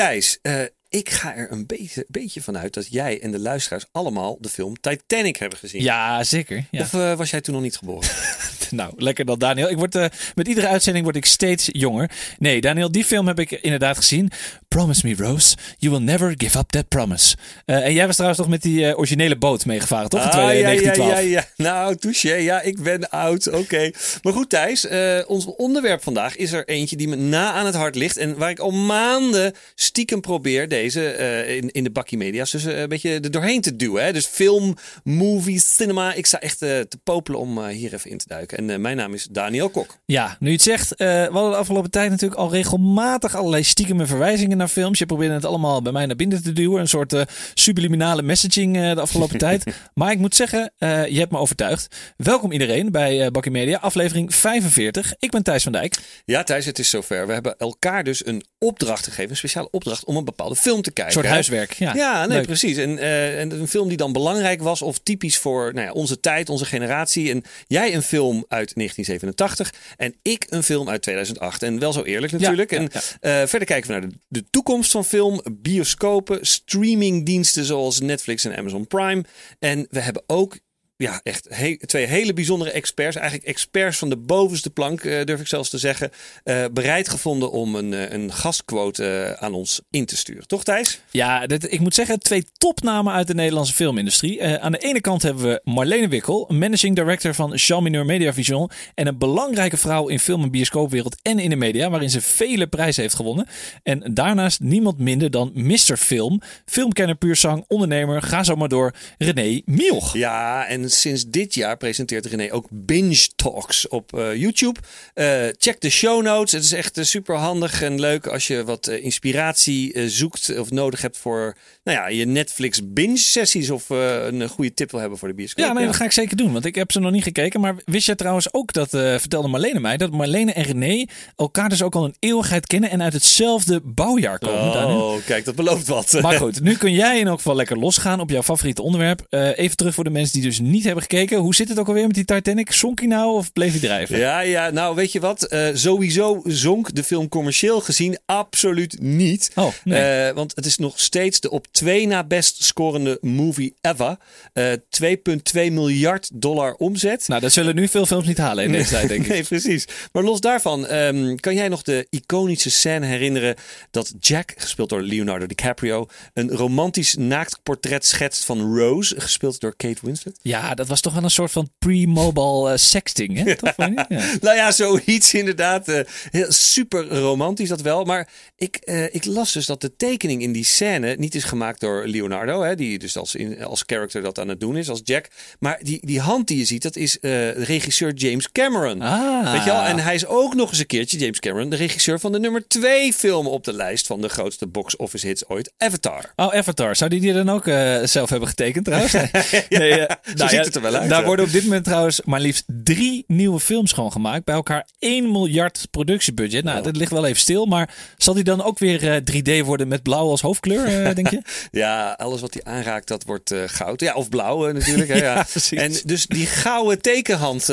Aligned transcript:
Thijs, 0.00 0.38
uh, 0.42 0.62
ik 0.88 1.10
ga 1.10 1.34
er 1.34 1.52
een 1.52 1.66
beetje, 1.66 2.04
beetje 2.08 2.42
van 2.42 2.58
uit 2.58 2.74
dat 2.74 2.86
jij 2.90 3.20
en 3.20 3.30
de 3.30 3.38
luisteraars 3.38 3.84
allemaal 3.92 4.36
de 4.40 4.48
film 4.48 4.80
Titanic 4.80 5.36
hebben 5.36 5.58
gezien. 5.58 5.82
Ja, 5.82 6.24
zeker. 6.24 6.64
Ja. 6.70 6.80
Of 6.80 6.92
uh, 6.92 7.14
was 7.14 7.30
jij 7.30 7.40
toen 7.40 7.54
nog 7.54 7.62
niet 7.62 7.76
geboren? 7.76 8.10
nou, 8.70 8.92
lekker 8.96 9.24
dan 9.24 9.38
Daniel. 9.38 9.68
Ik 9.68 9.76
word, 9.76 9.94
uh, 9.94 10.06
met 10.34 10.48
iedere 10.48 10.68
uitzending 10.68 11.04
word 11.04 11.16
ik 11.16 11.24
steeds 11.24 11.68
jonger. 11.72 12.10
Nee, 12.38 12.60
Daniel, 12.60 12.92
die 12.92 13.04
film 13.04 13.26
heb 13.26 13.38
ik 13.38 13.50
inderdaad 13.50 13.96
gezien. 13.96 14.30
Promise 14.74 15.06
me, 15.06 15.14
Rose, 15.14 15.56
you 15.78 15.90
will 15.90 16.02
never 16.02 16.34
give 16.36 16.58
up 16.58 16.70
that 16.70 16.88
promise. 16.88 17.36
Uh, 17.66 17.84
en 17.84 17.92
jij 17.92 18.06
was 18.06 18.14
trouwens 18.14 18.40
toch 18.40 18.50
met 18.50 18.62
die 18.62 18.80
uh, 18.80 18.98
originele 18.98 19.36
boot 19.36 19.66
meegevaren, 19.66 20.08
toch? 20.08 20.20
Ah, 20.20 20.32
ja, 20.32 20.50
ja, 20.50 20.94
ja, 20.94 21.18
ja. 21.18 21.44
Nou, 21.56 21.96
touché. 21.96 22.34
Ja, 22.34 22.60
ik 22.60 22.82
ben 22.82 23.10
oud. 23.10 23.46
Oké. 23.46 23.56
Okay. 23.56 23.94
Maar 24.22 24.32
goed, 24.32 24.50
Thijs. 24.50 24.84
Uh, 24.84 25.18
ons 25.26 25.44
onderwerp 25.44 26.02
vandaag 26.02 26.36
is 26.36 26.52
er 26.52 26.68
eentje 26.68 26.96
die 26.96 27.08
me 27.08 27.16
na 27.16 27.52
aan 27.52 27.66
het 27.66 27.74
hart 27.74 27.94
ligt. 27.94 28.16
En 28.16 28.36
waar 28.36 28.50
ik 28.50 28.58
al 28.58 28.70
maanden 28.70 29.54
stiekem 29.74 30.20
probeer 30.20 30.68
deze 30.68 31.16
in, 31.46 31.70
in 31.70 31.84
de 31.84 31.90
bakkie 31.90 32.18
media's 32.18 32.50
dus 32.50 32.64
een 32.64 32.88
beetje 32.88 33.10
er 33.10 33.30
doorheen 33.30 33.60
te 33.60 33.76
duwen. 33.76 34.04
Hè? 34.04 34.12
Dus 34.12 34.26
film, 34.26 34.76
movie, 35.04 35.60
cinema. 35.60 36.12
Ik 36.14 36.26
sta 36.26 36.40
echt 36.40 36.58
te 36.58 36.98
popelen 37.04 37.40
om 37.40 37.66
hier 37.66 37.94
even 37.94 38.10
in 38.10 38.18
te 38.18 38.28
duiken. 38.28 38.70
En 38.70 38.80
mijn 38.80 38.96
naam 38.96 39.14
is 39.14 39.28
Daniel 39.30 39.68
Kok. 39.68 39.98
Ja, 40.04 40.36
nu 40.40 40.48
je 40.48 40.54
het 40.54 40.62
zegt. 40.62 40.94
we 40.96 41.28
hadden 41.32 41.50
de 41.50 41.56
afgelopen 41.56 41.90
tijd 41.90 42.10
natuurlijk 42.10 42.40
al 42.40 42.50
regelmatig 42.50 43.36
allerlei 43.36 43.62
stiekeme 43.62 44.06
verwijzingen 44.06 44.58
naar 44.60 44.68
films. 44.68 44.98
Je 44.98 45.06
probeerde 45.06 45.34
het 45.34 45.44
allemaal 45.44 45.82
bij 45.82 45.92
mij 45.92 46.06
naar 46.06 46.16
binnen 46.16 46.42
te 46.42 46.52
duwen. 46.52 46.80
Een 46.80 46.88
soort 46.88 47.12
uh, 47.12 47.22
subliminale 47.54 48.22
messaging 48.22 48.76
uh, 48.76 48.94
de 48.94 49.00
afgelopen 49.00 49.38
tijd. 49.48 49.64
Maar 49.94 50.12
ik 50.12 50.18
moet 50.18 50.34
zeggen, 50.34 50.72
uh, 50.78 51.06
je 51.06 51.18
hebt 51.18 51.32
me 51.32 51.38
overtuigd. 51.38 51.96
Welkom 52.16 52.52
iedereen 52.52 52.90
bij 52.90 53.24
uh, 53.24 53.26
Bakkie 53.26 53.52
Media, 53.52 53.78
aflevering 53.78 54.34
45. 54.34 55.14
Ik 55.18 55.30
ben 55.30 55.42
Thijs 55.42 55.62
van 55.62 55.72
Dijk. 55.72 55.96
Ja, 56.24 56.42
Thijs, 56.42 56.66
het 56.66 56.78
is 56.78 56.90
zover. 56.90 57.26
We 57.26 57.32
hebben 57.32 57.58
elkaar 57.58 58.04
dus 58.04 58.26
een 58.26 58.44
opdracht 58.58 59.04
gegeven, 59.04 59.30
een 59.30 59.36
speciale 59.36 59.70
opdracht 59.70 60.04
om 60.04 60.16
een 60.16 60.24
bepaalde 60.24 60.56
film 60.56 60.82
te 60.82 60.90
kijken. 60.90 61.16
Een 61.16 61.20
soort 61.20 61.34
huiswerk, 61.34 61.72
ja. 61.72 61.94
Ja, 61.94 62.26
nee, 62.26 62.40
precies. 62.40 62.76
En, 62.76 62.98
en, 62.98 63.50
een 63.60 63.68
film 63.68 63.88
die 63.88 63.96
dan 63.96 64.12
belangrijk 64.12 64.62
was 64.62 64.82
of 64.82 64.98
typisch 64.98 65.38
voor 65.38 65.74
nou 65.74 65.86
ja, 65.86 65.92
onze 65.92 66.20
tijd, 66.20 66.48
onze 66.48 66.64
generatie. 66.64 67.30
En 67.30 67.42
jij 67.66 67.94
een 67.94 68.02
film 68.02 68.44
uit 68.48 68.74
1987 68.74 69.72
en 69.96 70.14
ik 70.22 70.46
een 70.48 70.62
film 70.62 70.88
uit 70.88 71.02
2008. 71.02 71.62
En 71.62 71.78
wel 71.78 71.92
zo 71.92 72.02
eerlijk 72.02 72.32
natuurlijk. 72.32 72.70
Ja, 72.70 72.78
en 73.20 73.48
verder 73.48 73.68
kijken 73.68 73.94
we 73.94 74.00
naar 74.00 74.08
de, 74.08 74.16
de 74.28 74.44
toekomst 74.50 74.90
van 74.90 75.04
film, 75.04 75.40
bioscopen, 75.52 76.46
streamingdiensten 76.46 77.64
zoals 77.64 78.00
Netflix 78.00 78.44
en 78.44 78.56
Amazon 78.56 78.86
Prime. 78.86 79.24
En 79.58 79.86
we 79.90 80.00
hebben 80.00 80.22
ook 80.26 80.58
ja, 81.02 81.20
echt 81.22 81.48
twee 81.86 82.06
hele 82.06 82.32
bijzondere 82.32 82.70
experts. 82.70 83.16
Eigenlijk 83.16 83.48
experts 83.48 83.98
van 83.98 84.08
de 84.08 84.16
bovenste 84.16 84.70
plank, 84.70 85.04
uh, 85.04 85.24
durf 85.24 85.40
ik 85.40 85.46
zelfs 85.46 85.70
te 85.70 85.78
zeggen. 85.78 86.10
Uh, 86.44 86.64
bereid 86.72 87.08
gevonden 87.08 87.50
om 87.50 87.74
een, 87.74 87.92
uh, 87.92 88.10
een 88.10 88.32
gastquote 88.32 89.36
aan 89.38 89.54
ons 89.54 89.80
in 89.90 90.06
te 90.06 90.16
sturen. 90.16 90.46
Toch, 90.46 90.64
Thijs? 90.64 91.00
Ja, 91.10 91.46
dit, 91.46 91.72
ik 91.72 91.80
moet 91.80 91.94
zeggen, 91.94 92.20
twee 92.20 92.44
topnamen 92.58 93.12
uit 93.12 93.26
de 93.26 93.34
Nederlandse 93.34 93.74
filmindustrie. 93.74 94.44
aan 94.60 94.72
de 94.72 94.78
ene 94.78 95.00
kant 95.00 95.22
hebben 95.22 95.44
we 95.44 95.60
Marlene 95.64 96.08
Wikkel, 96.08 96.46
managing 96.52 96.96
director 96.96 97.34
van 97.34 97.54
Jean 97.54 97.82
Mineur 97.82 98.06
Media 98.06 98.32
Vision. 98.32 98.70
En 98.94 99.06
een 99.06 99.18
belangrijke 99.18 99.76
vrouw 99.76 100.08
in 100.08 100.20
film- 100.20 100.42
en 100.42 100.50
bioscoopwereld 100.50 101.16
en 101.22 101.38
in 101.38 101.50
de 101.50 101.56
media, 101.56 101.90
waarin 101.90 102.10
ze 102.10 102.20
vele 102.20 102.66
prijzen 102.66 103.02
heeft 103.02 103.14
gewonnen. 103.14 103.46
En 103.82 104.14
daarnaast 104.14 104.60
niemand 104.60 104.98
minder 104.98 105.30
dan 105.30 105.50
Mr. 105.54 105.96
Film, 105.96 106.40
filmkenner, 106.64 107.16
puurzang, 107.16 107.64
ondernemer, 107.68 108.22
ga 108.22 108.42
zo 108.42 108.56
maar 108.56 108.68
door, 108.68 108.94
René 109.18 109.62
Mioch. 109.64 110.12
Ja, 110.12 110.66
en 110.66 110.89
sinds 110.90 111.24
dit 111.26 111.54
jaar 111.54 111.76
presenteert 111.76 112.26
René 112.26 112.52
ook 112.52 112.66
Binge 112.70 113.28
Talks 113.36 113.88
op 113.88 114.12
uh, 114.14 114.34
YouTube. 114.34 114.80
Uh, 115.14 115.46
check 115.58 115.80
de 115.80 115.90
show 115.90 116.22
notes. 116.22 116.52
Het 116.52 116.64
is 116.64 116.72
echt 116.72 116.98
uh, 116.98 117.04
super 117.04 117.36
handig 117.36 117.82
en 117.82 118.00
leuk 118.00 118.26
als 118.26 118.46
je 118.46 118.64
wat 118.64 118.88
inspiratie 118.88 120.08
zoekt 120.08 120.58
of 120.58 120.70
nodig 120.70 121.00
hebt 121.00 121.16
voor 121.16 121.56
nou 121.84 121.98
ja, 121.98 122.08
je 122.08 122.26
Netflix 122.26 122.80
binge 122.84 123.16
sessies 123.16 123.70
of 123.70 123.88
een 123.88 124.48
goede 124.48 124.74
tip 124.74 124.90
wil 124.90 125.00
hebben 125.00 125.18
voor 125.18 125.28
de 125.28 125.34
bioscoop. 125.34 125.64
Ja, 125.64 125.72
nee, 125.72 125.86
dat 125.86 125.96
ga 125.96 126.04
ik 126.04 126.12
zeker 126.12 126.36
doen, 126.36 126.52
want 126.52 126.64
ik 126.64 126.74
heb 126.74 126.92
ze 126.92 127.00
nog 127.00 127.12
niet 127.12 127.22
gekeken. 127.22 127.60
Maar 127.60 127.74
wist 127.84 128.06
je 128.06 128.14
trouwens 128.14 128.52
ook, 128.52 128.72
dat 128.72 128.90
vertelde 128.90 129.48
Marlene 129.48 129.80
mij, 129.80 129.96
dat 129.96 130.10
Marlene 130.10 130.52
en 130.52 130.62
René 130.62 131.06
elkaar 131.36 131.68
dus 131.68 131.82
ook 131.82 131.94
al 131.94 132.04
een 132.04 132.14
eeuwigheid 132.18 132.66
kennen 132.66 132.90
en 132.90 133.02
uit 133.02 133.12
hetzelfde 133.12 133.80
bouwjaar 133.84 134.38
komen. 134.38 134.86
Oh, 134.86 135.16
kijk, 135.26 135.44
dat 135.44 135.54
belooft 135.54 135.86
wat. 135.86 136.18
Maar 136.22 136.36
goed, 136.36 136.60
nu 136.60 136.76
kun 136.76 136.92
jij 136.92 137.18
in 137.18 137.26
elk 137.26 137.36
geval 137.36 137.56
lekker 137.56 137.78
losgaan 137.78 138.20
op 138.20 138.30
jouw 138.30 138.42
favoriete 138.42 138.82
onderwerp. 138.82 139.26
even 139.30 139.76
terug 139.76 139.94
voor 139.94 140.04
de 140.04 140.10
mensen 140.10 140.40
die 140.40 140.48
dus 140.48 140.60
niet 140.60 140.79
hebben 140.84 141.02
gekeken. 141.02 141.38
Hoe 141.38 141.54
zit 141.54 141.68
het 141.68 141.78
ook 141.78 141.88
alweer 141.88 142.06
met 142.06 142.14
die 142.14 142.24
Titanic? 142.24 142.72
Zonk 142.72 142.98
hij 142.98 143.08
nou 143.08 143.36
of 143.36 143.52
bleef 143.52 143.70
hij 143.70 143.80
drijven? 143.80 144.18
Ja, 144.18 144.40
ja 144.40 144.70
nou 144.70 144.94
weet 144.94 145.12
je 145.12 145.20
wat? 145.20 145.52
Uh, 145.52 145.68
sowieso 145.72 146.40
zonk 146.44 146.94
de 146.94 147.04
film 147.04 147.28
commercieel 147.28 147.80
gezien 147.80 148.18
absoluut 148.26 149.00
niet. 149.00 149.50
Oh, 149.54 149.72
nee. 149.84 150.28
uh, 150.28 150.34
want 150.34 150.52
het 150.54 150.66
is 150.66 150.76
nog 150.76 151.00
steeds 151.00 151.40
de 151.40 151.50
op 151.50 151.66
twee 151.70 152.06
na 152.06 152.24
best 152.24 152.64
scorende 152.64 153.18
movie 153.20 153.74
ever. 153.80 154.16
Uh, 154.54 154.72
eh, 154.72 154.78
2,2 155.02 155.72
miljard 155.72 156.30
dollar 156.32 156.74
omzet. 156.74 157.28
Nou, 157.28 157.40
dat 157.40 157.52
zullen 157.52 157.74
nu 157.74 157.88
veel 157.88 158.06
films 158.06 158.26
niet 158.26 158.38
halen 158.38 158.64
in 158.64 158.72
deze 158.72 158.90
tijd, 158.90 159.08
denk 159.08 159.22
ik. 159.22 159.28
nee, 159.32 159.42
precies. 159.42 159.84
Maar 160.12 160.22
los 160.22 160.40
daarvan, 160.40 160.92
um, 160.92 161.40
kan 161.40 161.54
jij 161.54 161.68
nog 161.68 161.82
de 161.82 162.06
iconische 162.10 162.70
scène 162.70 163.06
herinneren 163.06 163.54
dat 163.90 164.12
Jack, 164.20 164.54
gespeeld 164.56 164.88
door 164.88 165.02
Leonardo 165.02 165.46
DiCaprio, 165.46 166.06
een 166.34 166.50
romantisch 166.50 167.14
naaktportret 167.14 168.06
schetst 168.06 168.44
van 168.44 168.76
Rose, 168.76 169.20
gespeeld 169.20 169.60
door 169.60 169.76
Kate 169.76 170.00
Winslet? 170.02 170.38
Ja, 170.42 170.69
dat 170.74 170.88
was 170.88 171.00
toch 171.00 171.14
wel 171.14 171.22
een 171.22 171.30
soort 171.30 171.50
van 171.50 171.70
pre-mobile 171.78 172.70
uh, 172.70 172.76
sexting, 172.76 173.44
hè? 173.44 173.56
Toch, 173.56 173.72
ja. 173.76 174.06
Ja. 174.08 174.20
Nou 174.40 174.56
ja, 174.56 174.72
zoiets 174.72 175.34
inderdaad. 175.34 175.88
Uh, 175.88 176.00
super 176.48 177.08
romantisch 177.08 177.68
dat 177.68 177.80
wel. 177.80 178.04
Maar 178.04 178.28
ik, 178.56 178.80
uh, 178.84 179.14
ik 179.14 179.24
las 179.24 179.52
dus 179.52 179.66
dat 179.66 179.80
de 179.80 179.96
tekening 179.96 180.42
in 180.42 180.52
die 180.52 180.64
scène 180.64 181.14
niet 181.18 181.34
is 181.34 181.44
gemaakt 181.44 181.80
door 181.80 182.06
Leonardo, 182.06 182.62
hè, 182.62 182.74
die 182.74 182.98
dus 182.98 183.16
als, 183.16 183.34
in, 183.34 183.64
als 183.64 183.82
character 183.86 184.22
dat 184.22 184.38
aan 184.38 184.48
het 184.48 184.60
doen 184.60 184.76
is, 184.76 184.88
als 184.88 185.00
Jack. 185.04 185.28
Maar 185.58 185.78
die, 185.82 186.06
die 186.06 186.20
hand 186.20 186.46
die 186.46 186.58
je 186.58 186.64
ziet, 186.64 186.82
dat 186.82 186.96
is 186.96 187.18
regisseur 187.54 188.12
James 188.12 188.52
Cameron. 188.52 189.02
Ah. 189.02 189.52
Weet 189.52 189.64
je 189.64 189.70
wel? 189.70 189.82
En 189.82 189.98
hij 189.98 190.14
is 190.14 190.26
ook 190.26 190.54
nog 190.54 190.70
eens 190.70 190.78
een 190.78 190.86
keertje, 190.86 191.18
James 191.18 191.38
Cameron, 191.38 191.70
de 191.70 191.76
regisseur 191.76 192.20
van 192.20 192.32
de 192.32 192.38
nummer 192.38 192.68
twee 192.68 193.12
film 193.12 193.46
op 193.46 193.64
de 193.64 193.72
lijst 193.72 194.06
van 194.06 194.20
de 194.20 194.28
grootste 194.28 194.66
box 194.66 194.96
office 194.96 195.26
hits 195.26 195.48
ooit, 195.48 195.72
Avatar. 195.78 196.32
Oh, 196.36 196.54
Avatar. 196.54 196.96
Zou 196.96 197.10
die 197.10 197.20
die 197.20 197.32
dan 197.32 197.48
ook 197.48 197.64
zelf 198.04 198.30
hebben 198.30 198.48
getekend 198.48 198.84
trouwens? 198.84 199.12
nee, 199.68 200.06
nou, 200.34 200.59
ziet 200.64 200.74
het 200.74 200.84
er 200.84 200.90
wel 200.90 201.00
uit. 201.00 201.10
Daar 201.10 201.24
worden 201.24 201.44
op 201.44 201.52
dit 201.52 201.64
moment 201.64 201.84
trouwens 201.84 202.20
maar 202.24 202.40
liefst 202.40 202.64
drie 202.66 203.24
nieuwe 203.26 203.60
films 203.60 203.92
gewoon 203.92 204.12
gemaakt. 204.12 204.44
Bij 204.44 204.54
elkaar 204.54 204.86
1 204.98 205.32
miljard 205.32 205.88
productiebudget. 205.90 206.64
Nou, 206.64 206.82
dat 206.82 206.96
ligt 206.96 207.10
wel 207.10 207.26
even 207.26 207.40
stil. 207.40 207.66
Maar 207.66 207.94
zal 208.16 208.34
die 208.34 208.44
dan 208.44 208.62
ook 208.62 208.78
weer 208.78 209.02
uh, 209.02 209.16
eh, 209.16 209.62
3D 209.62 209.64
worden 209.66 209.88
met 209.88 210.02
blauw 210.02 210.28
als 210.28 210.40
hoofdkleur, 210.40 211.00
uh, 211.00 211.14
denk 211.14 211.30
je? 211.30 211.42
ja, 211.70 212.12
alles 212.12 212.40
wat 212.40 212.54
hij 212.54 212.72
aanraakt, 212.72 213.08
dat 213.08 213.24
wordt 213.24 213.52
uh, 213.52 213.62
goud. 213.66 214.00
Ja, 214.00 214.14
of 214.14 214.28
blauw 214.28 214.72
natuurlijk. 214.72 215.08
Hè, 215.08 215.16
ja. 215.16 215.46
En 215.70 215.92
dus 216.04 216.26
die 216.26 216.46
gouden 216.46 217.00
tekenhand 217.00 217.66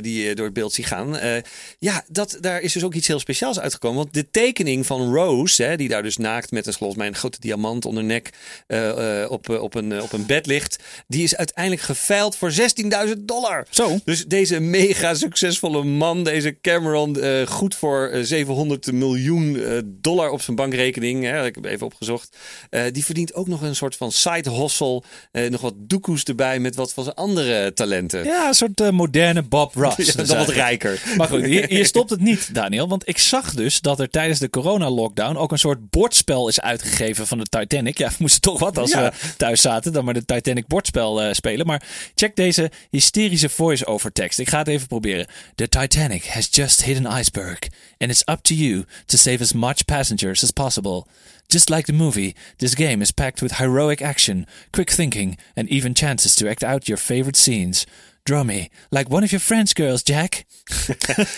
die 0.00 0.22
je 0.22 0.34
door 0.34 0.44
het 0.44 0.54
beeld 0.54 0.72
ziet 0.72 0.86
gaan. 0.86 1.18
ja, 1.78 2.04
dat, 2.08 2.38
daar 2.40 2.60
is 2.60 2.72
dus 2.72 2.84
ook 2.84 2.94
iets 2.94 3.06
heel 3.06 3.18
speciaals 3.18 3.60
uitgekomen. 3.60 3.98
Want 3.98 4.14
de 4.14 4.30
tekening 4.30 4.86
van 4.86 5.14
Rose, 5.14 5.62
hè, 5.62 5.76
die 5.76 5.88
daar 5.88 6.02
dus 6.02 6.16
naakt 6.16 6.50
met 6.50 6.66
een, 6.66 6.72
volgens 6.72 6.98
mij 6.98 7.08
een 7.08 7.14
grote 7.14 7.40
diamant 7.40 7.84
onder 7.84 8.04
nek 8.04 8.30
op, 9.28 9.48
op, 9.48 9.74
een, 9.74 10.02
op 10.02 10.12
een 10.12 10.26
bed 10.26 10.46
ligt. 10.46 10.82
Die 11.06 11.22
is 11.22 11.36
uiteindelijk 11.36 11.82
geveild 12.16 12.36
voor 12.36 12.52
16.000 13.16 13.18
dollar. 13.18 13.66
Zo. 13.70 13.98
Dus 14.04 14.24
deze 14.24 14.60
mega 14.60 15.14
succesvolle 15.14 15.84
man, 15.84 16.24
deze 16.24 16.60
Cameron, 16.60 17.18
uh, 17.18 17.46
goed 17.46 17.74
voor 17.74 18.10
700 18.22 18.92
miljoen 18.92 19.54
uh, 19.54 19.78
dollar 19.84 20.30
op 20.30 20.42
zijn 20.42 20.56
bankrekening. 20.56 21.24
Hè, 21.24 21.46
ik 21.46 21.54
heb 21.54 21.64
even 21.64 21.86
opgezocht. 21.86 22.36
Die 22.92 23.04
verdient 23.04 23.34
ook 23.34 23.48
nog 23.48 23.62
een 23.62 23.76
soort 23.76 23.96
van 23.96 24.12
side 24.12 24.50
hustle. 24.50 25.02
nog 25.50 25.60
wat 25.60 25.74
doekoes 25.76 26.22
erbij 26.22 26.58
met 26.58 26.74
wat 26.74 26.92
van 26.92 27.04
zijn 27.04 27.16
andere 27.16 27.72
talenten. 27.72 28.24
Ja, 28.24 28.48
een 28.48 28.54
soort 28.54 28.90
moderne 28.90 29.42
Bob 29.42 29.74
Ross. 29.82 30.12
ja, 30.12 30.36
wat 30.36 30.48
rijker. 30.48 31.02
Maar 31.16 31.28
goed, 31.28 31.44
hier, 31.44 31.66
hier 31.66 31.86
stopt 31.86 32.10
het 32.10 32.20
niet, 32.20 32.54
Daniel. 32.54 32.88
Want 32.88 33.08
ik 33.08 33.18
zag 33.18 33.54
dus 33.54 33.80
dat 33.80 34.00
er 34.00 34.10
tijdens 34.10 34.38
de 34.38 34.50
corona-lockdown 34.50 35.36
ook 35.36 35.52
een 35.52 35.58
soort 35.58 35.90
bordspel 35.90 36.48
is 36.48 36.60
uitgegeven 36.60 37.26
van 37.26 37.38
de 37.38 37.44
Titanic. 37.44 37.98
Ja, 37.98 38.08
we 38.08 38.14
moesten 38.18 38.40
toch 38.40 38.58
wat 38.58 38.78
als 38.78 38.90
ja. 38.90 39.02
we 39.02 39.12
thuis 39.36 39.60
zaten 39.60 39.92
dan 39.92 40.04
maar 40.04 40.14
de 40.14 40.24
Titanic 40.24 40.66
bordspel 40.66 41.34
spelen. 41.34 41.66
Maar 41.66 41.82
check 42.14 42.36
deze 42.36 42.70
hysterische 42.90 43.48
voice-over 43.48 44.12
tekst. 44.12 44.38
Ik 44.38 44.48
ga 44.48 44.58
het 44.58 44.68
even 44.68 44.86
proberen. 44.86 45.26
The 45.54 45.68
Titanic 45.68 46.24
has 46.24 46.48
just 46.50 46.84
hit 46.84 47.04
an 47.04 47.18
iceberg, 47.18 47.58
and 47.98 48.10
it's 48.10 48.28
up 48.28 48.42
to 48.42 48.54
you 48.54 48.84
to 49.06 49.16
save 49.16 49.40
as 49.40 49.52
much 49.52 49.84
passengers 49.84 50.42
as 50.42 50.50
possible. 50.50 51.06
Just 51.46 51.68
like 51.68 51.86
the 51.86 51.92
movie, 51.92 52.34
this 52.56 52.74
game 52.74 53.00
is 53.00 53.10
packed 53.10 53.40
with 53.40 53.58
heroic 53.58 54.00
action, 54.00 54.46
quick 54.70 54.90
thinking, 54.90 55.36
and 55.54 55.68
even 55.68 55.94
chances 55.94 56.34
to 56.34 56.48
act 56.48 56.64
out 56.64 56.88
your 56.88 56.98
favorite 56.98 57.36
scenes. 57.36 57.86
Draw 58.26 58.44
me 58.44 58.68
like 58.90 59.08
one 59.08 59.22
of 59.22 59.30
your 59.30 59.44
friends 59.44 59.72
girls, 59.72 60.00
Jack. 60.04 60.34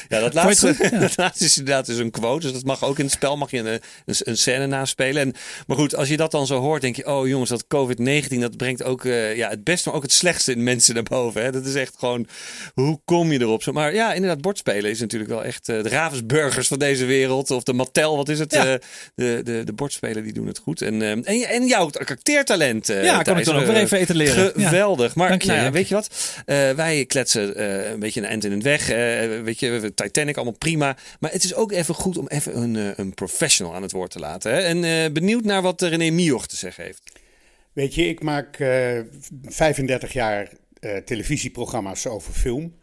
ja, 0.09 0.21
dat 0.21 0.35
laatste, 0.35 0.77
dat 1.01 1.17
laatste 1.17 1.45
is 1.45 1.59
inderdaad 1.59 1.87
dus 1.87 1.99
een 1.99 2.11
quote. 2.11 2.47
Dus 2.47 2.53
dat 2.53 2.65
mag 2.65 2.85
ook 2.85 2.99
in 2.99 3.05
het 3.05 3.15
spel 3.15 3.37
mag 3.37 3.51
je 3.51 3.59
een, 3.59 3.67
een, 3.67 4.15
een 4.19 4.37
scène 4.37 4.67
naspelen. 4.67 5.23
En, 5.23 5.35
maar 5.67 5.77
goed, 5.77 5.95
als 5.95 6.09
je 6.09 6.17
dat 6.17 6.31
dan 6.31 6.47
zo 6.47 6.61
hoort, 6.61 6.81
denk 6.81 6.97
je... 6.97 7.07
oh 7.07 7.27
jongens, 7.29 7.51
dat 7.51 7.65
COVID-19, 7.65 8.39
dat 8.39 8.57
brengt 8.57 8.83
ook 8.83 9.05
uh, 9.05 9.37
ja, 9.37 9.49
het 9.49 9.65
beste... 9.65 9.89
maar 9.89 9.97
ook 9.97 10.03
het 10.03 10.13
slechtste 10.13 10.53
in 10.53 10.63
mensen 10.63 10.95
naar 10.95 11.03
boven. 11.03 11.43
Hè? 11.43 11.53
Dat 11.53 11.67
is 11.67 11.75
echt 11.75 11.95
gewoon... 11.99 12.27
hoe 12.75 13.01
kom 13.05 13.33
je 13.33 13.41
erop? 13.41 13.65
Maar 13.73 13.95
ja, 13.95 14.13
inderdaad, 14.13 14.41
bordspelen 14.41 14.91
is 14.91 15.01
natuurlijk 15.01 15.31
wel 15.31 15.45
echt... 15.45 15.69
Uh, 15.69 15.83
de 15.83 15.89
Ravensburgers 15.89 16.69
van 16.69 16.79
deze 16.79 17.05
wereld. 17.05 17.51
Of 17.51 17.63
de 17.63 17.73
Mattel, 17.73 18.17
wat 18.17 18.29
is 18.29 18.39
het? 18.39 18.53
Ja. 18.53 18.67
Uh, 18.67 18.75
de, 19.15 19.41
de, 19.45 19.63
de 19.65 19.73
bordspelen, 19.73 20.23
die 20.23 20.33
doen 20.33 20.47
het 20.47 20.59
goed. 20.59 20.83
En, 20.83 21.03
en, 21.03 21.25
en 21.25 21.67
jouw 21.67 21.91
acteertalent, 21.93 22.87
Ja, 22.87 23.23
kan 23.23 23.39
ik 23.39 23.45
dan 23.45 23.57
ook 23.57 23.67
weer 23.67 23.77
even 23.77 23.99
eten 23.99 24.17
leren. 24.17 24.53
Geweldig. 24.57 25.15
Maar 25.15 25.37
nou, 25.37 25.53
ja, 25.53 25.71
weet 25.71 25.89
je 25.89 25.95
wat? 25.95 26.09
Wij 26.79 27.05
kletsen 27.07 27.63
een 27.93 27.99
beetje 27.99 28.21
een 28.21 28.27
eind 28.27 28.45
in 28.45 28.53
het 28.53 28.63
weg. 28.63 28.87
weet 29.43 29.61
je, 29.61 29.93
Titanic, 29.95 30.37
allemaal 30.37 30.59
prima. 30.59 30.97
Maar 31.21 31.33
het 31.33 31.45
is 31.45 31.55
ook 31.55 31.73
even 31.73 31.95
goed 31.95 32.19
om 32.19 32.27
even 32.29 32.57
een, 32.57 33.01
een 33.01 33.15
professional 33.15 33.75
aan 33.75 33.83
het 33.83 33.93
woord 33.93 34.11
te 34.11 34.19
laten. 34.19 34.53
Hè? 34.53 34.61
En 34.61 35.13
benieuwd 35.13 35.45
naar 35.45 35.63
wat 35.63 35.83
René 35.83 36.11
Mioch 36.11 36.47
te 36.47 36.57
zeggen 36.57 36.85
heeft. 36.85 37.03
Weet 37.73 37.95
je, 37.95 38.09
ik 38.09 38.23
maak 38.23 38.59
uh, 38.59 39.01
35 39.45 40.13
jaar 40.13 40.49
televisieprogramma's 41.05 42.07
over 42.07 42.33
film. 42.33 42.75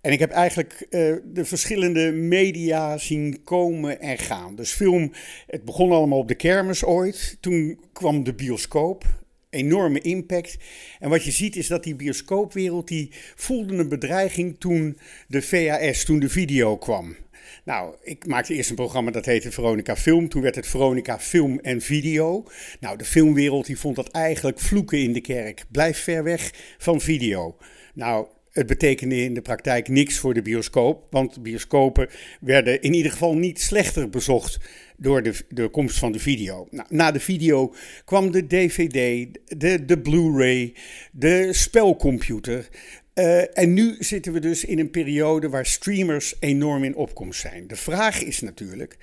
En 0.00 0.12
ik 0.12 0.18
heb 0.18 0.30
eigenlijk 0.30 0.86
de 1.24 1.44
verschillende 1.44 2.12
media 2.12 2.98
zien 2.98 3.40
komen 3.44 4.00
en 4.00 4.18
gaan. 4.18 4.54
Dus 4.54 4.72
film, 4.72 5.12
het 5.46 5.64
begon 5.64 5.92
allemaal 5.92 6.18
op 6.18 6.28
de 6.28 6.34
kermis 6.34 6.84
ooit. 6.84 7.36
Toen 7.40 7.80
kwam 7.92 8.24
de 8.24 8.34
bioscoop 8.34 9.04
enorme 9.52 10.00
impact. 10.00 10.56
En 10.98 11.10
wat 11.10 11.24
je 11.24 11.30
ziet 11.30 11.56
is 11.56 11.66
dat 11.66 11.84
die 11.84 11.94
bioscoopwereld, 11.94 12.88
die 12.88 13.10
voelde 13.34 13.76
een 13.76 13.88
bedreiging 13.88 14.56
toen 14.58 14.98
de 15.28 15.42
VHS, 15.42 16.04
toen 16.04 16.18
de 16.18 16.28
video 16.28 16.76
kwam. 16.76 17.16
Nou, 17.64 17.94
ik 18.02 18.26
maakte 18.26 18.54
eerst 18.54 18.70
een 18.70 18.76
programma 18.76 19.10
dat 19.10 19.24
heette 19.24 19.50
Veronica 19.50 19.96
Film. 19.96 20.28
Toen 20.28 20.42
werd 20.42 20.54
het 20.54 20.66
Veronica 20.66 21.18
Film 21.18 21.58
en 21.58 21.80
Video. 21.80 22.46
Nou, 22.80 22.96
de 22.96 23.04
filmwereld 23.04 23.66
die 23.66 23.78
vond 23.78 23.96
dat 23.96 24.10
eigenlijk 24.10 24.60
vloeken 24.60 24.98
in 24.98 25.12
de 25.12 25.20
kerk. 25.20 25.64
Blijf 25.70 25.98
ver 25.98 26.24
weg 26.24 26.50
van 26.78 27.00
video. 27.00 27.56
Nou, 27.94 28.26
het 28.52 28.66
betekende 28.66 29.16
in 29.16 29.34
de 29.34 29.42
praktijk 29.42 29.88
niks 29.88 30.18
voor 30.18 30.34
de 30.34 30.42
bioscoop, 30.42 31.06
want 31.10 31.42
bioscopen 31.42 32.08
werden 32.40 32.82
in 32.82 32.94
ieder 32.94 33.12
geval 33.12 33.34
niet 33.34 33.60
slechter 33.60 34.08
bezocht 34.08 34.58
door 34.96 35.22
de, 35.22 35.34
de 35.48 35.68
komst 35.68 35.98
van 35.98 36.12
de 36.12 36.18
video. 36.18 36.66
Nou, 36.70 36.86
na 36.90 37.10
de 37.10 37.20
video 37.20 37.74
kwam 38.04 38.30
de 38.30 38.46
DVD, 38.46 39.28
de, 39.44 39.84
de 39.84 39.98
Blu-ray, 39.98 40.74
de 41.12 41.52
spelcomputer. 41.52 42.68
Uh, 43.14 43.58
en 43.58 43.72
nu 43.72 43.96
zitten 43.98 44.32
we 44.32 44.40
dus 44.40 44.64
in 44.64 44.78
een 44.78 44.90
periode 44.90 45.48
waar 45.48 45.66
streamers 45.66 46.34
enorm 46.40 46.84
in 46.84 46.96
opkomst 46.96 47.40
zijn. 47.40 47.66
De 47.66 47.76
vraag 47.76 48.22
is 48.22 48.40
natuurlijk: 48.40 48.96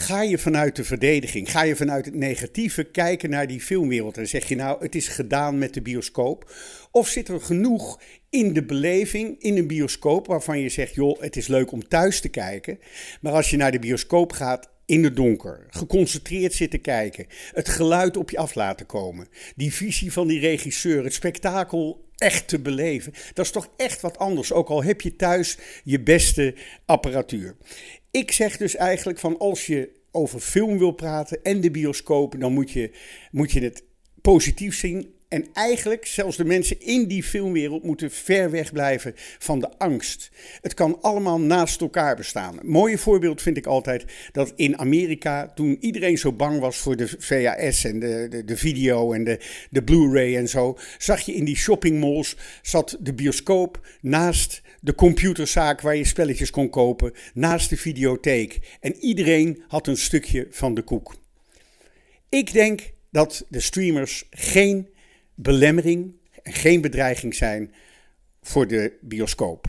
ga 0.00 0.22
je 0.22 0.38
vanuit 0.38 0.76
de 0.76 0.84
verdediging, 0.84 1.50
ga 1.50 1.62
je 1.62 1.76
vanuit 1.76 2.04
het 2.04 2.14
negatieve 2.14 2.84
kijken 2.84 3.30
naar 3.30 3.46
die 3.46 3.60
filmwereld 3.60 4.18
en 4.18 4.28
zeg 4.28 4.48
je 4.48 4.56
nou, 4.56 4.82
het 4.82 4.94
is 4.94 5.08
gedaan 5.08 5.58
met 5.58 5.74
de 5.74 5.82
bioscoop? 5.82 6.52
Of 6.90 7.08
zit 7.08 7.28
er 7.28 7.40
genoeg 7.40 8.00
in 8.30 8.52
de 8.52 8.64
beleving, 8.64 9.42
in 9.42 9.56
een 9.56 9.66
bioscoop, 9.66 10.26
waarvan 10.26 10.58
je 10.58 10.68
zegt, 10.68 10.94
joh, 10.94 11.20
het 11.20 11.36
is 11.36 11.46
leuk 11.46 11.72
om 11.72 11.88
thuis 11.88 12.20
te 12.20 12.28
kijken. 12.28 12.78
Maar 13.20 13.32
als 13.32 13.50
je 13.50 13.56
naar 13.56 13.72
de 13.72 13.78
bioscoop 13.78 14.32
gaat, 14.32 14.70
in 14.86 15.04
het 15.04 15.16
donker, 15.16 15.66
geconcentreerd 15.70 16.52
zitten 16.52 16.80
kijken, 16.80 17.26
het 17.52 17.68
geluid 17.68 18.16
op 18.16 18.30
je 18.30 18.38
af 18.38 18.54
laten 18.54 18.86
komen, 18.86 19.28
die 19.56 19.74
visie 19.74 20.12
van 20.12 20.26
die 20.26 20.40
regisseur, 20.40 21.04
het 21.04 21.14
spektakel 21.14 22.08
echt 22.16 22.48
te 22.48 22.60
beleven, 22.60 23.12
dat 23.32 23.44
is 23.44 23.50
toch 23.50 23.70
echt 23.76 24.00
wat 24.00 24.18
anders, 24.18 24.52
ook 24.52 24.68
al 24.68 24.82
heb 24.82 25.00
je 25.00 25.16
thuis 25.16 25.58
je 25.84 26.00
beste 26.00 26.54
apparatuur. 26.84 27.56
Ik 28.10 28.32
zeg 28.32 28.56
dus 28.56 28.76
eigenlijk 28.76 29.18
van 29.18 29.38
als 29.38 29.66
je 29.66 29.98
over 30.10 30.40
film 30.40 30.78
wil 30.78 30.90
praten 30.90 31.42
en 31.42 31.60
de 31.60 31.70
bioscoop, 31.70 32.40
dan 32.40 32.52
moet 32.52 32.70
je, 32.70 32.90
moet 33.30 33.52
je 33.52 33.60
het 33.60 33.84
positief 34.20 34.76
zien 34.76 35.14
en 35.30 35.46
eigenlijk, 35.52 36.06
zelfs 36.06 36.36
de 36.36 36.44
mensen 36.44 36.80
in 36.80 37.06
die 37.06 37.22
filmwereld 37.22 37.82
moeten 37.82 38.10
ver 38.10 38.50
weg 38.50 38.72
blijven 38.72 39.12
van 39.38 39.60
de 39.60 39.68
angst. 39.78 40.30
Het 40.60 40.74
kan 40.74 40.98
allemaal 41.00 41.40
naast 41.40 41.80
elkaar 41.80 42.16
bestaan. 42.16 42.58
Mooie 42.62 42.98
voorbeeld 42.98 43.42
vind 43.42 43.56
ik 43.56 43.66
altijd 43.66 44.04
dat 44.32 44.52
in 44.56 44.78
Amerika, 44.78 45.52
toen 45.54 45.76
iedereen 45.80 46.18
zo 46.18 46.32
bang 46.32 46.60
was 46.60 46.76
voor 46.76 46.96
de 46.96 47.08
VHS 47.18 47.84
en 47.84 48.00
de, 48.00 48.26
de, 48.30 48.44
de 48.44 48.56
video 48.56 49.12
en 49.12 49.24
de, 49.24 49.40
de 49.70 49.82
Blu-ray 49.82 50.36
en 50.36 50.48
zo, 50.48 50.78
zag 50.98 51.20
je 51.20 51.34
in 51.34 51.44
die 51.44 51.56
shoppingmalls, 51.56 52.36
zat 52.62 52.96
de 53.00 53.14
bioscoop 53.14 53.86
naast 54.00 54.62
de 54.80 54.94
computerzaak 54.94 55.80
waar 55.80 55.96
je 55.96 56.04
spelletjes 56.04 56.50
kon 56.50 56.70
kopen, 56.70 57.12
naast 57.34 57.70
de 57.70 57.76
videotheek. 57.76 58.58
En 58.80 58.96
iedereen 58.96 59.62
had 59.68 59.86
een 59.86 59.96
stukje 59.96 60.46
van 60.50 60.74
de 60.74 60.82
koek. 60.82 61.14
Ik 62.28 62.52
denk 62.52 62.92
dat 63.10 63.44
de 63.48 63.60
streamers 63.60 64.26
geen 64.30 64.88
belemmering 65.42 66.14
en 66.42 66.52
geen 66.52 66.80
bedreiging 66.80 67.34
zijn 67.34 67.74
voor 68.42 68.66
de 68.66 68.98
bioscoop. 69.00 69.66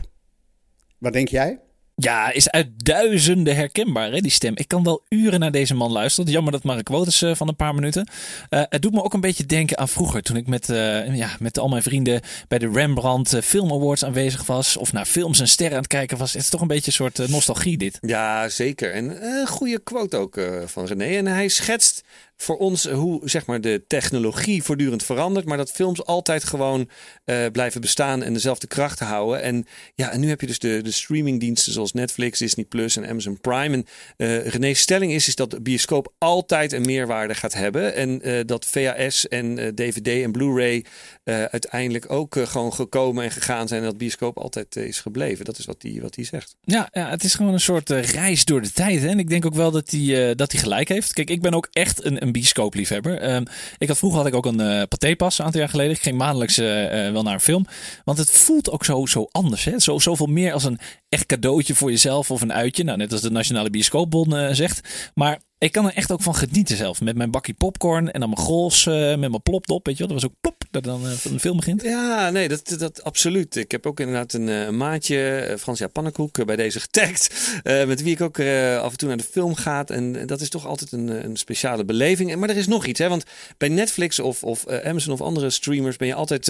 Wat 0.98 1.12
denk 1.12 1.28
jij? 1.28 1.60
Ja, 1.94 2.32
is 2.32 2.50
uit 2.50 2.84
duizenden 2.84 3.56
herkenbaar, 3.56 4.12
hè, 4.12 4.20
die 4.20 4.30
stem. 4.30 4.52
Ik 4.56 4.68
kan 4.68 4.82
wel 4.82 5.02
uren 5.08 5.40
naar 5.40 5.50
deze 5.50 5.74
man 5.74 5.92
luisteren. 5.92 6.30
Jammer 6.30 6.52
dat 6.52 6.62
Mark 6.62 6.88
Wouters 6.88 7.22
uh, 7.22 7.34
van 7.34 7.48
een 7.48 7.56
paar 7.56 7.74
minuten. 7.74 8.08
Uh, 8.50 8.62
het 8.68 8.82
doet 8.82 8.92
me 8.92 9.02
ook 9.02 9.14
een 9.14 9.20
beetje 9.20 9.46
denken 9.46 9.78
aan 9.78 9.88
vroeger. 9.88 10.22
Toen 10.22 10.36
ik 10.36 10.46
met, 10.46 10.68
uh, 10.68 11.16
ja, 11.16 11.36
met 11.38 11.58
al 11.58 11.68
mijn 11.68 11.82
vrienden 11.82 12.20
bij 12.48 12.58
de 12.58 12.70
Rembrandt 12.72 13.36
Film 13.44 13.72
Awards 13.72 14.04
aanwezig 14.04 14.46
was. 14.46 14.76
Of 14.76 14.92
naar 14.92 15.04
films 15.04 15.40
en 15.40 15.48
sterren 15.48 15.76
aan 15.76 15.82
het 15.82 15.92
kijken 15.92 16.18
was. 16.18 16.32
Het 16.32 16.42
is 16.42 16.48
toch 16.48 16.60
een 16.60 16.66
beetje 16.66 16.86
een 16.86 16.92
soort 16.92 17.28
nostalgie 17.28 17.78
dit. 17.78 17.98
Ja, 18.00 18.48
zeker. 18.48 18.92
En 18.92 19.24
een 19.24 19.46
goede 19.46 19.78
quote 19.78 20.16
ook 20.16 20.40
van 20.64 20.86
René. 20.86 21.16
En 21.16 21.26
hij 21.26 21.48
schetst 21.48 22.02
voor 22.42 22.56
ons 22.56 22.88
hoe 22.88 23.20
zeg 23.24 23.46
maar, 23.46 23.60
de 23.60 23.84
technologie 23.86 24.62
voortdurend 24.62 25.02
verandert, 25.02 25.46
maar 25.46 25.56
dat 25.56 25.70
films 25.70 26.04
altijd 26.04 26.44
gewoon 26.44 26.88
uh, 27.24 27.46
blijven 27.52 27.80
bestaan 27.80 28.22
en 28.22 28.32
dezelfde 28.32 28.66
kracht 28.66 28.98
houden. 28.98 29.42
En 29.42 29.66
ja, 29.94 30.10
en 30.10 30.20
nu 30.20 30.28
heb 30.28 30.40
je 30.40 30.46
dus 30.46 30.58
de, 30.58 30.80
de 30.82 30.90
streamingdiensten 30.90 31.72
zoals 31.72 31.92
Netflix, 31.92 32.38
Disney 32.38 32.64
Plus 32.64 32.96
en 32.96 33.08
Amazon 33.08 33.40
Prime. 33.40 33.74
En 33.76 33.86
uh, 34.16 34.46
René's 34.46 34.80
stelling 34.80 35.12
is, 35.12 35.28
is 35.28 35.34
dat 35.34 35.50
de 35.50 35.60
bioscoop 35.60 36.12
altijd 36.18 36.72
een 36.72 36.84
meerwaarde 36.84 37.34
gaat 37.34 37.54
hebben. 37.54 37.94
En 37.94 38.28
uh, 38.28 38.40
dat 38.46 38.66
VHS 38.66 39.28
en 39.28 39.74
DVD 39.74 40.06
en 40.06 40.32
Blu-ray 40.32 40.84
uiteindelijk 41.24 42.10
ook 42.10 42.36
gewoon 42.42 42.72
gekomen 42.72 43.24
en 43.24 43.30
gegaan 43.30 43.68
zijn. 43.68 43.80
En 43.80 43.86
dat 43.86 43.98
bioscoop 43.98 44.38
altijd 44.38 44.76
is 44.76 45.00
gebleven. 45.00 45.44
Dat 45.44 45.58
is 45.58 45.64
wat 45.64 45.82
hij 45.82 45.98
wat 46.00 46.16
zegt. 46.20 46.56
Ja, 46.60 46.88
ja, 46.92 47.10
het 47.10 47.24
is 47.24 47.34
gewoon 47.34 47.52
een 47.52 47.60
soort 47.60 47.90
reis 47.90 48.44
door 48.44 48.62
de 48.62 48.72
tijd. 48.72 49.00
Hè? 49.00 49.08
En 49.08 49.18
ik 49.18 49.28
denk 49.28 49.46
ook 49.46 49.54
wel 49.54 49.70
dat 49.70 49.90
hij 49.90 50.34
dat 50.34 50.52
hij 50.52 50.60
gelijk 50.60 50.88
heeft. 50.88 51.12
Kijk, 51.12 51.30
ik 51.30 51.40
ben 51.40 51.54
ook 51.54 51.68
echt 51.72 52.04
een 52.04 52.31
een 52.32 52.40
bioscoopliefhebber. 52.40 53.34
Um, 53.34 53.44
ik 53.78 53.88
had, 53.88 53.98
vroeger 53.98 54.18
had 54.18 54.28
ik 54.28 54.34
ook 54.34 54.46
een 54.46 54.60
uh, 54.60 54.82
patépas 54.88 55.38
een 55.38 55.44
aantal 55.44 55.60
jaar 55.60 55.70
geleden. 55.70 55.92
Ik 55.92 56.02
ging 56.02 56.18
maandelijks 56.18 56.58
uh, 56.58 56.66
wel 57.10 57.22
naar 57.22 57.34
een 57.34 57.40
film. 57.40 57.66
Want 58.04 58.18
het 58.18 58.30
voelt 58.30 58.70
ook 58.70 58.84
zo, 58.84 59.06
zo 59.06 59.28
anders. 59.30 59.64
Hè? 59.64 59.78
Zo, 59.78 59.98
zoveel 59.98 60.26
meer 60.26 60.52
als 60.52 60.64
een 60.64 60.78
echt 61.08 61.26
cadeautje 61.26 61.74
voor 61.74 61.90
jezelf 61.90 62.30
of 62.30 62.40
een 62.40 62.52
uitje. 62.52 62.84
Nou, 62.84 62.98
net 62.98 63.12
als 63.12 63.20
de 63.20 63.30
Nationale 63.30 63.70
Bioscoopbond 63.70 64.32
uh, 64.32 64.48
zegt. 64.52 65.10
Maar 65.14 65.40
ik 65.58 65.72
kan 65.72 65.86
er 65.86 65.94
echt 65.94 66.12
ook 66.12 66.22
van 66.22 66.34
genieten 66.34 66.76
zelf. 66.76 67.00
Met 67.00 67.16
mijn 67.16 67.30
bakje 67.30 67.54
popcorn 67.54 68.12
en 68.12 68.20
dan 68.20 68.30
mijn 68.30 68.46
goals 68.46 68.84
met 68.84 69.18
mijn 69.18 69.42
plopdop. 69.42 69.86
Weet 69.86 69.96
je 69.98 70.06
wel, 70.06 70.12
dat 70.12 70.22
was 70.22 70.30
ook 70.30 70.40
plop 70.40 70.61
dat 70.72 70.84
dan 70.84 71.06
uh, 71.06 71.10
de 71.22 71.38
film 71.38 71.56
begint. 71.56 71.82
Ja, 71.82 72.30
nee, 72.30 72.48
dat, 72.48 72.74
dat 72.78 73.04
absoluut. 73.04 73.56
Ik 73.56 73.70
heb 73.70 73.86
ook 73.86 74.00
inderdaad 74.00 74.32
een, 74.32 74.48
uh, 74.48 74.68
maatje, 74.68 75.48
uh, 75.50 75.56
Frans 75.56 75.82
Pannenkoek, 75.92 76.44
bij 76.44 76.56
deze 76.56 76.80
getagd. 76.80 77.34
met 77.64 78.02
wie 78.02 78.12
ik 78.12 78.20
ook 78.20 78.40
af 78.80 78.90
en 78.90 78.96
toe 78.96 79.08
naar 79.08 79.16
de 79.16 79.26
film 79.30 79.54
gaat. 79.54 79.90
En 79.90 80.26
dat 80.26 80.40
is 80.40 80.48
toch 80.48 80.66
altijd 80.66 80.92
een, 80.92 81.24
een 81.24 81.36
speciale 81.36 81.84
beleving. 81.84 82.36
Maar 82.36 82.48
er 82.48 82.56
is 82.56 82.66
nog 82.66 82.86
iets, 82.86 82.98
hè? 82.98 83.08
want 83.08 83.24
bij 83.58 83.68
Netflix 83.68 84.18
of, 84.18 84.42
of 84.42 84.68
Amazon 84.68 85.12
of 85.12 85.20
andere 85.20 85.50
streamers 85.50 85.96
ben 85.96 86.08
je 86.08 86.14
altijd 86.14 86.46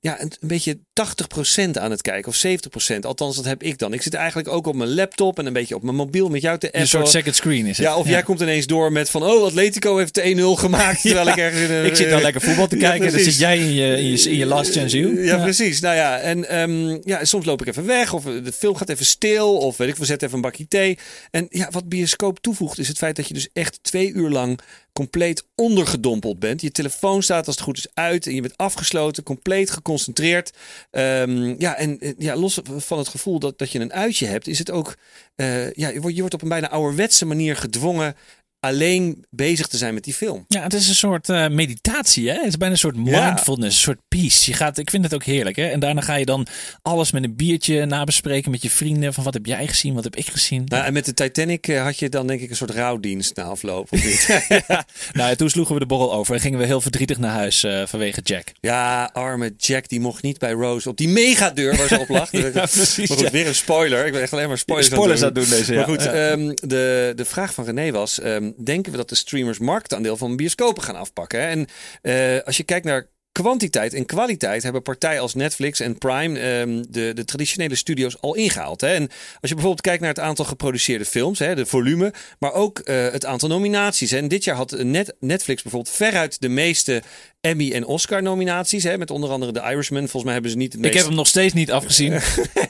ja, 0.00 0.20
een, 0.20 0.32
een 0.40 0.48
beetje 0.48 0.78
80% 0.78 1.70
aan 1.72 1.90
het 1.90 2.02
kijken. 2.02 2.28
Of 2.28 2.44
70%. 2.92 2.98
Althans, 3.00 3.36
dat 3.36 3.44
heb 3.44 3.62
ik 3.62 3.78
dan. 3.78 3.92
Ik 3.92 4.02
zit 4.02 4.14
eigenlijk 4.14 4.48
ook 4.48 4.66
op 4.66 4.74
mijn 4.74 4.94
laptop 4.94 5.38
en 5.38 5.46
een 5.46 5.52
beetje 5.52 5.74
op 5.74 5.82
mijn 5.82 5.96
mobiel 5.96 6.28
met 6.28 6.42
jou 6.42 6.58
te 6.58 6.76
Een 6.76 6.88
soort 6.88 7.08
second 7.08 7.34
screen 7.34 7.66
is 7.66 7.76
het. 7.76 7.86
Ja, 7.86 7.96
of 7.96 8.08
jij 8.08 8.22
komt 8.22 8.40
ineens 8.40 8.66
door 8.66 8.92
met 8.92 9.10
van, 9.10 9.22
oh, 9.22 9.44
Atletico 9.44 9.96
heeft 9.96 10.20
1-0 10.20 10.24
gemaakt. 10.40 11.00
Terwijl 11.02 11.28
ik 11.28 11.36
ergens 11.46 11.62
in 11.62 11.70
een, 11.70 11.84
Ik 11.84 11.96
zit 11.96 12.10
dan 12.10 12.22
lekker 12.22 12.40
voetbal 12.40 12.66
te 12.66 12.76
kijken. 12.86 13.04
Ja, 13.04 13.10
dan 13.10 13.20
zit 13.20 13.38
jij 13.38 13.61
in 13.62 13.72
je, 13.72 13.96
in 13.96 14.10
je, 14.10 14.30
in 14.30 14.36
je 14.36 14.46
last 14.46 14.72
chance 14.72 14.98
Ja, 14.98 15.22
ja, 15.22 15.42
precies. 15.42 15.80
Nou 15.80 15.96
ja, 15.96 16.18
en 16.18 16.60
um, 16.60 17.00
ja, 17.04 17.24
soms 17.24 17.44
loop 17.44 17.60
ik 17.60 17.66
even 17.66 17.86
weg. 17.86 18.12
Of 18.12 18.24
de 18.24 18.52
film 18.52 18.74
gaat 18.74 18.88
even 18.88 19.06
stil. 19.06 19.56
Of 19.56 19.76
weet 19.76 19.88
ik, 19.88 19.96
we 19.96 20.04
zetten 20.04 20.26
even 20.26 20.38
een 20.38 20.44
bakje 20.50 20.68
thee. 20.68 20.98
En 21.30 21.46
ja, 21.50 21.68
wat 21.70 21.88
bioscoop 21.88 22.40
toevoegt 22.40 22.78
is 22.78 22.88
het 22.88 22.98
feit 22.98 23.16
dat 23.16 23.28
je 23.28 23.34
dus 23.34 23.48
echt 23.52 23.78
twee 23.82 24.12
uur 24.12 24.30
lang 24.30 24.60
compleet 24.92 25.46
ondergedompeld 25.54 26.38
bent. 26.38 26.60
Je 26.60 26.70
telefoon 26.70 27.22
staat 27.22 27.46
als 27.46 27.54
het 27.54 27.64
goed 27.64 27.78
is 27.78 27.86
uit 27.94 28.26
en 28.26 28.34
je 28.34 28.40
bent 28.40 28.56
afgesloten, 28.56 29.22
compleet 29.22 29.70
geconcentreerd. 29.70 30.52
Um, 30.90 31.54
ja, 31.58 31.76
en 31.76 32.14
ja, 32.18 32.36
los 32.36 32.60
van 32.64 32.98
het 32.98 33.08
gevoel 33.08 33.38
dat, 33.38 33.58
dat 33.58 33.72
je 33.72 33.78
een 33.78 33.92
uitje 33.92 34.26
hebt, 34.26 34.46
is 34.46 34.58
het 34.58 34.70
ook, 34.70 34.96
uh, 35.36 35.72
ja, 35.72 35.88
je 35.88 36.00
wordt, 36.00 36.14
je 36.14 36.20
wordt 36.20 36.34
op 36.34 36.42
een 36.42 36.48
bijna 36.48 36.70
ouderwetse 36.70 37.24
manier 37.26 37.56
gedwongen 37.56 38.16
alleen 38.64 39.24
bezig 39.30 39.66
te 39.66 39.76
zijn 39.76 39.94
met 39.94 40.04
die 40.04 40.14
film. 40.14 40.44
Ja, 40.48 40.62
het 40.62 40.74
is 40.74 40.88
een 40.88 40.94
soort 40.94 41.28
uh, 41.28 41.48
meditatie, 41.48 42.28
hè? 42.28 42.34
Het 42.34 42.46
is 42.46 42.56
bijna 42.56 42.74
een 42.74 42.80
soort 42.80 42.96
mindfulness, 42.96 43.76
een 43.76 43.82
soort 43.82 44.00
peace. 44.08 44.50
Je 44.50 44.56
gaat, 44.56 44.78
ik 44.78 44.90
vind 44.90 45.04
het 45.04 45.14
ook 45.14 45.24
heerlijk, 45.24 45.56
hè? 45.56 45.66
En 45.66 45.80
daarna 45.80 46.00
ga 46.00 46.14
je 46.14 46.24
dan 46.24 46.46
alles 46.82 47.12
met 47.12 47.24
een 47.24 47.36
biertje 47.36 47.84
nabespreken 47.84 48.50
met 48.50 48.62
je 48.62 48.70
vrienden. 48.70 49.14
Van 49.14 49.24
wat 49.24 49.34
heb 49.34 49.46
jij 49.46 49.66
gezien, 49.66 49.94
wat 49.94 50.04
heb 50.04 50.16
ik 50.16 50.28
gezien? 50.28 50.64
Nou, 50.64 50.84
en 50.84 50.92
met 50.92 51.04
de 51.04 51.14
Titanic 51.14 51.68
uh, 51.68 51.82
had 51.82 51.98
je 51.98 52.08
dan 52.08 52.26
denk 52.26 52.40
ik 52.40 52.50
een 52.50 52.56
soort 52.56 52.70
rouwdienst 52.70 53.36
na 53.36 53.42
afloop, 53.42 53.92
of 53.92 54.04
niet? 54.04 54.44
ja. 54.68 54.84
Nou, 55.12 55.36
toen 55.36 55.50
sloegen 55.50 55.74
we 55.74 55.80
de 55.80 55.86
borrel 55.86 56.12
over 56.12 56.34
en 56.34 56.40
gingen 56.40 56.58
we 56.58 56.66
heel 56.66 56.80
verdrietig 56.80 57.18
naar 57.18 57.32
huis 57.32 57.64
uh, 57.64 57.86
vanwege 57.86 58.20
Jack. 58.20 58.52
Ja, 58.60 59.10
arme 59.12 59.52
Jack, 59.56 59.88
die 59.88 60.00
mocht 60.00 60.22
niet 60.22 60.38
bij 60.38 60.52
Rose 60.52 60.88
op 60.88 60.96
die 60.96 61.08
megadeur 61.08 61.76
waar 61.76 61.88
ze 61.88 61.98
op 61.98 62.08
lag. 62.08 62.32
ja, 62.36 62.50
precies. 62.50 63.08
Maar 63.08 63.18
goed, 63.18 63.30
weer 63.30 63.46
een 63.46 63.54
spoiler. 63.54 64.06
Ik 64.06 64.12
ben 64.12 64.22
echt 64.22 64.32
alleen 64.32 64.48
maar 64.48 64.58
spoilers, 64.58 64.88
spoilers 64.88 65.22
aan 65.22 65.32
doen. 65.32 65.48
deze, 65.48 65.74
Maar 65.74 65.84
goed, 65.84 66.06
um, 66.06 66.54
de, 66.54 67.12
de 67.16 67.24
vraag 67.24 67.54
van 67.54 67.64
René 67.64 67.90
was, 67.90 68.22
um, 68.24 68.51
denken 68.56 68.92
we 68.92 68.98
dat 68.98 69.08
de 69.08 69.14
streamers 69.14 69.58
marktaandeel 69.58 70.16
van 70.16 70.36
bioscopen 70.36 70.82
gaan 70.82 70.96
afpakken? 70.96 71.40
En 71.40 71.66
uh, 72.02 72.42
als 72.42 72.56
je 72.56 72.62
kijkt 72.62 72.84
naar 72.86 73.06
kwantiteit 73.32 73.94
en 73.94 74.06
kwaliteit 74.06 74.62
hebben 74.62 74.82
partijen 74.82 75.20
als 75.20 75.34
Netflix 75.34 75.80
en 75.80 75.98
Prime 75.98 76.40
um, 76.40 76.84
de, 76.90 77.12
de 77.14 77.24
traditionele 77.24 77.74
studio's 77.74 78.16
al 78.20 78.34
ingehaald. 78.34 78.80
Hè? 78.80 78.88
En 78.88 79.02
als 79.40 79.50
je 79.50 79.54
bijvoorbeeld 79.54 79.80
kijkt 79.80 80.00
naar 80.00 80.10
het 80.10 80.18
aantal 80.18 80.44
geproduceerde 80.44 81.04
films, 81.04 81.38
hè, 81.38 81.54
de 81.54 81.66
volume, 81.66 82.12
maar 82.38 82.52
ook 82.52 82.80
uh, 82.84 83.10
het 83.10 83.26
aantal 83.26 83.48
nominaties. 83.48 84.10
Hè? 84.10 84.16
En 84.16 84.28
dit 84.28 84.44
jaar 84.44 84.56
had 84.56 84.70
Net, 84.70 85.14
Netflix 85.20 85.62
bijvoorbeeld 85.62 85.94
veruit 85.94 86.40
de 86.40 86.48
meeste 86.48 87.02
Emmy 87.42 87.72
en 87.72 87.86
Oscar 87.86 88.22
nominaties. 88.22 88.84
Hè, 88.84 88.98
met 88.98 89.10
onder 89.10 89.30
andere 89.30 89.52
The 89.52 89.60
Irishman. 89.60 90.00
Volgens 90.00 90.24
mij 90.24 90.32
hebben 90.32 90.50
ze 90.50 90.56
niet. 90.56 90.72
Het 90.72 90.80
meest... 90.80 90.92
Ik 90.92 90.98
heb 90.98 91.08
hem 91.08 91.16
nog 91.16 91.26
steeds 91.26 91.54
niet 91.54 91.72
afgezien. 91.72 92.10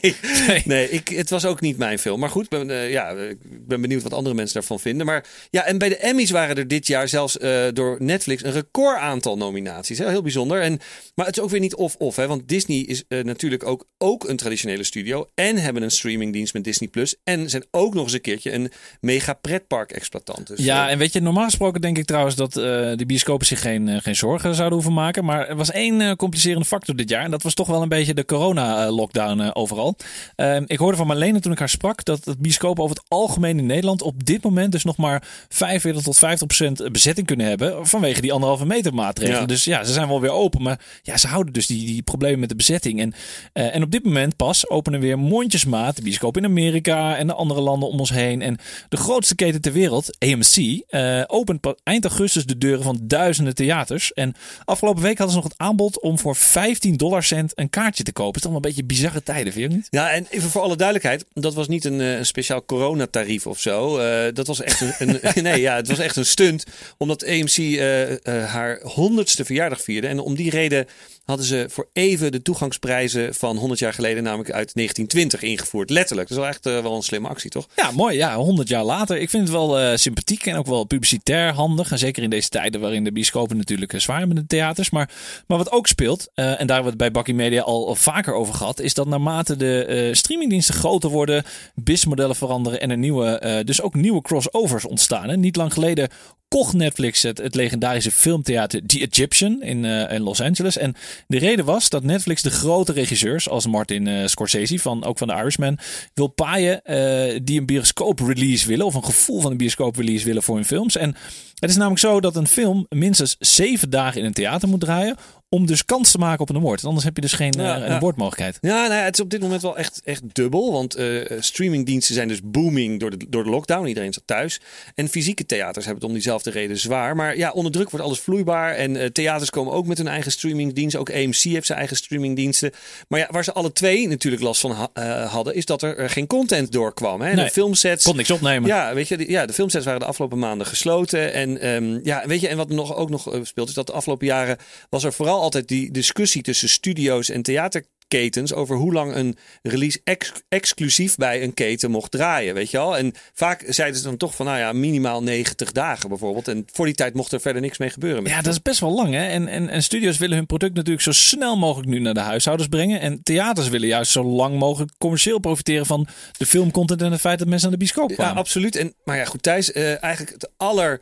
nee, 0.01 0.17
nee. 0.47 0.63
nee 0.65 0.91
ik, 0.91 1.09
het 1.09 1.31
was 1.31 1.45
ook 1.45 1.61
niet 1.61 1.79
mijn 1.79 1.99
film. 1.99 2.21
Maar 2.21 2.31
goed, 2.31 2.49
ben, 2.49 2.69
uh, 2.69 2.91
ja, 2.91 3.09
ik 3.11 3.67
ben 3.67 3.81
benieuwd 3.81 4.03
wat 4.03 4.13
andere 4.13 4.35
mensen 4.35 4.55
daarvan 4.55 4.81
vinden. 4.81 5.07
Maar 5.07 5.25
ja, 5.51 5.65
en 5.65 5.79
bij 5.79 5.89
de 5.89 5.97
Emmys 5.97 6.31
waren 6.31 6.57
er 6.57 6.69
dit 6.69 6.87
jaar 6.87 7.09
zelfs 7.09 7.37
uh, 7.37 7.65
door 7.73 7.97
Netflix 7.99 8.45
een 8.45 8.53
record 8.53 8.99
aantal 8.99 9.37
nominaties. 9.37 9.99
Hè, 9.99 10.09
heel 10.09 10.23
bijzonder. 10.23 10.52
En, 10.61 10.81
maar 11.15 11.27
het 11.27 11.37
is 11.37 11.43
ook 11.43 11.51
weer 11.51 11.61
niet 11.61 11.75
of-of. 11.75 12.17
Want 12.17 12.49
Disney 12.49 12.79
is 12.79 13.05
uh, 13.09 13.25
natuurlijk 13.25 13.67
ook, 13.67 13.87
ook 13.99 14.29
een 14.29 14.37
traditionele 14.37 14.85
studio. 14.85 15.27
En 15.35 15.57
hebben 15.57 15.83
een 15.83 15.91
streamingdienst 15.91 16.55
met 16.55 16.65
Disney 16.65 16.89
Plus. 16.89 17.17
En 17.25 17.51
zijn 17.51 17.65
ook 17.71 17.95
nog 17.95 18.05
eens 18.05 18.13
een 18.13 18.21
keertje 18.21 18.53
een 18.53 18.73
mega 19.01 19.33
pretpark-exploitant. 19.33 20.47
Dus, 20.47 20.65
ja, 20.65 20.89
en 20.89 20.99
weet 20.99 21.13
je, 21.13 21.21
normaal 21.21 21.45
gesproken 21.45 21.81
denk 21.81 21.99
ik 21.99 22.05
trouwens 22.05 22.35
dat 22.35 22.53
de 22.53 23.05
bioscopen 23.07 23.47
zich 23.47 23.61
geen, 23.61 24.03
geen 24.03 24.17
zorgen 24.17 24.55
zouden 24.55 24.79
hoeven 24.79 24.93
maken. 24.93 25.25
Maar 25.25 25.49
er 25.49 25.57
was 25.57 25.71
één 25.71 26.01
uh, 26.01 26.13
complicerende 26.13 26.67
factor 26.67 26.97
dit 26.97 27.09
jaar. 27.09 27.25
En 27.25 27.31
dat 27.31 27.43
was 27.43 27.55
toch 27.55 27.67
wel 27.67 27.83
een 27.83 27.89
beetje 27.89 28.15
de 28.15 28.25
corona-lockdown 28.25 29.41
uh, 29.41 29.51
overal. 29.53 29.97
Uh, 30.37 30.57
ik 30.67 30.79
hoorde 30.79 30.97
van 30.97 31.07
Marlene 31.07 31.41
toen 31.41 31.53
ik 31.53 31.59
haar 31.59 31.69
sprak 31.69 32.05
dat 32.05 32.25
het 32.25 32.39
bioscoop 32.39 32.81
over 32.81 32.97
het 32.97 33.05
algemeen 33.09 33.59
in 33.59 33.67
Nederland 33.67 34.03
op 34.03 34.25
dit 34.25 34.43
moment 34.43 34.73
dus 34.73 34.85
nog 34.85 34.97
maar 34.97 35.29
45 35.49 36.03
tot 36.03 36.19
50 36.19 36.47
procent 36.47 36.93
bezetting 36.93 37.27
kunnen 37.27 37.47
hebben. 37.47 37.87
Vanwege 37.87 38.21
die 38.21 38.33
anderhalve 38.33 38.67
meter 38.67 38.95
maatregelen. 38.95 39.41
Ja. 39.41 39.47
Dus 39.47 39.65
ja, 39.65 39.85
ze 39.85 39.93
zijn 39.93 40.09
wel 40.09 40.21
weer 40.21 40.31
open. 40.31 40.42
Maar 40.51 40.81
ja, 41.03 41.17
ze 41.17 41.27
houden 41.27 41.53
dus 41.53 41.67
die, 41.67 41.87
die 41.87 42.03
problemen 42.03 42.41
met 42.41 42.49
de 42.49 42.57
bezetting. 42.57 43.01
En, 43.01 43.15
en 43.53 43.83
op 43.83 43.91
dit 43.91 44.05
moment 44.05 44.37
pas 44.37 44.69
openen 44.69 45.01
weer 45.01 45.19
mondjesmaat 45.19 45.97
de 45.97 46.03
bioscoop 46.03 46.37
in 46.37 46.45
Amerika 46.45 47.17
en 47.17 47.27
de 47.27 47.35
andere 47.35 47.61
landen 47.61 47.89
om 47.89 47.99
ons 47.99 48.11
heen. 48.11 48.43
En 48.43 48.59
de 48.89 48.97
grootste 48.97 49.35
keten 49.35 49.61
ter 49.61 49.73
wereld, 49.73 50.17
AMC, 50.19 50.83
opent 51.27 51.75
eind 51.83 52.05
augustus 52.05 52.47
de 52.47 52.59
deuren 52.59 52.83
van 52.83 53.01
duizenden 53.03 53.55
theaters. 53.55 54.13
En 54.13 54.35
Afgelopen 54.65 55.03
week 55.03 55.19
hadden 55.19 55.37
ze 55.37 55.43
nog 55.43 55.51
het 55.53 55.59
aanbod 55.61 56.01
om 56.01 56.19
voor 56.19 56.37
15 56.37 56.97
dollar 56.97 57.23
cent 57.23 57.53
een 57.55 57.71
kaartje 57.71 58.03
te 58.03 58.13
kopen. 58.13 58.33
Het 58.33 58.37
is 58.37 58.47
toch 58.47 58.55
een 58.55 58.61
beetje 58.61 58.85
bizarre 58.85 59.23
tijden, 59.23 59.53
vind 59.53 59.71
je 59.71 59.77
niet? 59.77 59.87
Ja, 59.91 60.11
en 60.11 60.27
even 60.31 60.51
voor 60.51 60.63
alle 60.63 60.77
duidelijkheid. 60.77 61.25
Dat 61.35 61.55
was 61.55 61.69
niet 61.69 61.85
een, 61.85 62.01
een 62.01 62.27
speciaal 62.27 62.65
coronatarief 62.65 63.47
of 63.47 63.61
zo. 63.61 63.97
Dat 64.33 64.47
was 64.47 64.61
echt 64.61 64.81
een, 64.99 65.21
nee, 65.43 65.61
ja, 65.61 65.77
het 65.77 65.89
was 65.89 65.99
echt 65.99 66.17
een 66.17 66.27
stunt. 66.27 66.65
Omdat 66.97 67.27
AMC 67.27 67.79
haar 68.25 68.81
honderdste 68.83 69.45
verjaardag 69.45 69.81
vierde. 69.83 70.07
En 70.07 70.21
die 70.35 70.51
reden 70.51 70.87
hadden 71.25 71.47
ze 71.47 71.67
voor 71.69 71.89
even 71.93 72.33
de 72.33 72.43
toegangsprijzen 72.43 73.35
van 73.35 73.57
100 73.57 73.81
jaar 73.81 73.93
geleden, 73.93 74.23
namelijk 74.23 74.51
uit 74.51 74.75
1920, 74.75 75.43
ingevoerd. 75.43 75.91
Letterlijk. 75.91 76.29
Dat 76.29 76.39
is 76.39 76.45
wel 76.45 76.53
echt 76.53 76.67
uh, 76.67 76.83
wel 76.83 76.97
een 76.97 77.03
slimme 77.03 77.29
actie, 77.29 77.51
toch? 77.51 77.67
Ja, 77.77 77.91
mooi. 77.91 78.17
Ja, 78.17 78.37
100 78.37 78.69
jaar 78.69 78.85
later. 78.85 79.19
Ik 79.19 79.31
vind 79.31 79.43
het 79.43 79.53
wel 79.53 79.81
uh, 79.81 79.97
sympathiek 79.97 80.47
en 80.47 80.57
ook 80.57 80.67
wel 80.67 80.85
publicitair 80.85 81.53
handig. 81.53 81.91
En 81.91 81.99
zeker 81.99 82.23
in 82.23 82.31
deze 82.31 82.49
tijden 82.49 82.81
waarin 82.81 83.05
de 83.05 83.13
bioscopen 83.13 83.57
natuurlijk 83.57 83.95
zwaar 83.97 84.29
met 84.29 84.37
de 84.37 84.47
theaters. 84.47 84.91
Maar, 84.91 85.11
maar 85.47 85.59
wat 85.59 85.73
ook 85.73 85.87
speelt, 85.87 86.31
en 86.35 86.45
daar 86.45 86.57
hebben 86.57 86.83
we 86.83 86.89
het 86.89 86.97
bij 86.97 87.11
Bakkie 87.11 87.35
Media 87.35 87.63
al, 87.63 87.95
vaker 87.95 88.35
over 88.35 88.55
gehad, 88.55 88.81
is 88.81 88.95
dat 88.95 89.07
naarmate 89.07 89.57
de 89.57 90.11
streamingdiensten 90.13 90.75
groter 90.75 91.11
worden, 91.11 91.45
BIS-modellen 91.75 92.37
veranderen 92.37 92.81
en 92.81 92.91
er 92.91 92.99
nieuwe, 92.99 93.63
dus 93.65 93.83
ook 93.83 93.95
nieuwe 93.95 94.23
crossovers 94.23 94.85
ontstaan. 94.85 95.41
Niet 95.41 95.57
lang 95.57 95.73
geleden 95.73 96.09
kocht 96.49 96.73
Netflix 96.73 97.23
het, 97.23 97.55
legendarische 97.55 98.11
filmtheater 98.11 98.87
The 98.87 99.09
Egyptian 99.11 99.63
in, 99.63 99.85
in 99.85 100.23
Los 100.23 100.41
Angeles. 100.41 100.77
En 100.77 100.95
de 101.27 101.39
reden 101.39 101.65
was 101.65 101.89
dat 101.89 102.03
Netflix 102.03 102.43
de 102.43 102.51
grote 102.51 102.93
regisseurs, 102.93 103.49
als 103.49 103.67
Martin 103.67 104.07
uh, 104.07 104.27
Scorsese, 104.27 104.79
van, 104.79 105.05
ook 105.05 105.19
van 105.19 105.29
The 105.29 105.35
Irishman, 105.35 105.79
wil 106.15 106.27
paaien 106.27 106.81
uh, 106.85 107.41
die 107.43 107.61
een 107.61 107.67
bioscoop-release 107.67 108.67
willen, 108.67 108.87
of 108.87 108.95
een 108.95 109.05
gevoel 109.05 109.41
van 109.41 109.51
een 109.51 109.57
bioscoop-release 109.57 110.25
willen 110.25 110.43
voor 110.43 110.55
hun 110.55 110.65
films. 110.65 110.97
En 110.97 111.17
het 111.59 111.71
is 111.71 111.77
namelijk 111.77 112.01
zo 112.01 112.21
dat 112.21 112.37
een 112.37 112.47
film 112.47 112.87
minstens 112.89 113.37
zeven 113.39 113.91
dagen 113.91 114.21
in 114.21 114.27
een 114.27 114.33
theater 114.33 114.69
moet 114.69 114.81
draaien 114.81 115.17
om 115.55 115.67
dus 115.67 115.85
kans 115.85 116.11
te 116.11 116.19
maken 116.19 116.41
op 116.41 116.49
een 116.49 116.57
award. 116.57 116.85
Anders 116.85 117.05
heb 117.05 117.15
je 117.15 117.21
dus 117.21 117.33
geen 117.33 117.55
ja, 117.59 117.79
uh, 117.79 117.87
ja. 117.87 117.95
awardmogelijkheid. 117.97 118.59
Ja, 118.61 118.87
nou 118.87 118.95
ja, 118.95 119.05
het 119.05 119.15
is 119.15 119.21
op 119.21 119.31
dit 119.31 119.41
moment 119.41 119.63
wel 119.63 119.77
echt, 119.77 120.01
echt 120.05 120.23
dubbel. 120.33 120.73
Want 120.73 120.99
uh, 120.99 121.31
streamingdiensten 121.41 122.15
zijn 122.15 122.29
dus 122.29 122.41
booming 122.45 123.01
door 123.01 123.11
de, 123.11 123.27
door 123.29 123.45
de 123.45 123.51
lockdown. 123.51 123.87
Iedereen 123.87 124.13
zat 124.13 124.23
thuis. 124.27 124.61
En 124.95 125.09
fysieke 125.09 125.47
theaters 125.47 125.85
hebben 125.85 125.95
het 125.95 126.05
om 126.05 126.13
diezelfde 126.13 126.51
reden 126.51 126.79
zwaar. 126.79 127.17
Maar 127.17 127.37
ja, 127.37 127.51
onder 127.51 127.73
druk 127.73 127.91
wordt 127.91 128.07
alles 128.07 128.21
vloeibaar. 128.21 128.75
En 128.75 128.95
uh, 128.95 129.07
theaters 129.07 129.51
komen 129.51 129.73
ook 129.73 129.87
met 129.87 129.99
hun 129.99 130.09
eigen 130.09 130.33
streamingdienst. 130.33 130.97
Ook 130.97 131.11
AMC 131.11 131.35
heeft 131.35 131.67
zijn 131.67 131.79
eigen 131.79 131.97
streamingdiensten. 131.97 132.73
Maar 133.09 133.19
ja, 133.19 133.29
waar 133.31 133.45
ze 133.45 133.53
alle 133.53 133.73
twee 133.73 134.09
natuurlijk 134.09 134.43
last 134.43 134.61
van 134.61 134.71
ha 134.71 135.27
hadden... 135.27 135.55
is 135.55 135.67
dat 135.67 135.83
er 135.83 136.11
geen 136.11 136.27
content 136.27 136.73
doorkwam. 136.73 137.21
Hè? 137.21 137.35
Nee, 137.35 137.45
de 137.45 137.51
filmsets... 137.51 138.05
Kon 138.05 138.17
niks 138.17 138.31
opnemen. 138.31 138.69
Ja, 138.69 138.95
weet 138.95 139.09
je, 139.09 139.17
de, 139.17 139.31
ja, 139.31 139.47
de 139.47 139.53
filmsets 139.53 139.85
waren 139.85 140.01
de 140.01 140.07
afgelopen 140.07 140.39
maanden 140.39 140.67
gesloten. 140.67 141.33
En 141.33 141.69
um, 141.69 142.01
ja, 142.03 142.23
weet 142.27 142.41
je, 142.41 142.49
en 142.49 142.57
wat 142.57 142.69
nog, 142.69 142.97
ook 142.97 143.11
nog 143.11 143.39
speelt... 143.43 143.69
is 143.69 143.75
dat 143.75 143.87
de 143.87 143.93
afgelopen 143.93 144.27
jaren 144.27 144.57
was 144.89 145.05
er 145.05 145.13
vooral 145.13 145.41
altijd 145.43 145.69
die 145.69 145.91
discussie 145.91 146.43
tussen 146.43 146.69
studio's 146.69 147.29
en 147.29 147.43
theaterketens 147.43 148.55
over 148.55 148.77
hoe 148.77 148.93
lang 148.93 149.15
een 149.15 149.37
release 149.63 150.01
ex 150.05 150.33
exclusief 150.49 151.17
bij 151.17 151.43
een 151.43 151.55
keten 151.55 151.91
mocht 151.91 152.11
draaien, 152.11 152.55
weet 152.55 152.71
je 152.71 152.77
wel? 152.77 152.97
En 152.97 153.13
vaak 153.33 153.65
zeiden 153.69 153.99
ze 153.99 154.05
dan 154.05 154.17
toch 154.17 154.35
van, 154.35 154.47
nou 154.47 154.59
ja, 154.59 154.73
minimaal 154.73 155.23
90 155.23 155.73
dagen 155.73 156.09
bijvoorbeeld. 156.09 156.49
En 156.49 156.65
voor 156.73 156.87
die 156.87 156.95
tijd 156.95 157.15
mocht 157.15 157.33
er 157.33 157.41
verder 157.41 157.63
niks 157.63 157.79
mee 157.79 157.91
gebeuren. 157.91 158.25
Ja, 158.25 158.43
dat 158.43 158.53
is 158.53 158.63
best 158.63 158.81
wel 158.81 158.95
lang, 158.95 159.15
hè? 159.15 159.27
En, 159.27 159.49
en, 159.49 159.69
en 159.69 159.83
studio's 159.83 160.19
willen 160.19 160.37
hun 160.37 160.47
product 160.47 160.75
natuurlijk 160.75 161.03
zo 161.03 161.13
snel 161.13 161.57
mogelijk 161.57 161.89
nu 161.89 161.99
naar 161.99 162.15
de 162.15 162.21
huishoudens 162.21 162.69
brengen. 162.69 163.01
En 163.01 163.23
theaters 163.23 163.69
willen 163.69 163.89
juist 163.89 164.13
zo 164.13 164.25
lang 164.25 164.59
mogelijk 164.59 164.93
commercieel 164.99 165.39
profiteren 165.39 165.87
van 165.87 166.07
de 166.39 166.47
filmcontent 166.47 167.03
en 167.03 167.13
het 167.13 167.21
feit 167.21 167.39
dat 167.39 167.49
mensen 167.49 167.69
naar 167.69 167.79
de 167.79 167.85
bioscoop 167.85 168.13
kwamen. 168.13 168.35
Ja, 168.35 168.41
absoluut. 168.41 168.77
En, 168.77 168.95
maar 169.05 169.17
ja, 169.17 169.25
goed, 169.25 169.43
Thijs, 169.43 169.71
uh, 169.71 170.03
eigenlijk 170.03 170.33
het 170.33 170.51
aller 170.57 171.01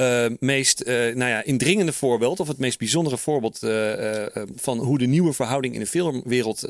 uh, 0.00 0.26
meest 0.38 0.82
uh, 0.86 0.94
nou 1.14 1.30
ja, 1.30 1.44
indringende 1.44 1.92
voorbeeld, 1.92 2.40
of 2.40 2.48
het 2.48 2.58
meest 2.58 2.78
bijzondere 2.78 3.18
voorbeeld 3.18 3.62
uh, 3.62 4.26
van 4.56 4.78
hoe 4.78 4.98
de 4.98 5.06
nieuwe 5.06 5.32
verhoudingen 5.32 5.76
in 5.76 5.82
de 5.82 5.90
filmwereld 5.90 6.64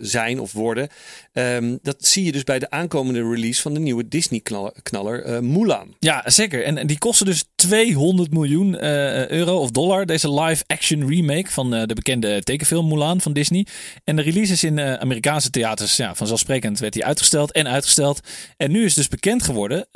zijn 0.00 0.40
of 0.40 0.52
worden. 0.52 0.88
Um, 1.32 1.78
dat 1.82 2.06
zie 2.06 2.24
je 2.24 2.32
dus 2.32 2.44
bij 2.44 2.58
de 2.58 2.70
aankomende 2.70 3.28
release 3.28 3.62
van 3.62 3.74
de 3.74 3.80
nieuwe 3.80 4.08
Disney-knaller 4.08 5.44
Mulan. 5.44 5.94
Ja, 5.98 6.22
zeker. 6.24 6.64
En, 6.64 6.86
die 6.86 6.98
kostte 6.98 7.24
dus 7.24 7.44
200 7.60 8.32
miljoen 8.32 8.84
euro 9.32 9.58
of 9.58 9.70
dollar. 9.70 10.06
Deze 10.06 10.32
live-action 10.32 11.08
remake 11.08 11.50
van 11.50 11.70
de 11.70 11.94
bekende 11.94 12.42
tekenfilm 12.42 12.88
Mulan 12.88 13.20
van 13.20 13.32
Disney. 13.32 13.66
En 14.04 14.16
de 14.16 14.22
release 14.22 14.52
is 14.52 14.64
in 14.64 14.80
Amerikaanse 14.80 15.50
theaters, 15.50 15.96
ja, 15.96 16.14
vanzelfsprekend 16.14 16.78
werd 16.78 16.92
die 16.92 17.04
uitgesteld 17.04 17.52
en 17.52 17.68
uitgesteld. 17.68 18.20
En 18.56 18.70
nu 18.70 18.84
is 18.84 18.94
dus 18.94 19.08
bekend 19.08 19.42
geworden 19.42 19.86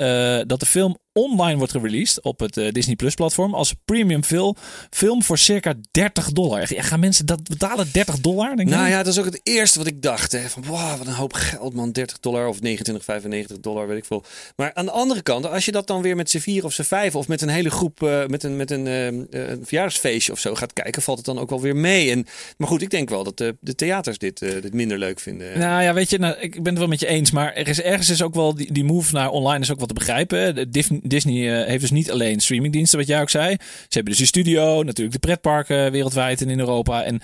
dat 0.47 0.59
de 0.59 0.65
film 0.65 0.97
online 1.13 1.57
wordt 1.57 1.71
gereleased 1.71 2.23
op 2.23 2.39
het 2.39 2.53
Disney 2.53 2.95
Plus 2.95 3.13
platform 3.13 3.53
als 3.53 3.73
premium 3.85 4.23
film, 4.23 4.55
film 4.89 5.23
voor 5.23 5.37
circa 5.37 5.73
30 5.91 6.31
dollar. 6.31 6.73
Ja, 6.73 6.81
gaan 6.81 6.99
mensen 6.99 7.25
dat 7.25 7.43
betalen 7.43 7.89
30 7.91 8.19
dollar? 8.19 8.55
Denk 8.55 8.69
nou 8.69 8.89
ja, 8.89 8.97
dat 8.97 9.13
is 9.13 9.19
ook 9.19 9.25
het 9.25 9.39
eerste 9.43 9.77
wat 9.77 9.87
ik 9.87 10.01
dacht. 10.01 10.31
Hè. 10.31 10.49
Van 10.49 10.63
wow, 10.65 10.97
wat 10.97 11.07
een 11.07 11.13
hoop 11.13 11.33
geld 11.33 11.73
man, 11.73 11.91
30 11.91 12.19
dollar 12.19 12.47
of 12.47 12.57
29,95 12.57 13.59
dollar, 13.61 13.87
weet 13.87 13.97
ik 13.97 14.05
veel. 14.05 14.23
Maar 14.55 14.73
aan 14.73 14.85
de 14.85 14.91
andere 14.91 15.21
kant, 15.21 15.47
als 15.49 15.65
je 15.65 15.71
dat 15.71 15.87
dan 15.87 16.01
weer 16.01 16.15
met 16.15 16.29
z'n 16.29 16.37
vier 16.37 16.65
of 16.65 16.73
z'n 16.73 16.83
vijf 16.83 17.15
of 17.15 17.27
met 17.27 17.41
een 17.41 17.49
hele 17.55 17.69
groep, 17.69 18.03
uh, 18.03 18.25
met 18.25 18.43
een, 18.43 18.55
met 18.55 18.71
een, 18.71 18.85
uh, 18.85 19.05
een 19.05 19.59
verjaardagsfeestje 19.63 20.31
of 20.31 20.39
zo 20.39 20.55
gaat 20.55 20.73
kijken, 20.73 21.01
valt 21.01 21.17
het 21.17 21.25
dan 21.25 21.39
ook 21.39 21.49
wel 21.49 21.61
weer 21.61 21.75
mee. 21.75 22.11
En, 22.11 22.25
maar 22.57 22.67
goed, 22.67 22.81
ik 22.81 22.89
denk 22.89 23.09
wel 23.09 23.23
dat 23.23 23.37
de, 23.37 23.55
de 23.59 23.75
theaters 23.75 24.17
dit, 24.17 24.39
dit 24.39 24.73
minder 24.73 24.97
leuk 24.97 25.19
vinden. 25.19 25.59
Nou 25.59 25.83
ja, 25.83 25.93
weet 25.93 26.09
je, 26.09 26.17
nou, 26.17 26.35
ik 26.39 26.53
ben 26.53 26.65
het 26.65 26.77
wel 26.77 26.87
met 26.87 26.99
je 26.99 27.07
eens, 27.07 27.31
maar 27.31 27.53
er 27.53 27.67
is 27.67 27.81
ergens 27.81 28.09
is 28.09 28.21
ook 28.21 28.33
wel 28.33 28.55
die, 28.55 28.73
die 28.73 28.83
move 28.83 29.13
naar 29.13 29.29
online 29.29 29.59
is 29.59 29.71
ook 29.71 29.79
wat 29.79 29.87
te 29.87 29.93
begrijpen. 29.93 30.71
Disney 31.03 31.65
heeft 31.65 31.81
dus 31.81 31.91
niet 31.91 32.11
alleen 32.11 32.39
streamingdiensten, 32.39 32.99
wat 32.99 33.07
jij 33.07 33.21
ook 33.21 33.29
zei. 33.29 33.55
Ze 33.59 33.87
hebben 33.89 34.09
dus 34.09 34.17
die 34.17 34.27
studio, 34.27 34.83
natuurlijk 34.83 35.15
de 35.15 35.27
pretparken 35.27 35.91
wereldwijd 35.91 36.41
en 36.41 36.49
in 36.49 36.59
Europa. 36.59 37.03
En 37.03 37.21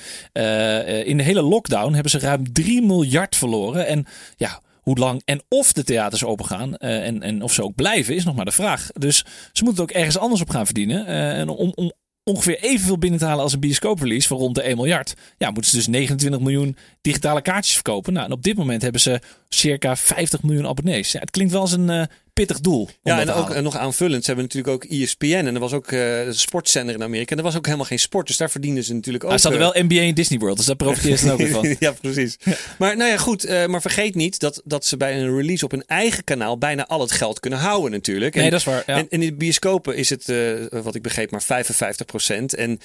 in 1.06 1.18
de 1.18 1.24
hele 1.24 1.42
lockdown 1.42 1.94
hebben 1.94 2.12
ze 2.12 2.20
ruim 2.20 2.54
3 2.54 2.82
miljard 2.82 3.36
verloren. 3.36 3.88
En 3.88 4.06
ja, 4.38 4.62
hoe 4.82 4.98
lang 4.98 5.22
en 5.26 5.42
of 5.50 5.74
de 5.74 5.84
theaters 5.84 6.24
open 6.24 6.46
gaan 6.46 6.78
en, 6.78 7.22
en 7.22 7.42
of 7.42 7.54
ze 7.54 7.64
ook 7.64 7.76
blijven, 7.76 8.16
is 8.16 8.24
nog 8.24 8.36
maar 8.36 8.46
de 8.46 8.52
vraag. 8.52 8.90
Dus 8.94 9.26
ze 9.52 9.64
moeten 9.64 9.84
ook 9.84 9.92
ergens 9.92 10.18
anders 10.18 10.42
op 10.42 10.50
gaan 10.50 10.66
verdienen. 10.66 11.06
en 11.06 11.50
om, 11.50 11.72
om 11.76 11.92
ongeveer 12.24 12.60
evenveel 12.60 12.98
binnen 12.98 13.20
te 13.20 13.26
halen 13.26 13.44
als 13.44 13.54
een 13.54 13.60
bioscooprelease 13.60 14.28
van 14.28 14.38
rond 14.38 14.56
de 14.56 14.62
1 14.62 14.76
miljard. 14.76 15.14
Ja, 15.38 15.52
moeten 15.52 15.72
ze 15.72 15.78
dus 15.78 15.88
29 15.88 16.40
miljoen 16.40 16.78
digitale 17.02 17.42
kaartjes 17.42 17.74
verkopen. 17.74 18.14
Nou, 18.14 18.26
en 18.26 18.32
op 18.32 18.44
dit 18.44 18.58
moment 18.58 18.82
hebben 18.82 19.02
ze 19.02 19.20
circa 19.50 19.96
50 19.96 20.44
miljoen 20.44 20.68
abonnees. 20.68 21.14
Het 21.14 21.32
klinkt 21.32 21.52
wel 21.52 21.62
als 21.62 21.72
een 21.72 21.90
uh, 21.90 22.04
pittig 22.34 22.60
doel. 22.60 22.90
Ja, 23.04 23.20
en 23.20 23.32
ook 23.32 23.62
nog 23.62 23.78
aanvullend. 23.78 24.26
Ze 24.26 24.32
hebben 24.32 24.46
natuurlijk 24.46 24.74
ook 24.74 24.92
ESPN 24.92 25.26
en 25.26 25.54
er 25.54 25.60
was 25.60 25.74
ook 25.74 25.92
uh, 25.92 26.26
een 26.26 26.36
sportzender 26.36 26.96
in 26.96 27.04
Amerika. 27.04 27.32
En 27.32 27.38
er 27.38 27.44
was 27.44 27.56
ook 27.56 27.66
helemaal 27.66 27.86
geen 27.86 28.00
sport, 28.00 28.28
dus 28.28 28.38
daar 28.38 28.50
verdienen 28.50 28.84
ze 28.84 28.94
natuurlijk 28.94 29.24
ook. 29.24 29.32
Er 29.32 29.40
staat 29.40 29.58
wel 29.58 29.76
NBA 29.78 30.02
in 30.02 30.14
Disney 30.14 30.40
World, 30.40 30.58
dus 30.58 30.66
daar 30.66 30.76
profiteer 30.76 31.18
ze 31.18 31.32
ook 31.32 31.48
van. 31.48 31.76
ja, 31.80 31.92
precies. 31.92 32.38
Maar 32.78 32.98
nou 32.98 33.10
ja, 33.10 33.18
goed. 33.18 33.46
Uh, 33.46 33.66
maar 33.66 33.82
vergeet 33.82 34.16
niet 34.16 34.40
dat, 34.40 34.62
dat 34.66 34.86
ze 34.86 34.98
bij 34.98 35.22
een 35.22 35.36
release 35.36 35.66
op 35.66 35.72
hun 35.72 35.84
eigen 35.86 36.24
kanaal 36.24 36.58
bijna 36.58 36.88
al 36.88 37.02
het 37.02 37.12
geld 37.12 37.40
kunnen 37.40 37.60
houden 37.60 37.92
natuurlijk. 37.92 38.36
En, 38.36 38.42
nee, 38.42 38.50
dat 38.50 38.60
is 38.60 38.66
waar. 38.66 38.84
Ja. 38.86 38.98
En, 38.98 39.06
in 39.10 39.20
de 39.20 39.36
bioscopen 39.36 39.96
is 39.96 40.10
het, 40.10 40.34
wat 40.70 40.96
ik 40.96 41.02
begreep, 41.02 41.32
maar 41.32 41.44
55 41.44 42.06
procent. 42.06 42.54
En, 42.54 42.70
um, 42.70 42.80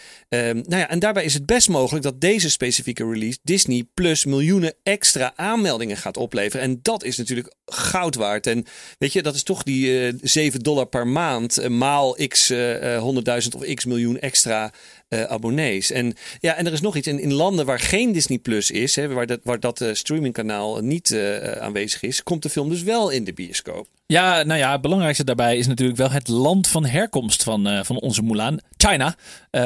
nou 0.66 0.80
ja, 0.80 0.88
en 0.88 0.98
daarbij 0.98 1.24
is 1.24 1.34
het 1.34 1.46
best 1.46 1.68
mogelijk 1.68 2.04
dat 2.04 2.20
deze 2.20 2.50
specifieke 2.50 3.04
release 3.04 3.38
Disney 3.42 3.84
plus 3.94 4.24
miljoenen 4.24 4.74
extra 4.82 5.32
aanmeldingen 5.36 5.96
gaat 5.96 6.16
opleveren. 6.16 6.64
En 6.66 6.78
dat 6.82 7.04
is 7.04 7.16
natuurlijk 7.16 7.54
goud 7.66 8.14
waard. 8.14 8.46
En 8.46 8.64
weet 8.98 9.12
je, 9.12 9.22
dat 9.22 9.34
is 9.36 9.42
toch 9.42 9.62
die 9.62 10.06
uh, 10.06 10.12
7 10.22 10.62
dollar 10.62 10.86
per 10.86 11.06
maand 11.06 11.58
uh, 11.58 11.68
maal 11.68 12.16
x 12.28 12.50
uh, 12.50 13.02
100.000 13.02 13.48
of 13.56 13.74
x 13.74 13.84
miljoen 13.84 14.18
extra 14.18 14.72
abonnees. 15.08 15.90
En 15.90 16.14
ja, 16.40 16.56
en 16.56 16.66
er 16.66 16.72
is 16.72 16.80
nog 16.80 16.96
iets. 16.96 17.06
In, 17.06 17.20
in 17.20 17.32
landen 17.32 17.66
waar 17.66 17.80
geen 17.80 18.12
Disney 18.12 18.38
Plus 18.38 18.70
is, 18.70 18.96
hè, 18.96 19.08
waar 19.08 19.26
dat, 19.26 19.40
waar 19.42 19.60
dat 19.60 19.84
streamingkanaal 19.92 20.80
niet 20.80 21.16
aanwezig 21.60 22.02
is, 22.02 22.22
komt 22.22 22.42
de 22.42 22.50
film 22.50 22.68
dus 22.68 22.82
wel 22.82 23.10
in 23.10 23.24
de 23.24 23.32
bioscoop. 23.32 23.88
Ja, 24.06 24.42
nou 24.42 24.58
ja, 24.58 24.72
het 24.72 24.80
belangrijkste 24.80 25.24
daarbij 25.24 25.56
is 25.58 25.66
natuurlijk 25.66 25.98
wel 25.98 26.10
het 26.10 26.28
land 26.28 26.68
van 26.68 26.84
herkomst 26.84 27.42
van, 27.42 27.84
van 27.84 28.00
onze 28.00 28.22
Mulan. 28.22 28.60
China. 28.76 29.14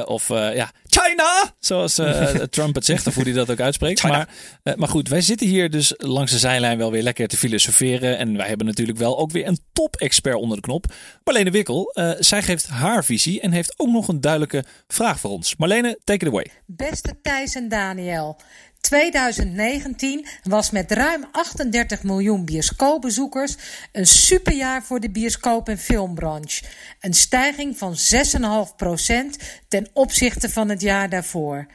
of 0.05 0.29
ja, 0.29 0.71
China! 0.87 1.55
Zoals 1.59 1.95
Trump 2.51 2.75
het 2.75 2.85
zegt, 2.85 3.07
of 3.07 3.15
hoe 3.15 3.25
hij 3.25 3.33
dat 3.33 3.51
ook 3.51 3.61
uitspreekt. 3.61 4.03
Maar, 4.03 4.29
maar 4.77 4.89
goed, 4.89 5.09
wij 5.09 5.21
zitten 5.21 5.47
hier 5.47 5.71
dus 5.71 5.95
langs 5.97 6.33
de 6.33 6.39
zijlijn 6.39 6.79
wel 6.79 6.91
weer 6.91 7.03
lekker 7.03 7.29
te 7.29 7.37
filosoferen. 7.37 8.19
En 8.19 8.37
wij 8.37 8.49
hebben 8.49 8.67
natuurlijk 8.67 8.99
wel 8.99 9.19
ook 9.19 9.31
weer 9.31 9.47
een 9.47 9.59
top-expert 9.73 10.37
onder 10.37 10.57
de 10.57 10.63
knop. 10.63 10.85
Marlene 11.25 11.51
Wikkel, 11.51 11.93
zij 12.19 12.43
geeft 12.43 12.69
haar 12.69 13.05
visie 13.05 13.41
en 13.41 13.53
heeft 13.53 13.75
ook 13.77 13.89
nog 13.89 14.09
een 14.09 14.21
duidelijke 14.21 14.65
vraag 14.89 15.21
voor 15.21 15.31
ons. 15.31 15.57
Marlene, 15.57 15.99
take 16.05 16.27
it 16.27 16.33
away. 16.33 16.51
Beste 16.67 17.15
Thijs 17.23 17.55
en 17.55 17.69
Daniel. 17.69 18.37
2019 18.81 20.27
was 20.43 20.71
met 20.71 20.93
ruim 20.93 21.25
38 21.33 22.03
miljoen 22.03 22.45
bioscoopbezoekers 22.45 23.57
een 23.93 24.07
superjaar 24.07 24.83
voor 24.83 25.01
de 25.01 25.11
bioscoop- 25.11 25.69
en 25.69 25.79
filmbranche. 25.79 26.65
Een 27.01 27.15
stijging 27.15 27.79
van 27.79 27.97
6,5% 27.97 29.37
ten 29.69 29.89
opzichte 29.93 30.51
van 30.51 30.69
het 30.69 30.81
jaar 30.81 31.09
daarvoor. 31.09 31.67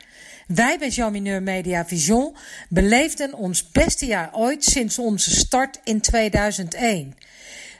Wij 0.48 0.78
bij 0.78 0.90
Jean 0.90 1.12
Mineur 1.12 1.44
Media 1.44 1.86
Vision 1.86 2.36
beleefden 2.70 3.34
ons 3.34 3.72
beste 3.72 4.06
jaar 4.06 4.30
ooit 4.34 4.64
sinds 4.64 5.00
onze 5.00 5.36
start 5.36 5.80
in 5.84 6.02
2001. 6.02 7.16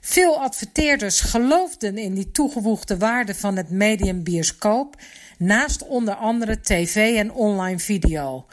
Veel 0.02 0.40
adverteerders 0.40 1.20
geloofden 1.20 1.98
in 1.98 2.14
die 2.14 2.32
toegevoegde 2.32 2.98
waarde 2.98 3.36
van 3.36 3.56
het 3.56 3.70
medium 3.70 4.24
bioscoop 4.24 4.96
naast 5.38 5.88
onder 5.88 6.16
andere 6.16 6.62
tv 6.62 7.18
en 7.18 7.32
online 7.32 7.80
video. 7.80 8.46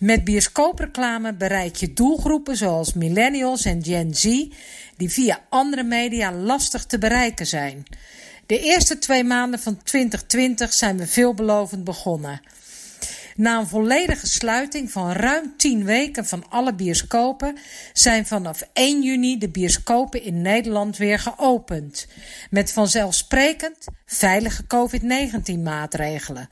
Met 0.00 0.24
bioscoopreclame 0.24 1.34
bereik 1.34 1.76
je 1.76 1.92
doelgroepen 1.92 2.56
zoals 2.56 2.92
millennials 2.92 3.64
en 3.64 3.84
Gen 3.84 4.14
Z, 4.14 4.24
die 4.96 5.10
via 5.10 5.40
andere 5.48 5.82
media 5.82 6.32
lastig 6.32 6.84
te 6.84 6.98
bereiken 6.98 7.46
zijn. 7.46 7.82
De 8.46 8.60
eerste 8.60 8.98
twee 8.98 9.24
maanden 9.24 9.60
van 9.60 9.82
2020 9.82 10.72
zijn 10.72 10.98
we 10.98 11.06
veelbelovend 11.06 11.84
begonnen. 11.84 12.40
Na 13.36 13.58
een 13.58 13.66
volledige 13.66 14.26
sluiting 14.26 14.90
van 14.90 15.12
ruim 15.12 15.54
10 15.56 15.84
weken 15.84 16.26
van 16.26 16.44
alle 16.48 16.74
bioscopen 16.74 17.56
zijn 17.92 18.26
vanaf 18.26 18.62
1 18.72 19.02
juni 19.02 19.38
de 19.38 19.48
bioscopen 19.48 20.22
in 20.22 20.42
Nederland 20.42 20.96
weer 20.96 21.18
geopend. 21.18 22.06
Met 22.50 22.72
vanzelfsprekend 22.72 23.86
veilige 24.06 24.62
COVID-19 24.62 25.58
maatregelen. 25.62 26.48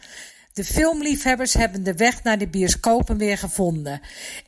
De 0.59 0.64
filmliefhebbers 0.64 1.55
hebben 1.55 1.83
de 1.83 1.94
weg 1.94 2.23
naar 2.23 2.38
de 2.38 2.49
bioscopen 2.49 3.18
weer 3.18 3.38
gevonden. 3.38 4.01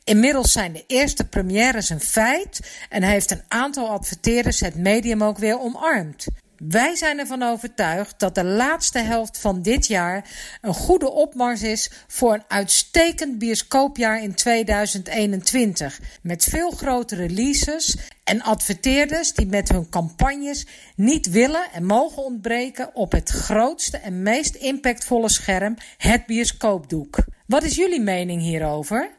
Inmiddels 0.03 0.51
zijn 0.51 0.73
de 0.73 0.83
eerste 0.87 1.27
premières 1.27 1.89
een 1.89 1.99
feit 1.99 2.59
en 2.89 3.03
heeft 3.03 3.31
een 3.31 3.43
aantal 3.47 3.89
adverteerders 3.89 4.59
het 4.59 4.75
medium 4.75 5.23
ook 5.23 5.37
weer 5.37 5.59
omarmd. 5.59 6.25
Wij 6.69 6.95
zijn 6.95 7.19
ervan 7.19 7.43
overtuigd 7.43 8.19
dat 8.19 8.35
de 8.35 8.43
laatste 8.43 8.99
helft 8.99 9.39
van 9.39 9.61
dit 9.61 9.87
jaar 9.87 10.29
een 10.61 10.73
goede 10.73 11.09
opmars 11.09 11.61
is 11.61 11.91
voor 12.07 12.33
een 12.33 12.43
uitstekend 12.47 13.39
bioscoopjaar 13.39 14.23
in 14.23 14.35
2021. 14.35 15.99
Met 16.21 16.43
veel 16.43 16.71
grote 16.71 17.15
releases 17.15 17.97
en 18.23 18.41
adverteerders 18.41 19.33
die 19.33 19.45
met 19.45 19.69
hun 19.69 19.89
campagnes 19.89 20.65
niet 20.95 21.29
willen 21.29 21.71
en 21.73 21.85
mogen 21.85 22.23
ontbreken 22.23 22.95
op 22.95 23.11
het 23.11 23.29
grootste 23.29 23.97
en 23.97 24.23
meest 24.23 24.55
impactvolle 24.55 25.29
scherm, 25.29 25.75
het 25.97 26.25
bioscoopdoek. 26.25 27.17
Wat 27.47 27.63
is 27.63 27.75
jullie 27.75 28.01
mening 28.01 28.41
hierover? 28.41 29.11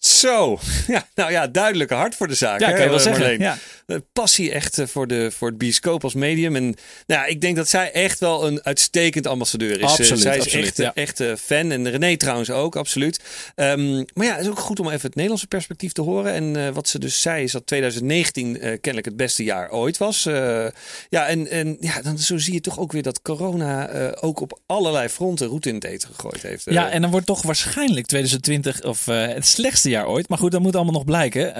Zo, 0.00 0.58
ja, 0.86 1.06
nou 1.14 1.30
ja, 1.30 1.46
duidelijke 1.46 1.94
hart 1.94 2.14
voor 2.14 2.28
de 2.28 2.34
zaak. 2.34 2.60
Ja, 2.60 2.70
kan 2.70 2.80
je 2.82 2.88
wel 2.88 3.04
Marleen? 3.04 3.18
zeggen. 3.18 3.38
Ja. 3.38 3.56
Passie 4.12 4.52
echt 4.52 4.78
eh, 4.78 4.86
voor, 4.86 5.06
de, 5.06 5.30
voor 5.30 5.48
het 5.48 5.58
bioscoop 5.58 6.04
als 6.04 6.14
medium. 6.14 6.56
En 6.56 6.62
nou 6.62 6.74
ja, 7.06 7.24
ik 7.24 7.40
denk 7.40 7.56
dat 7.56 7.68
zij 7.68 7.92
echt 7.92 8.18
wel 8.18 8.46
een 8.46 8.62
uitstekend 8.62 9.26
ambassadeur 9.26 9.80
is. 9.80 9.82
Absoluut, 9.82 10.10
Uh, 10.10 10.16
zij 10.16 10.36
is 10.36 10.42
absoluut, 10.42 10.66
echt, 10.66 10.76
ja. 10.76 10.94
echt 10.94 11.22
fan. 11.40 11.70
En 11.70 11.90
René 11.90 12.16
trouwens 12.16 12.50
ook, 12.50 12.76
absoluut. 12.76 13.20
Um, 13.56 14.04
maar 14.14 14.26
ja, 14.26 14.32
het 14.32 14.44
is 14.44 14.50
ook 14.50 14.58
goed 14.58 14.80
om 14.80 14.86
even 14.86 15.00
het 15.00 15.14
Nederlandse 15.14 15.46
perspectief 15.46 15.92
te 15.92 16.02
horen. 16.02 16.32
En 16.32 16.56
uh, 16.56 16.68
wat 16.68 16.88
ze 16.88 16.98
dus 16.98 17.20
zei 17.20 17.42
is 17.42 17.52
dat 17.52 17.66
2019 17.66 18.58
kennelijk 18.58 19.04
het 19.04 19.16
beste 19.16 19.44
jaar 19.44 19.70
ooit 19.70 19.98
was. 19.98 20.22
ja, 21.08 21.26
en, 21.26 21.48
en 21.50 21.76
ja, 21.80 22.02
dan 22.02 22.18
zo 22.18 22.38
zie 22.38 22.52
je 22.52 22.60
toch 22.60 22.78
ook 22.78 22.92
weer 22.92 23.02
dat 23.02 23.22
corona 23.22 23.88
ook 24.14 24.40
op 24.40 24.60
allerlei 24.66 25.08
fronten 25.08 25.46
route 25.46 25.68
in 25.68 25.74
het 25.74 25.84
eten 25.84 26.08
gegooid 26.14 26.42
heeft. 26.42 26.64
Ja, 26.64 26.90
en 26.90 27.00
dan 27.00 27.10
wordt 27.10 27.26
toch 27.26 27.42
waarschijnlijk 27.42 28.06
2020 28.06 28.82
of 28.82 29.06
het 29.06 29.46
slechtste 29.46 29.88
jaar 29.88 30.06
ooit. 30.06 30.28
Maar 30.28 30.38
goed, 30.38 30.50
dat 30.50 30.60
moet 30.60 30.74
allemaal 30.76 30.92
nog 30.92 31.04
blijken. 31.04 31.52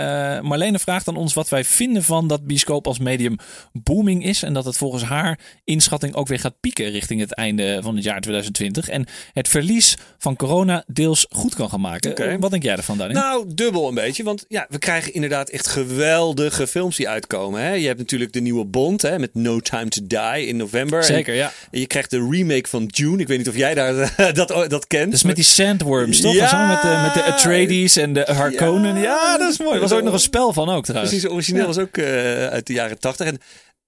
Marlene 0.47 0.79
vraagt 0.79 1.09
aan 1.09 1.17
ons 1.17 1.35
wat 1.35 1.49
wij 1.49 1.65
vinden 1.65 2.03
van 2.03 2.20
dat 2.29 2.47
bioscoop 2.47 2.87
als 2.87 2.99
medium 2.99 3.37
booming 3.73 4.25
is. 4.25 4.43
En 4.43 4.53
dat 4.53 4.65
het 4.65 4.77
volgens 4.77 5.03
haar 5.03 5.39
inschatting 5.65 6.15
ook 6.15 6.29
weer 6.29 6.39
gaat 6.39 6.61
pieken 6.61 6.91
richting 6.91 7.21
het 7.21 7.35
einde 7.35 7.79
van 7.83 7.95
het 7.95 8.05
jaar 8.05 8.21
2020. 8.21 8.89
En 8.89 9.07
het 9.33 9.49
verlies 9.49 9.97
van 10.19 10.37
corona 10.37 10.85
deels 10.87 11.27
goed 11.31 11.55
kan 11.55 11.69
gaan 11.69 11.81
maken. 11.81 12.41
Wat 12.41 12.51
denk 12.51 12.63
jij 12.63 12.77
ervan, 12.77 12.99
Daniel? 12.99 13.21
Nou, 13.21 13.45
dubbel 13.55 13.89
een 13.89 13.95
beetje. 13.95 14.23
Want 14.23 14.45
ja, 14.49 14.67
we 14.69 14.79
krijgen 14.79 15.15
inderdaad 15.15 15.49
echt 15.49 15.67
geweldige 15.67 16.67
films 16.67 16.97
die 16.97 17.09
uitkomen. 17.09 17.61
Hè? 17.61 17.73
Je 17.73 17.87
hebt 17.87 17.99
natuurlijk 17.99 18.33
de 18.33 18.41
nieuwe 18.41 18.65
Bond 18.65 19.03
hè, 19.03 19.19
met 19.19 19.35
No 19.35 19.61
Time 19.61 19.89
to 19.89 20.03
Die 20.07 20.47
in 20.47 20.57
november. 20.57 21.05
Zeker, 21.05 21.33
en 21.33 21.39
ja. 21.39 21.53
Je 21.71 21.87
krijgt 21.87 22.11
de 22.11 22.29
remake 22.31 22.69
van 22.69 22.87
Dune. 22.87 23.19
Ik 23.19 23.29
weet 23.29 23.39
niet 23.39 23.49
of 23.49 23.57
jij 23.57 23.75
daar, 23.75 24.15
dat, 24.35 24.49
dat 24.69 24.87
kent. 24.87 25.11
Dus 25.11 25.23
met 25.23 25.37
die 25.37 25.45
sandworms, 25.45 26.21
toch? 26.21 26.35
Ja. 26.35 26.49
Samen 26.49 26.69
met 26.69 26.83
de, 26.83 27.01
met 27.03 27.15
de 27.15 27.33
Atreides 27.33 27.97
en 27.97 28.13
de 28.13 28.25
Harkonnen. 28.27 29.01
Ja, 29.01 29.39
dat 29.39 29.51
is 29.51 29.59
mooi. 29.59 29.75
Er 29.75 29.81
was 29.81 29.93
ook 29.93 30.03
nog 30.03 30.13
een 30.13 30.21
spel 30.21 30.53
van 30.53 30.69
ook 30.69 30.85
trouwens. 30.85 31.13
Precies, 31.13 31.31
origineel 31.31 31.67
was 31.67 31.79
ook 31.79 31.97
uh, 31.97 32.10
uit 32.51 32.67
de 32.67 32.73
jaren 32.73 32.99
80. 32.99 33.27
En 33.27 33.39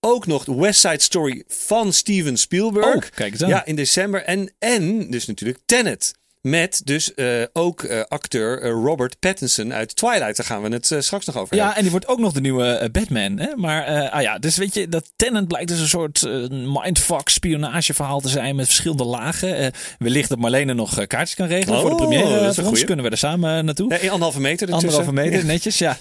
ook 0.01 0.27
nog 0.27 0.45
de 0.45 0.55
West 0.55 0.81
Side 0.81 1.03
Story 1.03 1.45
van 1.49 1.93
Steven 1.93 2.37
Spielberg. 2.37 2.95
Oh, 2.95 3.11
kijk 3.15 3.33
eens 3.33 3.43
aan. 3.43 3.49
Ja, 3.49 3.65
in 3.65 3.77
december. 3.77 4.23
En, 4.23 4.53
en 4.59 5.11
dus 5.11 5.27
natuurlijk 5.27 5.59
Tenet. 5.67 6.15
Met 6.43 6.81
dus 6.85 7.13
uh, 7.17 7.43
ook 7.53 7.83
uh, 7.83 8.01
acteur 8.09 8.63
uh, 8.65 8.71
Robert 8.71 9.19
Pattinson 9.19 9.73
uit 9.75 9.97
Twilight. 9.97 10.37
Daar 10.37 10.47
gaan 10.47 10.63
we 10.63 10.69
het 10.69 10.95
straks 10.99 11.27
nog 11.27 11.37
over 11.37 11.57
Ja, 11.57 11.59
hebben. 11.59 11.77
en 11.77 11.83
die 11.83 11.91
wordt 11.91 12.09
ook 12.09 12.19
nog 12.19 12.33
de 12.33 12.41
nieuwe 12.41 12.89
Batman. 12.93 13.39
Hè? 13.39 13.57
Maar 13.57 14.09
ah 14.11 14.23
ja, 14.23 14.39
dus 14.39 14.57
weet 14.57 14.75
je, 14.75 14.89
dat 14.89 15.13
Tenant 15.17 15.49
blijkt 15.49 15.69
dus 15.69 15.79
een 15.81 15.89
soort 15.89 16.23
mindfuck 16.51 17.29
spionageverhaal 17.29 18.21
te 18.21 18.29
zijn 18.29 18.57
met 18.57 18.67
verschillende 18.67 19.05
lagen. 19.05 19.73
wellicht 19.99 20.29
dat 20.29 20.39
Marlene 20.39 20.75
nog 20.75 21.07
kaartjes 21.07 21.35
kan 21.35 21.47
regelen 21.47 21.75
oh, 21.77 21.81
voor 21.81 21.91
de 21.91 21.97
première. 21.97 22.41
Dat 22.41 22.59
is 22.59 22.65
ons 22.65 22.85
kunnen 22.85 23.05
we 23.05 23.11
er 23.11 23.19
samen 23.19 23.65
naartoe. 23.65 23.91
Ja, 23.91 23.97
anderhalve 24.11 24.41
meter 24.41 24.69
ertussen. 24.69 24.89
Anderhalve 24.99 25.13
meter, 25.13 25.39
Ja. 25.47 25.53
netjes, 25.53 25.79
ja. 25.79 25.97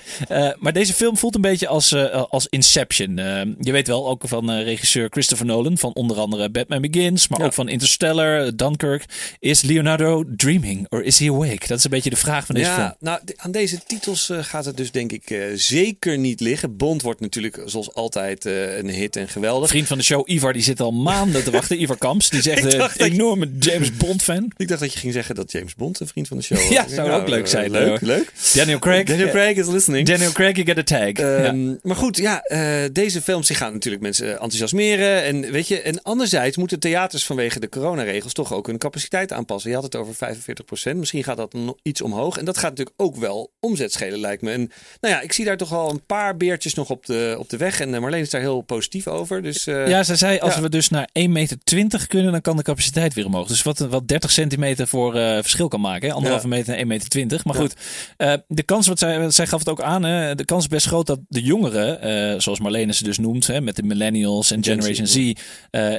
Maar 0.59 0.73
deze 0.73 0.93
film 0.93 1.17
voelt 1.17 1.35
een 1.35 1.41
beetje 1.41 1.67
als, 1.67 1.95
als 2.29 2.47
Inception. 2.49 3.15
Je 3.59 3.71
weet 3.71 3.87
wel, 3.87 4.07
ook 4.07 4.23
van 4.25 4.51
regisseur 4.51 5.07
Christopher 5.09 5.45
Nolan, 5.45 5.77
van 5.77 5.93
onder 5.93 6.17
andere 6.19 6.49
Batman 6.49 6.81
Begins, 6.81 7.27
maar 7.27 7.39
Ja. 7.39 7.45
ook 7.45 7.53
van 7.53 7.69
Interstellar, 7.69 8.55
Dunkirk, 8.55 9.05
is 9.39 9.61
Leonardo 9.61 10.23
dreaming 10.35 10.85
or 10.89 11.03
is 11.03 11.19
he 11.19 11.29
awake? 11.29 11.67
Dat 11.67 11.77
is 11.77 11.83
een 11.83 11.89
beetje 11.89 12.09
de 12.09 12.15
vraag 12.15 12.45
van 12.45 12.55
deze 12.55 12.67
ja, 12.67 12.75
film. 12.75 12.93
Nou, 12.99 13.19
aan 13.35 13.51
deze 13.51 13.79
titels 13.87 14.29
uh, 14.29 14.43
gaat 14.43 14.65
het 14.65 14.77
dus 14.77 14.91
denk 14.91 15.11
ik 15.11 15.29
uh, 15.29 15.43
zeker 15.55 16.17
niet 16.17 16.39
liggen. 16.39 16.77
Bond 16.77 17.01
wordt 17.01 17.19
natuurlijk 17.19 17.61
zoals 17.65 17.93
altijd 17.93 18.45
uh, 18.45 18.77
een 18.77 18.89
hit 18.89 19.15
en 19.15 19.27
geweldig. 19.27 19.69
Vriend 19.69 19.87
van 19.87 19.97
de 19.97 20.03
show 20.03 20.29
Ivar, 20.29 20.53
die 20.53 20.61
zit 20.61 20.79
al 20.79 20.91
maanden 20.91 21.43
te 21.43 21.51
wachten. 21.51 21.81
Ivar 21.81 21.97
Kamps, 21.97 22.29
die 22.29 22.41
zegt 22.41 22.63
een 22.73 22.89
enorme 22.97 23.49
James 23.59 23.97
Bond 23.97 24.23
fan. 24.23 24.51
Ik 24.57 24.67
dacht 24.67 24.79
dat 24.79 24.93
je 24.93 24.99
ging 24.99 25.13
zeggen 25.13 25.35
dat 25.35 25.51
James 25.51 25.75
Bond 25.75 25.99
een 25.99 26.07
vriend 26.07 26.27
van 26.27 26.37
de 26.37 26.43
show 26.43 26.57
was. 26.61 26.69
ja, 26.69 26.87
zou 26.87 27.07
nou, 27.07 27.21
ook 27.21 27.27
leuk 27.27 27.47
zijn. 27.47 27.71
leuk, 27.71 28.01
leuk. 28.01 28.31
Daniel 28.53 28.79
Craig. 28.79 29.05
Daniel 29.05 29.29
Craig 29.29 29.57
is 29.57 29.67
listening. 29.67 30.07
Daniel 30.07 30.31
Craig, 30.31 30.55
you 30.55 30.65
get 30.65 30.77
a 30.77 30.83
tag. 30.83 31.25
Um, 31.25 31.69
ja. 31.69 31.77
Maar 31.83 31.95
goed, 31.95 32.17
ja, 32.17 32.43
deze 32.91 33.21
films 33.21 33.47
die 33.47 33.55
gaan 33.55 33.73
natuurlijk 33.73 34.03
mensen 34.03 34.31
enthousiasmeren. 34.31 35.23
En 35.23 35.51
weet 35.51 35.67
je, 35.67 35.81
en 35.81 36.01
anderzijds 36.01 36.57
moeten 36.57 36.79
theaters 36.79 37.25
vanwege 37.25 37.59
de 37.59 37.69
coronaregels 37.69 38.33
toch 38.33 38.53
ook 38.53 38.67
hun 38.67 38.77
capaciteit 38.77 39.31
aanpassen. 39.31 39.69
Je 39.69 39.75
had 39.75 39.85
het 39.85 39.95
over 39.95 40.13
45 40.21 40.65
procent. 40.65 40.97
Misschien 40.97 41.23
gaat 41.23 41.37
dat 41.37 41.53
nog 41.53 41.75
iets 41.81 42.01
omhoog. 42.01 42.37
En 42.37 42.45
dat 42.45 42.57
gaat 42.57 42.69
natuurlijk 42.69 43.01
ook 43.01 43.15
wel 43.15 43.51
omzet 43.59 43.93
schelen, 43.93 44.19
lijkt 44.19 44.41
me. 44.41 44.51
En 44.51 44.71
nou 44.99 45.13
ja, 45.13 45.21
ik 45.21 45.33
zie 45.33 45.45
daar 45.45 45.57
toch 45.57 45.73
al 45.73 45.89
een 45.89 46.05
paar 46.05 46.37
beertjes 46.37 46.73
nog 46.73 46.89
op 46.89 47.05
de, 47.05 47.35
op 47.39 47.49
de 47.49 47.57
weg. 47.57 47.79
En 47.79 47.89
Marleen 47.89 48.21
is 48.21 48.29
daar 48.29 48.41
heel 48.41 48.61
positief 48.61 49.07
over. 49.07 49.41
Dus, 49.41 49.67
uh, 49.67 49.87
ja, 49.87 50.03
ze 50.03 50.15
zei 50.15 50.39
als 50.39 50.55
ja. 50.55 50.61
we 50.61 50.69
dus 50.69 50.89
naar 50.89 51.09
1,20 51.19 51.29
meter 51.29 52.07
kunnen, 52.07 52.31
dan 52.31 52.41
kan 52.41 52.57
de 52.57 52.63
capaciteit 52.63 53.13
weer 53.13 53.25
omhoog. 53.25 53.47
Dus 53.47 53.63
wat, 53.63 53.79
wat 53.79 54.07
30 54.07 54.31
centimeter 54.31 54.87
voor 54.87 55.15
uh, 55.15 55.21
verschil 55.21 55.67
kan 55.67 55.81
maken. 55.81 56.07
Hè? 56.07 56.13
Anderhalve 56.13 56.47
ja. 56.47 56.55
meter 56.55 56.85
naar 56.85 56.99
1,20 56.99 57.07
meter. 57.13 57.41
Maar 57.43 57.55
goed, 57.55 57.75
uh, 58.17 58.33
de 58.47 58.63
kans, 58.63 58.87
wat 58.87 58.99
zij, 58.99 59.29
zij 59.29 59.47
gaf 59.47 59.59
het 59.59 59.69
ook 59.69 59.81
aan, 59.81 60.03
hè? 60.03 60.35
de 60.35 60.45
kans 60.45 60.63
is 60.63 60.69
best 60.69 60.87
groot 60.87 61.07
dat 61.07 61.19
de 61.27 61.41
jongeren, 61.41 62.41
zoals 62.41 62.59
Marlene 62.59 62.93
ze 62.93 63.03
dus 63.03 63.17
noemt, 63.17 63.47
hè, 63.47 63.61
met 63.61 63.75
de 63.75 63.83
millennials 63.83 64.51
en 64.51 64.63
Generation 64.63 65.07
Z, 65.07 65.33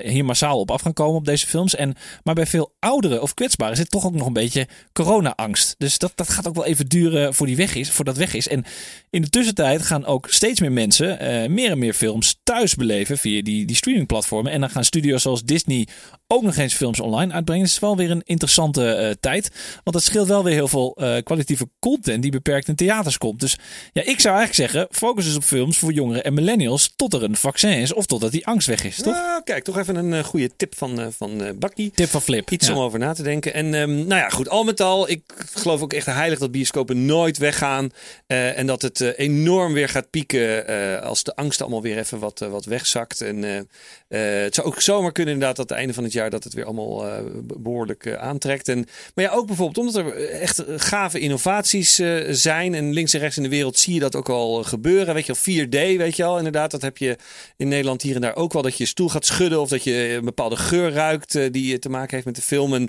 hier 0.02 0.24
massaal 0.24 0.58
op 0.58 0.70
af 0.70 0.80
gaan 0.80 0.92
komen 0.92 1.16
op 1.16 1.24
deze 1.24 1.46
films. 1.46 1.74
En, 1.74 1.94
maar 2.22 2.34
bij 2.34 2.46
veel 2.46 2.72
ouderen 2.78 3.22
of 3.22 3.34
kwetsbaren 3.34 3.76
zit 3.76 3.90
toch 3.90 4.04
ook 4.12 4.18
nog 4.18 4.26
een 4.26 4.32
beetje 4.32 4.68
corona-angst. 4.92 5.74
Dus 5.78 5.98
dat, 5.98 6.12
dat 6.14 6.30
gaat 6.30 6.48
ook 6.48 6.54
wel 6.54 6.64
even 6.64 6.88
duren 6.88 7.34
voor 7.34 7.46
die 7.46 7.56
weg 7.56 7.74
is, 7.74 7.90
voor 7.90 8.04
dat 8.04 8.16
weg 8.16 8.34
is. 8.34 8.48
En 8.48 8.64
in 9.10 9.22
de 9.22 9.28
tussentijd 9.28 9.82
gaan 9.82 10.04
ook 10.04 10.26
steeds 10.30 10.60
meer 10.60 10.72
mensen 10.72 11.22
uh, 11.22 11.48
meer 11.48 11.70
en 11.70 11.78
meer 11.78 11.92
films 11.92 12.40
thuis 12.42 12.74
beleven 12.74 13.18
via 13.18 13.42
die, 13.42 13.64
die 13.66 13.76
streamingplatformen. 13.76 14.52
En 14.52 14.60
dan 14.60 14.70
gaan 14.70 14.84
studio's 14.84 15.22
zoals 15.22 15.44
Disney 15.44 15.86
ook 16.26 16.42
nog 16.42 16.56
eens 16.56 16.74
films 16.74 17.00
online 17.00 17.32
uitbrengen. 17.32 17.64
Dus 17.64 17.74
het 17.74 17.82
is 17.82 17.88
wel 17.88 17.96
weer 17.96 18.10
een 18.10 18.22
interessante 18.24 18.98
uh, 19.00 19.10
tijd. 19.20 19.50
Want 19.84 19.96
het 19.96 20.04
scheelt 20.04 20.28
wel 20.28 20.44
weer 20.44 20.54
heel 20.54 20.68
veel 20.68 20.96
uh, 21.00 21.16
kwalitatieve 21.22 21.68
content 21.78 22.22
die 22.22 22.30
beperkt 22.30 22.68
in 22.68 22.74
theaters 22.74 23.18
komt. 23.18 23.40
Dus 23.40 23.58
ja, 23.92 24.02
ik 24.02 24.20
zou 24.20 24.36
eigenlijk 24.36 24.72
zeggen, 24.72 24.86
focus 24.90 25.24
dus 25.24 25.36
op 25.36 25.44
films 25.44 25.78
voor 25.78 25.92
jongeren 25.92 26.24
en 26.24 26.34
millennials 26.34 26.92
tot 26.96 27.14
er 27.14 27.22
een 27.22 27.36
vaccin 27.36 27.78
is 27.78 27.92
of 27.92 28.06
totdat 28.06 28.32
die 28.32 28.46
angst 28.46 28.66
weg 28.66 28.84
is, 28.84 28.96
toch? 28.96 29.14
Nou, 29.14 29.42
kijk, 29.42 29.64
toch 29.64 29.78
even 29.78 29.96
een 29.96 30.24
goede 30.24 30.50
tip 30.56 30.74
van, 30.76 31.12
van 31.12 31.42
Bakkie. 31.58 31.90
Tip 31.94 32.08
van 32.08 32.22
Flip. 32.22 32.50
Iets 32.50 32.66
ja. 32.66 32.74
om 32.74 32.80
over 32.80 32.98
na 32.98 33.12
te 33.12 33.22
denken. 33.22 33.54
En 33.54 33.74
um, 33.74 34.01
nou 34.06 34.20
ja, 34.20 34.28
goed, 34.28 34.48
al 34.48 34.64
met 34.64 34.80
al, 34.80 35.08
ik 35.08 35.22
geloof 35.54 35.82
ook 35.82 35.92
echt 35.92 36.06
heilig 36.06 36.38
dat 36.38 36.50
bioscopen 36.50 37.06
nooit 37.06 37.38
weggaan. 37.38 37.90
Uh, 38.26 38.58
en 38.58 38.66
dat 38.66 38.82
het 38.82 39.00
uh, 39.00 39.10
enorm 39.16 39.72
weer 39.72 39.88
gaat 39.88 40.10
pieken 40.10 40.70
uh, 40.70 41.00
als 41.00 41.22
de 41.22 41.36
angst 41.36 41.60
allemaal 41.60 41.82
weer 41.82 41.98
even 41.98 42.18
wat, 42.18 42.38
wat 42.38 42.64
wegzakt. 42.64 43.20
En 43.20 43.66
het 44.08 44.54
zou 44.54 44.66
ook 44.66 44.80
zomaar 44.80 45.12
kunnen 45.12 45.34
inderdaad 45.34 45.56
dat 45.56 45.68
het 45.68 45.78
einde 45.78 45.94
van 45.94 46.04
het 46.04 46.12
jaar 46.12 46.30
dat 46.30 46.44
het 46.44 46.52
weer 46.52 46.64
allemaal 46.64 47.04
behoorlijk 47.44 48.16
aantrekt. 48.16 48.68
En, 48.68 48.86
maar 49.14 49.24
ja, 49.24 49.30
ook 49.30 49.46
bijvoorbeeld 49.46 49.78
omdat 49.78 49.96
er 49.96 50.30
echt 50.30 50.62
gave 50.76 51.18
innovaties 51.18 52.00
zijn. 52.28 52.74
En 52.74 52.92
links 52.92 53.14
en 53.14 53.20
rechts 53.20 53.36
in 53.36 53.42
de 53.42 53.48
wereld 53.48 53.78
zie 53.78 53.94
je 53.94 54.00
dat 54.00 54.16
ook 54.16 54.28
al 54.28 54.62
gebeuren. 54.62 55.14
Weet 55.14 55.26
je 55.26 55.32
al, 55.32 55.64
4D, 55.64 55.96
weet 55.96 56.16
je 56.16 56.24
al. 56.24 56.36
Inderdaad, 56.36 56.70
dat 56.70 56.82
heb 56.82 56.98
je 56.98 57.16
in 57.56 57.68
Nederland 57.68 58.02
hier 58.02 58.14
en 58.14 58.20
daar 58.20 58.36
ook 58.36 58.52
wel. 58.52 58.62
Dat 58.62 58.76
je 58.76 58.86
stoel 58.86 59.08
gaat 59.08 59.26
schudden 59.26 59.60
of 59.60 59.68
dat 59.68 59.84
je 59.84 60.14
een 60.18 60.24
bepaalde 60.24 60.56
geur 60.56 60.92
ruikt 60.92 61.52
die 61.52 61.78
te 61.78 61.88
maken 61.88 62.14
heeft 62.14 62.26
met 62.26 62.36
de 62.36 62.42
film. 62.42 62.74
En 62.74 62.88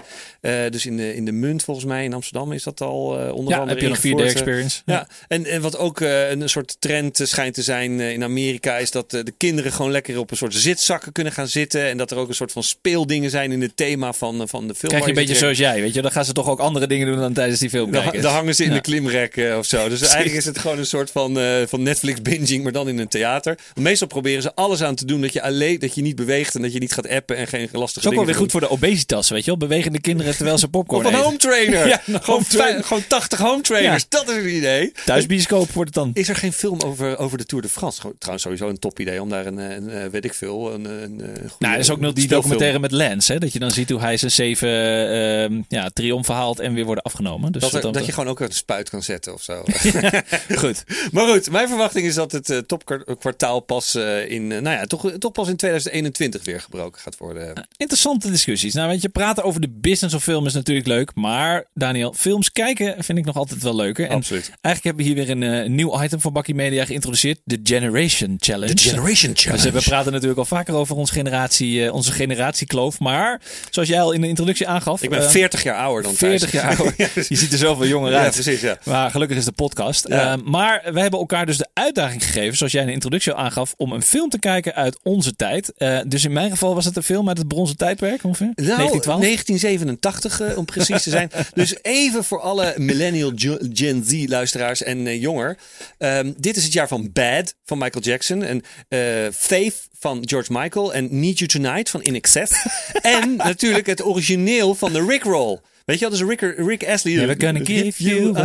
dus 0.72 0.86
in 0.86 0.98
de, 0.98 1.03
in 1.12 1.26
de 1.26 1.32
munt 1.32 1.64
volgens 1.64 1.86
mij 1.86 2.04
in 2.04 2.14
Amsterdam 2.14 2.52
is 2.52 2.64
dat 2.64 2.82
al 2.82 3.20
uh, 3.20 3.34
onder 3.34 3.54
ja, 3.54 3.60
andere 3.60 3.80
heb 3.80 4.00
je 4.02 4.10
nog 4.10 4.22
4D 4.22 4.26
experience. 4.26 4.82
Ja, 4.86 4.94
ja. 4.94 5.08
En, 5.28 5.46
en 5.46 5.62
wat 5.62 5.78
ook 5.78 6.00
uh, 6.00 6.30
een 6.30 6.50
soort 6.50 6.76
trend 6.80 7.20
schijnt 7.24 7.54
te 7.54 7.62
zijn 7.62 8.00
in 8.00 8.24
Amerika 8.24 8.78
is 8.78 8.92
dat 8.92 9.12
de 9.12 9.34
kinderen 9.38 9.72
gewoon 9.72 9.92
lekker 9.92 10.20
op 10.20 10.32
een 10.32 10.38
soort 10.38 10.54
zitzakken 10.54 11.12
kunnen 11.12 11.34
gaan 11.34 11.48
zitten 11.48 11.90
en 11.90 11.98
dat 11.98 12.12
er 12.12 12.18
ook 12.18 12.28
een 12.28 12.36
soort 12.36 12.52
van 12.52 12.64
speeldingen 12.64 13.30
zijn 13.30 13.52
in 13.52 13.62
het 13.62 13.78
thema 13.78 14.14
van, 14.14 14.48
van 14.48 14.68
de 14.68 14.76
film. 14.76 14.92
Krijg 14.92 15.04
je 15.04 15.10
een 15.10 15.16
beetje 15.16 15.36
zoals 15.36 15.58
jij, 15.58 15.82
weet 15.82 15.94
je, 15.94 16.02
dan 16.02 16.12
gaan 16.12 16.26
ze 16.26 16.34
toch 16.34 16.50
ook 16.50 16.60
andere 16.60 16.88
dingen 16.88 17.08
doen 17.08 17.20
dan 17.20 17.34
tijdens 17.34 17.60
die 17.60 17.70
film 17.70 17.92
kijken. 17.92 18.22
Dan 18.22 18.34
hangen 18.34 18.56
ze 18.56 18.64
in 18.64 18.70
ja. 18.70 18.76
de 18.76 18.82
klimrek 18.82 19.54
of 19.58 19.66
zo. 19.66 19.90
Dus 19.90 20.02
eigenlijk 20.08 20.36
is 20.36 20.46
het 20.46 20.60
gewoon 20.60 20.78
een 20.78 20.86
soort 20.86 21.12
van, 21.12 21.38
van 21.68 21.84
Netflix 21.84 22.22
binging, 22.22 22.64
maar 22.64 22.72
dan 22.72 22.88
in 22.88 22.98
een 22.98 23.08
theater. 23.08 23.58
Meestal 23.74 24.08
proberen 24.08 24.42
ze 24.42 24.56
alles 24.56 24.84
aan 24.84 24.96
te 24.96 25.06
doen 25.06 25.22
dat 25.22 25.34
je 25.34 25.42
alleen 25.42 25.80
dat 25.80 25.96
je 25.96 26.02
niet 26.02 26.16
beweegt 26.16 26.56
en 26.56 26.62
dat 26.62 26.74
je 26.74 26.80
niet 26.80 26.94
gaat 26.94 27.10
appen 27.10 27.38
en 27.38 27.48
geen 27.48 27.70
lastige. 27.72 27.82
Het 27.84 27.98
is 27.98 28.06
ook 28.06 28.16
wel 28.16 28.26
weer 28.26 28.36
goed 28.36 28.52
voor 28.52 28.60
de 28.60 28.70
obesitas, 28.70 29.30
weet 29.30 29.46
je 29.46 29.46
wel, 29.46 29.60
bewegende 29.60 30.02
kinderen 30.02 30.36
terwijl 30.36 30.58
ze 30.58 30.68
popcorn 30.68 30.83
Of 30.88 31.00
een 31.00 31.10
eten. 31.10 31.20
home 31.20 31.38
trainer. 31.38 31.88
Ja, 31.94 32.02
gewoon, 32.06 32.44
gewoon 32.84 33.08
80 33.08 33.40
home 33.40 33.62
trainers. 33.62 34.06
Ja. 34.10 34.18
Dat 34.20 34.30
is 34.30 34.36
een 34.36 34.56
idee. 34.56 34.92
Thuisbioscoop 35.06 35.72
wordt 35.72 35.96
het 35.96 36.04
dan. 36.04 36.12
Is 36.14 36.30
er 36.30 36.36
geen 36.36 36.54
film 36.54 36.82
over, 36.82 37.18
over 37.18 37.38
de 37.38 37.46
Tour 37.46 37.64
de 37.64 37.70
France? 37.70 38.00
Trouwens, 38.18 38.44
sowieso 38.44 38.70
een 38.70 38.80
top 38.80 39.00
idee 39.00 39.22
om 39.22 39.30
daar 39.30 39.46
een, 39.46 39.58
een, 39.58 39.96
een 39.96 40.10
weet 40.10 40.26
ik 40.26 40.34
veel, 40.34 40.74
een, 40.74 40.86
een, 40.86 41.20
goede, 41.20 41.56
Nou, 41.60 41.74
er 41.74 41.80
is 41.80 41.90
ook 41.90 42.00
nog 42.00 42.14
die 42.14 42.28
documentaire 42.28 42.80
met 42.80 42.92
Lance, 42.92 43.34
hè? 43.34 43.40
Dat 43.40 43.54
je 43.54 43.60
dan 43.60 43.72
ziet 43.72 43.90
hoe 43.90 44.00
hij 44.00 44.18
zijn 44.18 44.32
zeven 44.32 44.70
uh, 44.70 45.62
ja, 45.68 45.90
triomfen 45.90 46.36
haalt 46.36 46.60
en 46.60 46.74
weer 46.74 46.86
worden 46.86 47.04
afgenomen. 47.04 47.52
Dus 47.52 47.62
dat, 47.62 47.84
er, 47.84 47.92
dat 47.92 48.06
je 48.06 48.12
gewoon 48.12 48.30
ook 48.30 48.40
een 48.40 48.52
spuit 48.52 48.90
kan 48.90 49.04
zetten 49.04 49.34
of 49.34 49.44
zo. 49.44 49.64
goed. 50.64 50.84
Maar 51.12 51.28
goed, 51.28 51.52
mijn 51.52 51.68
verwachting 51.68 52.06
is 52.06 52.16
dat 52.16 52.32
het 52.32 52.50
uh, 52.50 52.58
topkwartaal 52.58 53.60
pas 53.60 53.96
uh, 53.96 54.30
in, 54.30 54.48
nou 54.48 54.70
ja, 54.70 54.86
toch, 54.86 55.12
toch 55.20 55.32
pas 55.32 55.48
in 55.48 55.56
2021 55.56 56.44
weer 56.44 56.62
gebroken 56.62 57.02
gaat 57.02 57.18
worden. 57.18 57.68
interessante 57.78 58.32
discussies. 58.32 58.74
Nou, 58.74 58.90
weet 58.90 59.02
je, 59.02 59.10
praten 59.10 59.44
over 59.44 59.62
de 59.62 59.70
business 59.70 60.16
of 60.16 60.24
film 60.24 60.46
is 60.46 60.54
natuurlijk 60.54 60.73
leuk, 60.82 61.12
maar 61.16 61.66
Daniel, 61.74 62.14
films 62.18 62.52
kijken 62.52 63.04
vind 63.04 63.18
ik 63.18 63.26
nog 63.26 63.36
altijd 63.36 63.64
wel 63.64 63.76
leuker. 63.76 64.08
En 64.10 64.16
Absoluut. 64.16 64.52
Eigenlijk 64.62 64.84
hebben 64.84 65.06
we 65.06 65.12
hier 65.12 65.38
weer 65.38 65.52
een 65.52 65.64
uh, 65.64 65.70
nieuw 65.70 66.04
item 66.04 66.20
van 66.20 66.34
Bakkie 66.34 66.56
Media 66.56 66.86
geïntroduceerd. 66.86 67.40
De 67.44 67.60
Generation 67.64 68.36
Challenge. 68.40 68.74
De 68.74 68.82
Generation 68.82 69.32
Challenge. 69.36 69.72
Dus 69.72 69.84
we 69.84 69.90
praten 69.90 70.12
natuurlijk 70.12 70.40
al 70.40 70.46
vaker 70.46 70.74
over 70.74 70.96
onze 70.96 71.14
generatie, 71.14 71.80
uh, 71.80 71.94
onze 71.94 72.12
generatiekloof. 72.12 73.00
Maar 73.00 73.42
zoals 73.70 73.90
jij 73.90 74.02
al 74.02 74.12
in 74.12 74.22
de 74.22 74.28
introductie 74.28 74.68
aangaf. 74.68 75.04
Ik 75.04 75.10
ben 75.10 75.22
uh, 75.22 75.30
40 75.30 75.64
jaar 75.64 75.78
ouder 75.78 76.04
dan 76.04 76.14
40 76.14 76.50
Thijs. 76.50 76.64
jaar 76.64 76.78
ouder. 76.78 76.94
Je 77.30 77.36
ziet 77.36 77.52
er 77.52 77.58
zoveel 77.58 77.88
jonger 77.88 78.14
uit. 78.14 78.36
Ja, 78.36 78.42
precies. 78.42 78.62
Ja. 78.62 78.78
Maar 78.84 79.12
gelukkig 79.12 79.38
is 79.38 79.46
de 79.46 79.52
podcast. 79.52 80.08
Ja. 80.08 80.36
maar 80.44 80.82
we 80.94 81.00
hebben 81.00 81.20
elkaar 81.20 81.46
dus 81.46 81.58
de 81.58 81.68
uitdaging 81.74 82.24
gegeven, 82.24 82.58
zoals 82.58 82.72
jij 82.72 82.82
in 82.82 82.88
de 82.88 82.94
introductie 82.94 83.32
al 83.32 83.38
aangaf, 83.38 83.74
om 83.78 83.92
een 83.92 84.02
film 84.02 84.30
te 84.30 84.40
kijken 84.40 84.76
uit 84.76 85.00
onze 85.04 85.36
tijd. 85.36 85.74
dus 86.08 86.26
in 86.26 86.34
mijn 86.34 86.50
geval 86.50 86.76
was 86.76 86.86
het 86.86 86.96
een 86.96 87.04
film 87.04 87.28
uit 87.28 87.38
het 87.38 87.48
bronzen 87.48 87.78
tijdperk 87.78 88.24
ongeveer. 88.24 88.52
Nou, 88.56 88.68
1912. 88.68 89.22
1987 89.22 90.56
om 90.64 90.74
precies 90.74 91.04
te 91.04 91.10
zijn. 91.10 91.32
dus 91.54 91.76
even 91.82 92.24
voor 92.24 92.42
alle 92.42 92.74
millennial 92.78 93.32
Gen 93.74 94.04
Z 94.06 94.24
luisteraars 94.28 94.84
en 94.84 95.06
uh, 95.06 95.22
jonger. 95.22 95.58
Um, 95.98 96.34
dit 96.38 96.56
is 96.56 96.64
het 96.64 96.74
jaar 96.74 96.88
van 96.88 97.10
Bad 97.14 97.56
van 97.66 97.78
Michael 97.78 98.04
Jackson. 98.04 98.44
En 98.44 98.62
uh, 98.90 99.32
Faith 99.34 99.88
van 100.00 100.22
George 100.26 100.52
Michael. 100.52 100.94
En 100.94 101.20
Need 101.20 101.38
You 101.38 101.50
Tonight 101.50 101.90
van 101.90 102.02
In 102.02 102.16
Excess. 102.16 102.52
en 103.02 103.36
natuurlijk 103.36 103.86
het 103.86 104.06
origineel 104.06 104.76
van 104.76 104.94
de 104.94 105.06
Rickroll. 105.06 105.60
Weet 105.86 106.00
je 106.00 106.10
wel, 106.10 106.18
dus 106.18 106.28
Rick, 106.28 106.42
Rick 106.58 106.88
Astley. 106.88 107.16
Never 107.16 107.36
gonna 107.38 107.66
give 107.66 108.04
you 108.04 108.28
up. 108.28 108.36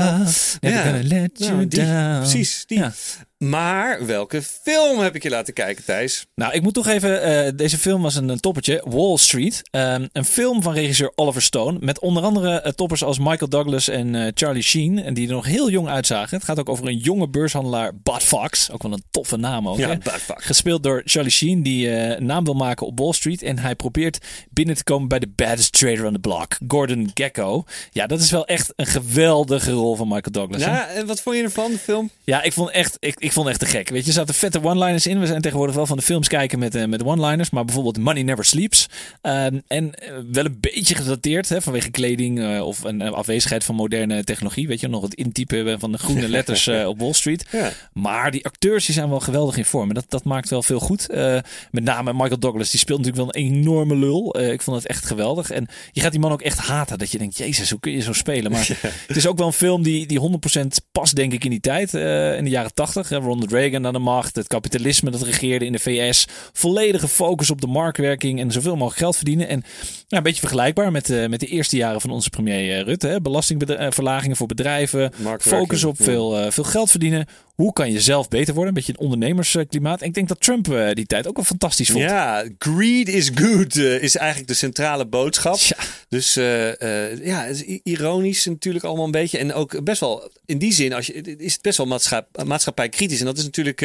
Never 0.60 0.82
gonna 0.82 1.02
let 1.02 1.30
you 1.34 1.50
nou, 1.50 1.68
die, 1.68 1.80
down. 1.80 2.18
Precies, 2.18 2.64
die. 2.66 2.78
Ja. 2.78 2.92
Maar 3.44 4.06
welke 4.06 4.42
film 4.42 4.98
heb 4.98 5.14
ik 5.14 5.22
je 5.22 5.30
laten 5.30 5.54
kijken, 5.54 5.84
Thijs? 5.84 6.26
Nou, 6.34 6.52
ik 6.52 6.62
moet 6.62 6.74
toch 6.74 6.86
even. 6.86 7.46
Uh, 7.46 7.50
deze 7.56 7.78
film 7.78 8.02
was 8.02 8.14
een, 8.14 8.28
een 8.28 8.40
toppertje. 8.40 8.84
Wall 8.88 9.16
Street. 9.16 9.62
Um, 9.70 10.08
een 10.12 10.24
film 10.24 10.62
van 10.62 10.72
regisseur 10.72 11.12
Oliver 11.14 11.42
Stone. 11.42 11.78
Met 11.80 12.00
onder 12.00 12.22
andere 12.22 12.62
uh, 12.64 12.72
toppers 12.72 13.02
als 13.02 13.18
Michael 13.18 13.48
Douglas 13.48 13.88
en 13.88 14.14
uh, 14.14 14.28
Charlie 14.34 14.62
Sheen. 14.62 15.02
En 15.02 15.14
die 15.14 15.26
er 15.28 15.34
nog 15.34 15.46
heel 15.46 15.70
jong 15.70 15.88
uitzagen. 15.88 16.36
Het 16.36 16.46
gaat 16.46 16.58
ook 16.58 16.68
over 16.68 16.86
een 16.86 16.96
jonge 16.96 17.28
beurshandelaar, 17.28 17.96
Bud 18.02 18.22
Fox. 18.22 18.70
Ook 18.70 18.82
wel 18.82 18.92
een 18.92 19.04
toffe 19.10 19.36
naam 19.36 19.68
ook. 19.68 19.78
Ja, 19.78 19.88
hè? 19.88 19.96
Bud 19.96 20.12
Fox. 20.12 20.44
Gespeeld 20.44 20.82
door 20.82 21.02
Charlie 21.04 21.32
Sheen, 21.32 21.62
die 21.62 21.90
een 21.90 22.26
naam 22.26 22.44
wil 22.44 22.54
maken 22.54 22.86
op 22.86 22.98
Wall 22.98 23.12
Street. 23.12 23.42
En 23.42 23.58
hij 23.58 23.74
probeert 23.74 24.18
binnen 24.50 24.76
te 24.76 24.84
komen 24.84 25.08
bij 25.08 25.18
de 25.18 25.32
baddest 25.34 25.72
trader 25.72 26.06
on 26.06 26.12
the 26.12 26.18
block, 26.18 26.56
Gordon 26.68 27.10
Gekko. 27.14 27.64
Ja, 27.90 28.06
dat 28.06 28.20
is 28.20 28.30
wel 28.30 28.46
echt 28.46 28.72
een 28.76 28.86
geweldige 28.86 29.70
rol 29.70 29.96
van 29.96 30.08
Michael 30.08 30.32
Douglas. 30.32 30.62
Ja, 30.62 30.88
en 30.88 31.06
wat 31.06 31.20
vond 31.20 31.36
je 31.36 31.42
ervan, 31.42 31.70
de 31.70 31.78
film? 31.78 32.10
Ja, 32.24 32.42
ik 32.42 32.52
vond 32.52 32.70
echt, 32.70 32.96
ik, 32.98 33.20
ik 33.28 33.34
vond 33.34 33.48
echt 33.48 33.58
te 33.58 33.66
gek. 33.66 33.88
Weet 33.88 34.02
je, 34.02 34.08
er 34.08 34.14
zaten 34.14 34.34
vette 34.34 34.62
one-liners 34.62 35.06
in. 35.06 35.20
We 35.20 35.26
zijn 35.26 35.40
tegenwoordig 35.40 35.74
wel 35.74 35.86
van 35.86 35.96
de 35.96 36.02
films 36.02 36.28
kijken 36.28 36.58
met, 36.58 36.74
uh, 36.74 36.84
met 36.84 37.04
one-liners. 37.04 37.50
Maar 37.50 37.64
bijvoorbeeld 37.64 37.98
Money 37.98 38.22
Never 38.22 38.44
Sleeps. 38.44 38.86
Um, 39.22 39.62
en 39.66 39.84
uh, 39.84 40.18
wel 40.32 40.44
een 40.44 40.56
beetje 40.60 40.94
gedateerd 40.94 41.48
hè, 41.48 41.62
vanwege 41.62 41.90
kleding 41.90 42.38
uh, 42.38 42.66
of 42.66 42.84
een 42.84 43.02
afwezigheid 43.02 43.64
van 43.64 43.74
moderne 43.74 44.24
technologie. 44.24 44.68
Weet 44.68 44.80
je, 44.80 44.88
nog 44.88 45.02
het 45.02 45.14
intypen 45.14 45.80
van 45.80 45.92
de 45.92 45.98
groene 45.98 46.28
letters 46.28 46.68
op 46.92 47.00
Wall 47.00 47.12
Street. 47.12 47.46
Ja. 47.50 47.72
Maar 47.92 48.30
die 48.30 48.44
acteurs 48.44 48.86
die 48.86 48.94
zijn 48.94 49.08
wel 49.08 49.20
geweldig 49.20 49.56
in 49.56 49.64
vorm. 49.64 49.88
En 49.88 49.94
dat, 49.94 50.04
dat 50.08 50.24
maakt 50.24 50.48
wel 50.48 50.62
veel 50.62 50.80
goed. 50.80 51.06
met 51.70 51.84
name 51.84 52.12
Michael 52.12 52.38
Douglas, 52.38 52.70
die 52.70 52.80
speelt 52.80 52.98
natuurlijk 52.98 53.32
wel 53.32 53.42
een 53.42 53.50
enorme 53.50 53.96
lul. 53.96 54.40
ik 54.40 54.62
vond 54.62 54.76
het 54.76 54.86
echt 54.86 55.06
geweldig. 55.06 55.50
En 55.50 55.66
je 55.92 56.00
gaat 56.00 56.10
die 56.10 56.20
man 56.20 56.32
ook 56.32 56.42
echt 56.42 56.58
haten. 56.58 56.98
Dat 56.98 57.10
je 57.10 57.18
denkt, 57.18 57.38
jezus, 57.38 57.70
hoe 57.70 57.80
kun 57.80 57.92
je 57.92 58.00
zo 58.00 58.12
spelen? 58.12 58.50
Maar 58.50 58.68
het 59.06 59.16
is 59.16 59.26
ook 59.26 59.38
wel 59.38 59.46
een 59.46 59.52
film 59.52 59.82
die, 59.82 60.06
die 60.06 60.20
100% 60.60 60.66
past, 60.92 61.16
denk 61.16 61.32
ik, 61.32 61.44
in 61.44 61.50
die 61.50 61.60
tijd. 61.60 61.94
in 61.94 62.44
de 62.44 62.50
jaren 62.50 62.74
80. 62.74 63.10
Ronald 63.22 63.52
Reagan 63.52 63.86
aan 63.86 63.92
de 63.92 63.98
macht. 63.98 64.36
Het 64.36 64.46
kapitalisme 64.46 65.10
dat 65.10 65.22
regeerde 65.22 65.64
in 65.64 65.72
de 65.72 65.78
VS. 65.78 66.26
Volledige 66.52 67.08
focus 67.08 67.50
op 67.50 67.60
de 67.60 67.66
marktwerking 67.66 68.40
en 68.40 68.52
zoveel 68.52 68.76
mogelijk 68.76 68.98
geld 68.98 69.16
verdienen. 69.16 69.48
En 69.48 69.62
ja, 70.08 70.16
een 70.16 70.22
beetje 70.22 70.40
vergelijkbaar 70.40 70.92
met, 70.92 71.08
uh, 71.08 71.26
met 71.26 71.40
de 71.40 71.46
eerste 71.46 71.76
jaren 71.76 72.00
van 72.00 72.10
onze 72.10 72.30
premier 72.30 72.84
Rutte. 72.84 73.06
Hè? 73.06 73.20
Belastingverlagingen 73.20 74.36
voor 74.36 74.46
bedrijven. 74.46 75.12
Focus 75.38 75.84
op 75.84 75.96
veel, 76.02 76.52
veel 76.52 76.64
geld 76.64 76.90
verdienen 76.90 77.26
hoe 77.62 77.72
kan 77.72 77.92
je 77.92 78.00
zelf 78.00 78.28
beter 78.28 78.54
worden? 78.54 78.68
Een 78.68 78.74
beetje 78.74 78.92
een 78.92 79.04
ondernemersklimaat. 79.04 80.00
En 80.00 80.06
ik 80.06 80.14
denk 80.14 80.28
dat 80.28 80.40
Trump 80.40 80.68
uh, 80.68 80.92
die 80.92 81.06
tijd 81.06 81.26
ook 81.26 81.36
wel 81.36 81.44
fantastisch 81.44 81.90
vond. 81.90 82.04
Ja, 82.04 82.44
greed 82.58 83.08
is 83.08 83.30
good 83.34 83.76
uh, 83.76 84.02
is 84.02 84.16
eigenlijk 84.16 84.48
de 84.48 84.54
centrale 84.54 85.06
boodschap. 85.06 85.56
Ja. 85.56 85.76
Dus 86.08 86.36
uh, 86.36 87.26
ja, 87.26 87.44
is 87.44 87.62
ironisch 87.82 88.44
natuurlijk 88.44 88.84
allemaal 88.84 89.04
een 89.04 89.10
beetje. 89.10 89.38
En 89.38 89.52
ook 89.52 89.84
best 89.84 90.00
wel 90.00 90.30
in 90.46 90.58
die 90.58 90.72
zin 90.72 90.92
als 90.92 91.06
je, 91.06 91.36
is 91.36 91.52
het 91.52 91.62
best 91.62 91.76
wel 91.76 91.86
maatschappij, 91.86 92.44
maatschappij 92.44 92.88
kritisch. 92.88 93.20
En 93.20 93.26
dat 93.26 93.38
is 93.38 93.44
natuurlijk 93.44 93.78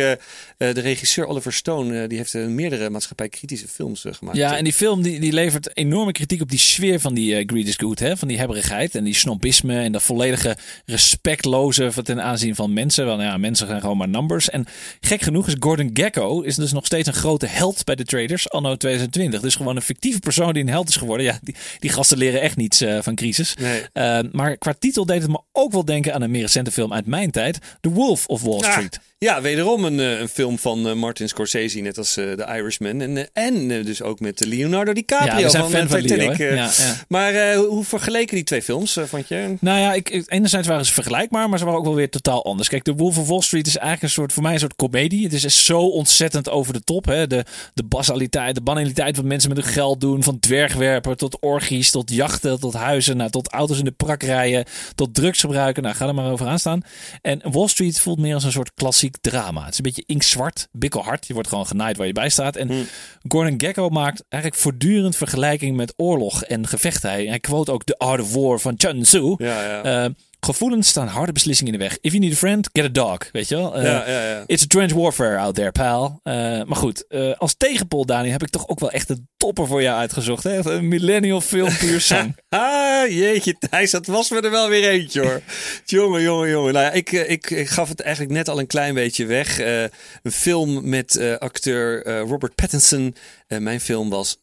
de 0.58 0.80
regisseur 0.80 1.26
Oliver 1.26 1.54
Stone. 1.54 2.08
die 2.08 2.18
heeft 2.18 2.34
meerdere 2.34 2.90
maatschappij 2.90 3.30
kritische 3.30 3.68
films 3.68 4.06
gemaakt. 4.12 4.38
Ja, 4.38 4.58
en 4.58 4.64
die 4.64 4.74
film 4.74 5.02
die, 5.02 5.20
die 5.20 5.34
levert 5.34 5.78
enorme 5.78 6.12
kritiek 6.12 6.42
op 6.42 6.50
die 6.50 6.60
sfeer 6.60 7.00
van 7.00 7.14
die 7.14 7.44
greed 7.46 7.68
is 7.68 7.76
good. 7.76 8.00
Hè? 8.00 8.18
Van 8.18 8.28
die 8.28 8.38
hebberigheid 8.38 8.96
en 8.96 9.04
die 9.04 9.16
snobisme 9.16 9.80
en 9.80 9.92
dat 9.92 10.04
volledige 10.04 10.58
respectloze 10.86 11.92
ten 12.04 12.24
aanzien 12.24 12.56
van 12.56 12.74
mensen. 12.74 13.06
Wel, 13.06 13.22
ja, 13.22 13.38
mensen 13.38 13.63
zijn 13.68 13.82
gewoon 13.82 13.98
maar 13.98 14.10
numbers. 14.10 14.50
En 14.50 14.66
gek 15.02 15.22
genoeg 15.22 15.48
is 15.48 15.56
Gordon 15.60 15.90
Gekko 15.94 16.42
is 16.42 16.56
dus 16.56 16.72
nog 16.72 16.86
steeds 16.86 17.08
een 17.08 17.14
grote 17.14 17.46
held 17.46 17.84
bij 17.84 17.96
de 17.96 18.04
traders 18.04 18.50
anno 18.50 18.76
2020. 18.76 19.42
Dus 19.42 19.56
gewoon 19.56 19.76
een 19.76 19.82
fictieve 19.82 20.20
persoon 20.20 20.54
die 20.54 20.64
een 20.64 20.70
held 20.70 20.90
is 20.90 20.96
geworden. 20.96 21.26
Ja, 21.26 21.40
die, 21.42 21.56
die 21.80 21.90
gasten 21.90 22.18
leren 22.18 22.42
echt 22.42 22.56
niets 22.56 22.82
uh, 22.82 23.02
van 23.02 23.16
crisis. 23.16 23.56
Nee. 23.56 23.82
Uh, 23.94 24.20
maar 24.32 24.58
qua 24.58 24.74
titel 24.80 25.06
deed 25.06 25.22
het 25.22 25.32
me 25.32 25.42
ook 25.52 25.72
wel 25.72 25.86
denken 25.86 26.14
aan 26.14 26.22
een 26.22 26.32
meer 26.32 26.42
recente 26.42 26.72
film 26.72 26.94
uit 26.94 27.06
mijn 27.06 27.32
tijd. 27.32 27.60
The 27.82 27.90
Wolf 27.90 28.28
of 28.28 28.42
Wall 28.42 28.64
Street. 28.72 29.00
Ja, 29.24 29.42
wederom 29.42 29.86
een, 29.86 29.98
een 29.98 30.28
film 30.28 30.58
van 30.60 30.98
Martin 30.98 31.30
Scorsese, 31.30 31.80
net 31.80 31.98
als 31.98 32.14
The 32.14 32.46
Irishman. 32.56 33.02
En, 33.02 33.30
en 33.34 33.68
dus 33.68 34.02
ook 34.02 34.20
met 34.20 34.46
Leonardo 34.46 34.94
DiCaprio 34.94 35.40
ja, 35.40 35.50
van 35.50 35.70
fan 35.70 35.88
Titanic. 35.88 36.36
Van 36.36 36.46
Leo, 36.46 36.54
ja, 36.56 36.72
ja. 36.78 36.96
Maar 37.08 37.56
hoe 37.56 37.84
vergeleken 37.84 38.36
die 38.36 38.44
twee 38.44 38.62
films, 38.62 38.98
vond 39.06 39.28
je? 39.28 39.56
Nou 39.60 39.80
ja, 39.80 39.94
ik, 39.94 40.24
enerzijds 40.28 40.68
waren 40.68 40.86
ze 40.86 40.94
vergelijkbaar, 40.94 41.50
maar 41.50 41.60
ze 41.60 41.66
waren 41.66 41.80
ook 41.80 41.86
wel 41.86 41.96
weer 41.96 42.10
totaal 42.10 42.46
anders. 42.46 42.70
Kijk, 42.70 42.84
The 42.84 42.94
Wolf 42.94 43.18
of 43.18 43.28
Wall 43.28 43.42
Street 43.42 43.68
is 43.68 43.78
eigenlijk 43.78 44.04
een 44.04 44.22
soort, 44.22 44.34
voor 44.34 44.44
mij 44.44 44.54
een 44.54 44.60
soort 44.60 44.76
comedie. 44.76 45.24
Het 45.24 45.34
is 45.34 45.66
zo 45.66 45.80
ontzettend 45.80 46.50
over 46.50 46.74
de 46.74 46.84
top. 46.84 47.06
Hè? 47.06 47.28
De, 47.28 47.46
de 47.74 47.84
basaliteit, 47.84 48.56
de 48.56 48.62
banaliteit 48.62 49.16
wat 49.16 49.26
mensen 49.26 49.50
met 49.50 49.64
hun 49.64 49.74
geld 49.74 50.02
doen. 50.02 50.24
Van 50.24 50.40
dwergwerpen 50.40 51.18
tot 51.18 51.38
orgies, 51.40 51.92
tot 51.92 52.12
jachten, 52.12 52.60
tot 52.60 52.74
huizen, 52.74 53.18
nou, 53.18 53.30
tot 53.30 53.52
auto's 53.52 53.78
in 53.78 53.86
de 53.86 53.92
prak 53.92 54.24
rijden, 54.24 54.66
tot 54.96 55.14
drugs 55.14 55.40
gebruiken. 55.40 55.84
Nou, 55.84 55.96
ga 55.96 56.08
er 56.08 56.16
maar 56.16 56.32
over 56.32 56.48
aan 56.48 56.60
staan. 56.60 56.82
En 57.22 57.42
Wall 57.52 57.68
Street 57.68 58.00
voelt 58.00 58.20
meer 58.20 58.34
als 58.34 58.44
een 58.44 58.52
soort 58.52 58.72
klassiek 58.74 59.13
drama. 59.22 59.62
Het 59.62 59.72
is 59.72 59.78
een 59.78 59.84
beetje 59.84 60.04
inkzwart, 60.06 60.68
bikkelhard. 60.72 61.28
Je 61.28 61.34
wordt 61.34 61.50
gewoon 61.50 61.68
genaaid 61.68 61.98
waar 61.98 62.08
je 62.08 62.14
bij 62.14 62.30
staat. 62.30 62.56
En 62.56 62.68
hmm. 62.68 62.88
Gordon 63.28 63.60
Gekko 63.60 63.90
maakt 63.90 64.24
eigenlijk 64.30 64.62
voortdurend 64.62 65.16
vergelijking 65.16 65.76
met 65.76 65.94
oorlog 65.98 66.44
en 66.44 66.68
gevechten. 66.68 67.10
Hij, 67.10 67.26
hij 67.26 67.40
quote 67.40 67.72
ook 67.72 67.84
The 67.84 67.98
Art 67.98 68.22
of 68.22 68.34
War 68.34 68.60
van 68.60 68.74
Chun 68.78 69.04
Tzu. 69.04 69.36
Ja, 69.38 69.64
ja. 69.64 70.06
Uh, 70.06 70.12
Gevoelens 70.44 70.88
staan 70.88 71.08
harde 71.08 71.32
beslissingen 71.32 71.74
in 71.74 71.80
de 71.80 71.86
weg. 71.86 71.98
If 72.02 72.12
you 72.12 72.24
need 72.24 72.34
a 72.34 72.36
friend, 72.36 72.70
get 72.74 72.86
a 72.86 72.90
dog. 72.90 73.18
Weet 73.32 73.48
je 73.48 73.56
wel? 73.56 73.78
Uh, 73.78 73.84
ja, 73.84 74.10
ja, 74.10 74.28
ja. 74.28 74.44
It's 74.46 74.64
a 74.64 74.68
trench 74.68 74.92
warfare 74.92 75.38
out 75.38 75.56
there, 75.56 75.72
pal. 75.72 76.20
Uh, 76.24 76.34
maar 76.64 76.76
goed, 76.76 77.06
uh, 77.10 77.34
als 77.38 77.56
tegenpol, 77.58 78.06
Dani, 78.06 78.30
heb 78.30 78.44
ik 78.44 78.50
toch 78.50 78.68
ook 78.68 78.80
wel 78.80 78.92
echt 78.92 79.10
een 79.10 79.28
topper 79.38 79.68
voor 79.68 79.82
jou 79.82 79.98
uitgezocht. 79.98 80.44
Hè? 80.44 80.66
Een 80.66 80.88
millennial 80.88 81.42
film 81.42 81.78
puur 81.78 82.02
zang. 82.02 82.36
ah, 82.50 83.10
jeetje, 83.10 83.58
Thijs, 83.58 83.92
dat 83.92 84.06
was 84.06 84.30
me 84.30 84.42
er 84.42 84.52
wel 84.52 84.70
weer 84.70 84.90
eentje 84.90 85.22
hoor. 85.22 85.42
jongen, 85.86 86.22
jongen, 86.22 86.50
jongen. 86.50 86.74
Nou, 86.74 86.94
ik, 86.94 87.12
ik, 87.12 87.50
ik, 87.50 87.70
gaf 87.70 87.90
het 87.90 88.00
eigenlijk 88.00 88.34
net 88.36 88.50
al 88.50 88.60
een 88.60 88.68
klein 88.68 88.94
beetje 88.94 89.26
weg. 89.26 89.60
een 89.60 90.32
film 90.32 90.90
met 90.90 91.20
acteur 91.40 92.04
Robert 92.20 92.56
Pattinson. 92.56 93.16
mijn 93.48 93.82
film 93.82 94.10
was 94.10 94.38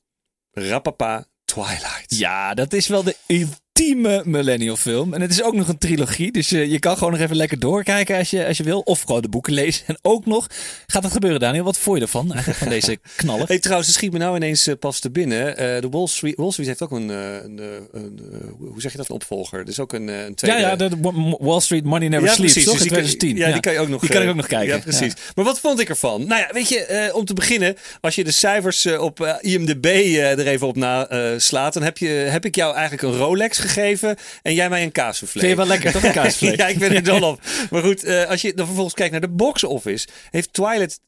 Rapapa 0.51 1.27
Twilight. 1.45 2.05
Ja, 2.17 2.55
dat 2.55 2.73
is 2.73 2.87
wel 2.87 3.03
de 3.03 3.17
ultieme 3.81 4.23
millennial 4.25 4.77
film. 4.77 5.15
En 5.15 5.21
het 5.21 5.31
is 5.31 5.43
ook 5.43 5.55
nog 5.55 5.69
een 5.69 5.79
trilogie. 5.79 6.33
Dus 6.33 6.49
je, 6.49 6.71
je 6.71 6.79
kan 6.79 6.97
gewoon 6.97 7.13
nog 7.13 7.21
even 7.21 7.37
lekker 7.37 7.59
doorkijken 7.59 8.19
als 8.19 8.31
je, 8.31 8.47
als 8.47 8.57
je 8.57 8.63
wil. 8.63 8.81
Of 8.81 9.01
gewoon 9.01 9.23
de 9.23 9.29
boeken 9.29 9.53
lezen. 9.53 9.87
En 9.87 9.99
ook 10.03 10.27
nog, 10.27 10.47
gaat 10.87 11.03
het 11.03 11.13
gebeuren 11.13 11.41
Daniel? 11.41 11.65
Wat 11.65 11.79
vond 11.79 11.97
je 11.97 12.03
ervan 12.03 12.33
eigenlijk 12.33 12.59
van 12.59 12.69
deze 12.69 12.99
knallen? 13.17 13.47
Hey, 13.47 13.59
trouwens, 13.59 13.89
het 13.89 13.97
schiet 13.97 14.13
me 14.13 14.19
nou 14.19 14.37
ineens 14.37 14.69
uh, 14.69 14.75
pas 14.79 14.99
te 14.99 15.11
binnen. 15.11 15.49
Uh, 15.49 15.57
de 15.57 15.89
Wall 15.91 16.07
Street, 16.07 16.37
Wall 16.37 16.51
Street 16.51 16.69
heeft 16.69 16.83
ook 16.83 16.91
een, 16.91 17.09
een, 17.09 17.61
een 17.93 18.21
hoe 18.59 18.81
zeg 18.81 18.93
je 18.93 18.99
dat, 18.99 19.09
een 19.09 19.15
opvolger. 19.15 19.65
Dus 19.65 19.81
ook 19.81 19.93
een, 19.93 20.09
een 20.09 20.35
tweede... 20.35 20.61
Ja, 20.61 20.69
ja, 20.69 20.77
de, 20.77 21.37
Wall 21.39 21.61
Street 21.61 21.85
Money 21.85 22.09
Never 22.09 22.27
ja, 22.27 22.35
Sleeps, 22.35 22.55
toch? 22.55 22.65
Dus 22.65 22.83
in 22.83 22.89
2010. 22.89 23.37
ja, 23.37 23.53
die 23.53 23.61
kan 23.61 23.73
je 23.73 23.79
ook 23.79 23.89
nog, 23.89 24.01
die 24.01 24.11
kan 24.11 24.23
ik 24.23 24.29
ook 24.29 24.35
nog 24.35 24.47
kijken. 24.47 24.77
Ja, 24.77 24.83
precies. 24.83 25.13
Ja. 25.13 25.33
Maar 25.35 25.45
wat 25.45 25.61
vond 25.61 25.81
ik 25.81 25.89
ervan? 25.89 26.27
Nou 26.27 26.41
ja, 26.41 26.49
weet 26.53 26.69
je, 26.69 27.11
om 27.15 27.25
te 27.25 27.35
beginnen, 27.35 27.77
als 28.01 28.15
je 28.15 28.25
de 28.25 28.31
cijfers 28.31 28.87
op 28.87 29.39
IMDb 29.41 29.85
er 30.21 30.47
even 30.47 30.67
op 30.67 30.77
na 30.77 31.09
slaat, 31.39 31.73
dan 31.73 31.83
heb, 31.83 31.99
je, 31.99 32.09
heb 32.09 32.45
ik 32.45 32.55
jou 32.55 32.75
eigenlijk 32.75 33.03
een 33.03 33.19
Rolex 33.21 33.59
gegeven 33.59 33.70
en 34.43 34.55
jij 34.55 34.69
mij 34.69 34.83
een 34.83 34.93
kaassoufflé. 34.93 35.41
Vind 35.41 35.53
je 35.53 35.59
wel 35.59 35.67
lekker, 35.67 35.93
toch 35.93 36.03
een 36.03 36.13
kaassoufflé? 36.23 36.63
ja, 36.63 36.67
ik 36.67 36.79
ben 36.79 36.95
er 36.95 37.05
dol 37.05 37.23
op. 37.23 37.41
Maar 37.71 37.83
goed, 37.83 38.05
uh, 38.05 38.25
als 38.25 38.41
je 38.41 38.55
dan 38.55 38.67
vervolgens 38.67 38.95
kijkt 38.95 39.13
naar 39.13 39.21
de 39.21 39.29
box 39.29 39.65
office, 39.65 40.09
heeft 40.31 40.53
Twilight 40.53 41.01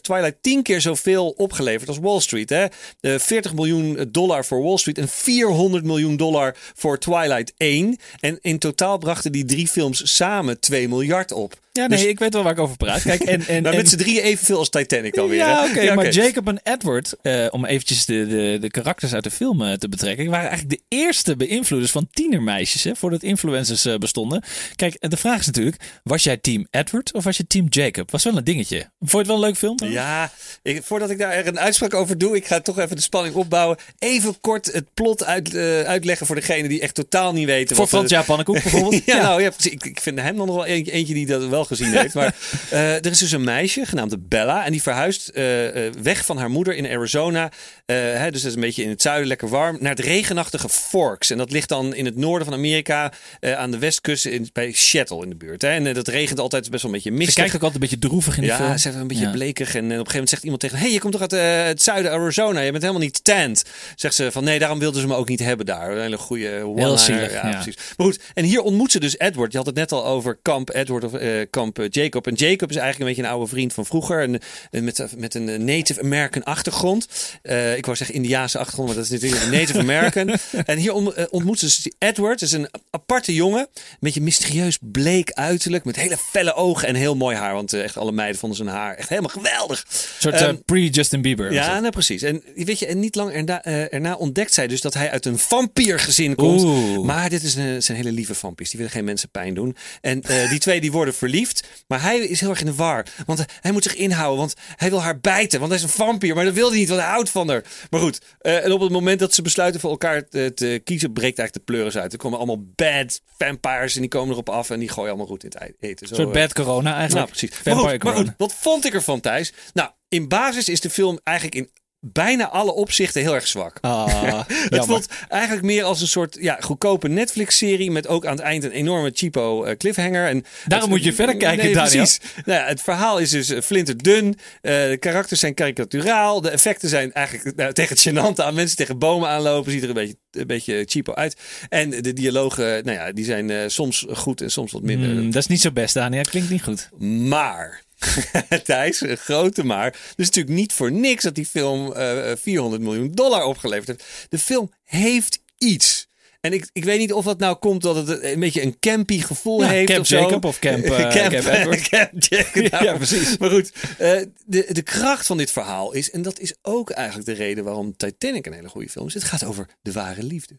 Twilight 0.00 0.36
tien 0.40 0.62
keer 0.62 0.80
zoveel 0.80 1.28
opgeleverd 1.28 1.88
als 1.88 1.98
Wall 1.98 2.20
Street. 2.20 2.50
Hè? 2.50 2.66
Uh, 3.00 3.18
40 3.18 3.54
miljoen 3.54 4.08
dollar 4.08 4.44
voor 4.44 4.62
Wall 4.62 4.76
Street 4.76 4.98
en 4.98 5.08
400 5.08 5.84
miljoen 5.84 6.16
dollar 6.16 6.56
voor 6.74 6.98
Twilight 6.98 7.52
1. 7.56 7.98
En 8.20 8.38
in 8.40 8.58
totaal 8.58 8.98
brachten 8.98 9.32
die 9.32 9.44
drie 9.44 9.68
films 9.68 10.14
samen 10.16 10.60
2 10.60 10.88
miljard 10.88 11.32
op. 11.32 11.62
Ja, 11.78 11.86
nee, 11.86 11.98
dus... 11.98 12.06
ik 12.06 12.18
weet 12.18 12.32
wel 12.32 12.42
waar 12.42 12.52
ik 12.52 12.58
over 12.58 12.76
praat. 12.76 13.02
Kijk, 13.02 13.20
en, 13.20 13.46
en, 13.54 13.62
maar 13.62 13.74
met 13.74 13.88
z'n 13.88 13.96
drieën 13.96 14.22
evenveel 14.22 14.58
als 14.58 14.68
Titanic 14.68 15.14
dan 15.14 15.28
weer. 15.28 15.38
Ja, 15.38 15.62
oké. 15.62 15.70
Okay, 15.70 15.84
ja, 15.84 15.94
maar. 15.94 16.10
Jacob 16.10 16.48
en 16.48 16.60
Edward, 16.62 17.16
uh, 17.22 17.46
om 17.50 17.64
eventjes 17.64 18.04
de, 18.04 18.26
de, 18.26 18.58
de 18.60 18.70
karakters 18.70 19.14
uit 19.14 19.24
de 19.24 19.30
film 19.30 19.62
uh, 19.62 19.72
te 19.72 19.88
betrekken, 19.88 20.30
waren 20.30 20.48
eigenlijk 20.48 20.80
de 20.80 20.96
eerste 20.96 21.36
beïnvloeders 21.36 21.90
van 21.90 22.08
tienermeisjes, 22.10 22.84
hè, 22.84 22.94
voordat 22.96 23.22
influencers 23.22 23.86
uh, 23.86 23.96
bestonden. 23.96 24.42
Kijk, 24.76 25.10
de 25.10 25.16
vraag 25.16 25.40
is 25.40 25.46
natuurlijk, 25.46 25.76
was 26.02 26.22
jij 26.22 26.36
team 26.36 26.66
Edward 26.70 27.12
of 27.12 27.24
was 27.24 27.36
je 27.36 27.46
team 27.46 27.66
Jacob? 27.68 28.10
Was 28.10 28.24
wel 28.24 28.36
een 28.36 28.44
dingetje. 28.44 28.90
Vond 28.98 29.10
je 29.10 29.18
het 29.18 29.26
wel 29.26 29.36
een 29.36 29.42
leuk 29.42 29.56
film? 29.56 29.76
Ja, 29.84 30.30
ik, 30.62 30.82
voordat 30.82 31.10
ik 31.10 31.18
daar 31.18 31.46
een 31.46 31.58
uitspraak 31.58 31.94
over 31.94 32.18
doe, 32.18 32.36
ik 32.36 32.46
ga 32.46 32.60
toch 32.60 32.78
even 32.78 32.96
de 32.96 33.02
spanning 33.02 33.34
opbouwen. 33.34 33.76
Even 33.98 34.40
kort 34.40 34.72
het 34.72 34.94
plot 34.94 35.24
uit, 35.24 35.56
uitleggen 35.86 36.26
voor 36.26 36.36
degene 36.36 36.68
die 36.68 36.80
echt 36.80 36.94
totaal 36.94 37.32
niet 37.32 37.46
weten. 37.46 37.76
Voor 37.76 37.86
Frans 37.86 38.10
Japannekoek 38.10 38.62
bijvoorbeeld? 38.62 38.94
ja, 39.04 39.16
ja, 39.16 39.22
nou 39.22 39.42
ja, 39.42 39.50
ik, 39.62 39.84
ik 39.84 40.00
vind 40.00 40.20
hem 40.20 40.36
dan 40.36 40.46
nog 40.46 40.56
wel 40.56 40.66
eentje 40.66 41.14
die 41.14 41.26
dat 41.26 41.46
wel 41.46 41.63
gezien 41.66 41.92
heeft. 41.92 42.14
Maar 42.14 42.34
uh, 42.72 42.94
er 43.04 43.10
is 43.10 43.18
dus 43.18 43.32
een 43.32 43.44
meisje 43.44 43.86
genaamd 43.86 44.28
Bella. 44.28 44.64
En 44.64 44.72
die 44.72 44.82
verhuist 44.82 45.30
uh, 45.34 45.64
uh, 45.64 45.92
weg 46.02 46.24
van 46.24 46.38
haar 46.38 46.50
moeder 46.50 46.74
in 46.74 46.86
Arizona. 46.86 47.50
Hè, 47.86 48.30
dus 48.30 48.40
dat 48.40 48.50
is 48.50 48.56
een 48.56 48.62
beetje 48.62 48.82
in 48.82 48.88
het 48.88 49.02
zuiden 49.02 49.28
lekker 49.28 49.48
warm. 49.48 49.76
Naar 49.80 49.90
het 49.90 50.04
regenachtige 50.04 50.68
Forks. 50.68 51.30
En 51.30 51.38
dat 51.38 51.50
ligt 51.50 51.68
dan 51.68 51.94
in 51.94 52.04
het 52.04 52.16
noorden 52.16 52.44
van 52.44 52.56
Amerika. 52.56 53.12
aan 53.40 53.70
de 53.70 53.78
westkust 53.78 54.26
in, 54.26 54.48
bij 54.52 54.72
Seattle 54.72 55.22
in 55.22 55.28
de 55.28 55.36
buurt. 55.36 55.62
Hè. 55.62 55.68
En 55.68 55.94
dat 55.94 56.08
regent 56.08 56.40
altijd 56.40 56.70
best 56.70 56.82
wel 56.82 56.90
een 56.90 56.96
beetje 56.96 57.12
mistig. 57.12 57.34
Ze 57.34 57.40
kijkt 57.40 57.54
ook 57.54 57.62
altijd 57.62 57.82
een 57.82 57.88
beetje 57.88 58.08
droevig 58.08 58.36
in 58.36 58.42
de 58.42 58.48
ja, 58.48 58.56
film. 58.56 58.68
Ja, 58.68 58.76
ze 58.76 58.88
is 58.88 58.94
een 58.94 59.06
beetje 59.06 59.24
ja. 59.24 59.30
blekig. 59.30 59.74
En 59.74 59.84
op 59.84 59.90
een 59.90 59.90
gegeven 59.90 60.12
moment 60.12 60.28
zegt 60.28 60.42
iemand 60.42 60.60
tegen 60.60 60.78
hey, 60.78 60.92
je 60.92 60.98
komt 60.98 61.12
toch 61.12 61.20
uit 61.20 61.66
het 61.68 61.82
zuiden 61.82 62.12
Arizona? 62.12 62.60
Je 62.60 62.70
bent 62.70 62.82
helemaal 62.82 63.02
niet 63.02 63.24
tent. 63.24 63.62
Zegt 63.94 64.14
ze 64.14 64.32
van 64.32 64.44
nee, 64.44 64.58
daarom 64.58 64.78
wilden 64.78 65.00
ze 65.00 65.06
me 65.06 65.14
ook 65.14 65.28
niet 65.28 65.40
hebben 65.40 65.66
daar. 65.66 65.90
Een 65.90 66.00
hele 66.00 66.18
goede 66.18 66.72
Heel 66.76 66.98
zielig, 66.98 67.32
ja, 67.32 67.46
ja, 67.46 67.52
precies. 67.52 67.76
Maar 67.96 68.06
goed, 68.06 68.20
en 68.34 68.44
hier 68.44 68.60
ontmoet 68.60 68.92
ze 68.92 69.00
dus 69.00 69.18
Edward. 69.18 69.52
Je 69.52 69.58
had 69.58 69.66
het 69.66 69.74
net 69.74 69.92
al 69.92 70.06
over 70.06 70.38
kamp 70.42 70.74
Edward 70.74 71.04
of 71.04 71.12
kamp 71.54 71.86
Jacob. 71.90 72.26
En 72.26 72.34
Jacob 72.34 72.70
is 72.70 72.76
eigenlijk 72.76 72.98
een 72.98 73.06
beetje 73.06 73.22
een 73.22 73.36
oude 73.36 73.46
vriend 73.46 73.72
van 73.72 73.86
vroeger. 73.86 74.22
En, 74.22 74.84
met, 74.84 75.06
met 75.16 75.34
een 75.34 75.64
Native 75.64 76.02
American 76.02 76.42
achtergrond. 76.42 77.08
Uh, 77.42 77.76
ik 77.76 77.84
wou 77.84 77.96
zeggen 77.96 78.16
Indiaanse 78.16 78.58
achtergrond, 78.58 78.88
maar 78.88 78.96
dat 78.96 79.04
is 79.04 79.10
natuurlijk 79.10 79.42
een 79.42 79.50
Native 79.50 79.78
American. 79.78 80.36
en 80.72 80.78
hier 80.78 80.92
on, 80.92 81.12
uh, 81.18 81.24
ontmoeten 81.30 81.70
ze 81.70 81.82
dus 81.82 81.92
Edward. 81.98 82.42
is 82.42 82.52
een 82.52 82.68
aparte 82.90 83.34
jongen. 83.34 83.60
Een 83.74 83.96
beetje 84.00 84.20
mysterieus 84.20 84.78
bleek 84.80 85.32
uiterlijk. 85.32 85.84
Met 85.84 85.96
hele 85.96 86.16
felle 86.16 86.54
ogen 86.54 86.88
en 86.88 86.94
heel 86.94 87.16
mooi 87.16 87.36
haar. 87.36 87.54
Want 87.54 87.74
uh, 87.74 87.82
echt 87.82 87.96
alle 87.96 88.12
meiden 88.12 88.38
vonden 88.38 88.58
zijn 88.58 88.68
haar 88.68 88.94
echt 88.94 89.08
helemaal 89.08 89.30
geweldig. 89.30 89.80
Een 89.88 89.96
soort 90.18 90.40
um, 90.40 90.64
pre-Justin 90.64 91.22
Bieber. 91.22 91.52
Ja, 91.52 91.80
nou, 91.80 91.92
precies. 91.92 92.22
En 92.22 92.42
weet 92.54 92.78
je, 92.78 92.86
en 92.86 93.00
niet 93.00 93.14
lang 93.14 93.32
erna, 93.32 93.64
erna, 93.64 94.14
ontdekt 94.14 94.54
zij 94.54 94.66
dus 94.66 94.80
dat 94.80 94.94
hij 94.94 95.10
uit 95.10 95.26
een 95.26 95.38
vampiergezin 95.38 96.34
komt. 96.34 96.62
Oeh. 96.62 97.04
Maar 97.04 97.30
dit 97.30 97.42
is 97.42 97.54
een, 97.54 97.82
zijn 97.82 97.96
hele 97.96 98.12
lieve 98.12 98.34
vampiers. 98.34 98.70
Die 98.70 98.78
willen 98.78 98.94
geen 98.94 99.04
mensen 99.04 99.28
pijn 99.28 99.54
doen. 99.54 99.76
En 100.00 100.22
die 100.48 100.58
twee 100.58 100.80
die 100.80 100.92
worden 100.92 101.14
verliefd. 101.14 101.43
Maar 101.86 102.02
hij 102.02 102.18
is 102.18 102.40
heel 102.40 102.50
erg 102.50 102.60
in 102.60 102.66
de 102.66 102.74
war. 102.74 103.06
Want 103.26 103.44
hij 103.60 103.72
moet 103.72 103.82
zich 103.82 103.94
inhouden. 103.94 104.38
Want 104.38 104.54
hij 104.76 104.90
wil 104.90 105.02
haar 105.02 105.20
bijten. 105.20 105.58
Want 105.58 105.72
hij 105.72 105.80
is 105.80 105.86
een 105.86 106.04
vampier. 106.04 106.34
Maar 106.34 106.44
dat 106.44 106.54
wil 106.54 106.68
hij 106.68 106.78
niet. 106.78 106.88
Want 106.88 107.00
hij 107.00 107.10
houdt 107.10 107.30
van 107.30 107.48
haar. 107.48 107.64
Maar 107.90 108.00
goed. 108.00 108.20
Uh, 108.42 108.64
en 108.64 108.72
op 108.72 108.80
het 108.80 108.92
moment 108.92 109.18
dat 109.18 109.34
ze 109.34 109.42
besluiten 109.42 109.80
voor 109.80 109.90
elkaar 109.90 110.28
te, 110.28 110.52
te, 110.54 110.80
kiezen. 110.84 111.12
breekt 111.12 111.38
eigenlijk 111.38 111.66
de 111.66 111.72
pleuris 111.72 111.96
uit. 111.96 112.12
Er 112.12 112.18
komen 112.18 112.38
allemaal 112.38 112.64
bad 112.74 113.20
vampires. 113.38 113.94
En 113.94 114.00
die 114.00 114.10
komen 114.10 114.30
erop 114.30 114.48
af. 114.48 114.70
En 114.70 114.78
die 114.78 114.88
gooien 114.88 115.08
allemaal 115.08 115.26
goed 115.26 115.44
in 115.44 115.52
het 115.54 115.74
eten. 115.80 116.08
Een 116.10 116.16
soort 116.16 116.32
bad 116.32 116.52
corona 116.52 116.94
eigenlijk. 116.96 117.14
Nou, 117.14 117.38
precies. 117.38 117.62
Maar 117.64 117.76
goed, 117.76 118.02
maar 118.02 118.14
goed, 118.14 118.32
wat 118.36 118.54
vond 118.54 118.84
ik 118.84 118.94
ervan 118.94 119.20
Thijs? 119.20 119.52
Nou, 119.72 119.90
in 120.08 120.28
basis 120.28 120.68
is 120.68 120.80
de 120.80 120.90
film 120.90 121.20
eigenlijk 121.22 121.56
in 121.56 121.70
bijna 122.12 122.48
alle 122.48 122.72
opzichten 122.74 123.22
heel 123.22 123.34
erg 123.34 123.46
zwak. 123.46 123.78
Ah, 123.80 124.40
Het 124.48 124.84
voelt 124.84 125.06
eigenlijk 125.28 125.62
meer 125.62 125.84
als 125.84 126.00
een 126.00 126.06
soort 126.08 126.36
ja, 126.40 126.56
goedkope 126.60 127.08
Netflix-serie 127.08 127.90
met 127.90 128.06
ook 128.08 128.26
aan 128.26 128.36
het 128.36 128.44
eind 128.44 128.64
een 128.64 128.70
enorme 128.70 129.10
cheapo 129.14 129.64
eh, 129.64 129.76
cliffhanger. 129.76 130.26
En 130.28 130.44
Daarom 130.66 130.88
het- 130.90 130.98
moet 130.98 131.06
je 131.08 131.14
verder 131.14 131.36
kijken, 131.36 131.64
nee, 131.64 131.74
Daniel. 131.74 131.90
Precies. 131.96 132.20
Nou 132.44 132.60
ja, 132.60 132.66
het 132.66 132.82
verhaal 132.82 133.18
is 133.18 133.30
dus 133.30 133.48
eh, 133.50 133.60
flinterdun. 133.60 134.38
Eh 134.60 134.72
de 134.88 134.96
karakters 135.00 135.40
zijn 135.40 135.54
karikaturaal. 135.54 136.40
De 136.40 136.50
effecten 136.50 136.88
zijn 136.88 137.12
eigenlijk 137.12 137.56
nou, 137.56 137.72
tegen 137.72 137.96
het 137.96 138.08
gênante 138.08 138.44
aan. 138.44 138.54
Mensen 138.54 138.76
tegen 138.76 138.98
bomen 138.98 139.28
aanlopen. 139.28 139.72
Ziet 139.72 139.82
er 139.82 139.88
een 139.88 139.94
beetje, 139.94 140.16
een 140.30 140.46
beetje 140.46 140.82
cheapo 140.86 141.14
uit. 141.14 141.36
En 141.68 141.90
de 141.90 142.12
dialogen, 142.12 142.84
nou 142.84 142.96
ja, 142.98 143.12
die 143.12 143.24
zijn 143.24 143.70
soms 143.70 144.06
goed 144.12 144.40
en 144.40 144.50
soms 144.50 144.72
wat 144.72 144.82
minder. 144.82 145.10
Hmm, 145.10 145.24
dat 145.30 145.42
is 145.42 145.46
niet 145.48 145.60
zo 145.60 145.70
best, 145.70 145.94
Daniel. 145.94 146.22
Klinkt 146.22 146.50
niet 146.50 146.62
goed. 146.62 146.88
Maar, 146.98 147.82
Thijs, 148.64 149.00
een 149.00 149.16
grote 149.16 149.64
maar. 149.64 149.90
Dus 150.16 150.26
natuurlijk 150.26 150.54
niet 150.54 150.72
voor 150.72 150.92
niks 150.92 151.22
dat 151.22 151.34
die 151.34 151.46
film 151.46 151.92
eh 151.92 152.32
400 152.36 152.82
miljoen 152.82 153.12
dollar 153.12 153.44
opgeleverd 153.44 153.86
heeft. 153.86 154.04
De 154.28 154.38
film 154.38 154.70
heeft 154.84 155.42
iets. 155.58 156.08
En 156.44 156.52
ik, 156.52 156.68
ik 156.72 156.84
weet 156.84 156.98
niet 156.98 157.12
of 157.12 157.24
dat 157.24 157.38
nou 157.38 157.56
komt 157.56 157.82
dat 157.82 157.96
het 157.96 158.22
een 158.22 158.40
beetje 158.40 158.62
een 158.62 158.76
campy 158.80 159.20
gevoel 159.20 159.60
Ja, 159.60 159.68
heeft 159.68 159.88
Camp 159.88 160.00
of 160.00 160.06
zo. 160.06 160.20
Jacob 160.20 160.44
of 160.44 160.58
Camp, 160.58 160.84
eh, 160.90 161.08
Camp 161.08 161.32
Edward. 161.32 161.88
Camp 161.88 162.22
Jacob, 162.22 162.70
nou, 162.70 162.84
Ja, 162.84 162.96
precies. 162.96 163.38
Maar 163.38 163.50
goed, 163.50 163.72
eh, 163.98 164.20
de, 164.46 164.66
de 164.68 164.82
kracht 164.82 165.26
van 165.26 165.36
dit 165.36 165.50
verhaal 165.50 165.92
is, 165.92 166.10
en 166.10 166.22
dat 166.22 166.38
is 166.38 166.54
ook 166.62 166.90
eigenlijk 166.90 167.26
de 167.26 167.34
reden 167.34 167.64
waarom 167.64 167.96
Titanic 167.96 168.46
een 168.46 168.52
hele 168.52 168.68
goede 168.68 168.88
film 168.88 169.06
is. 169.06 169.14
Het 169.14 169.24
gaat 169.24 169.44
over 169.44 169.66
de 169.82 169.92
ware 169.92 170.22
liefde. 170.22 170.58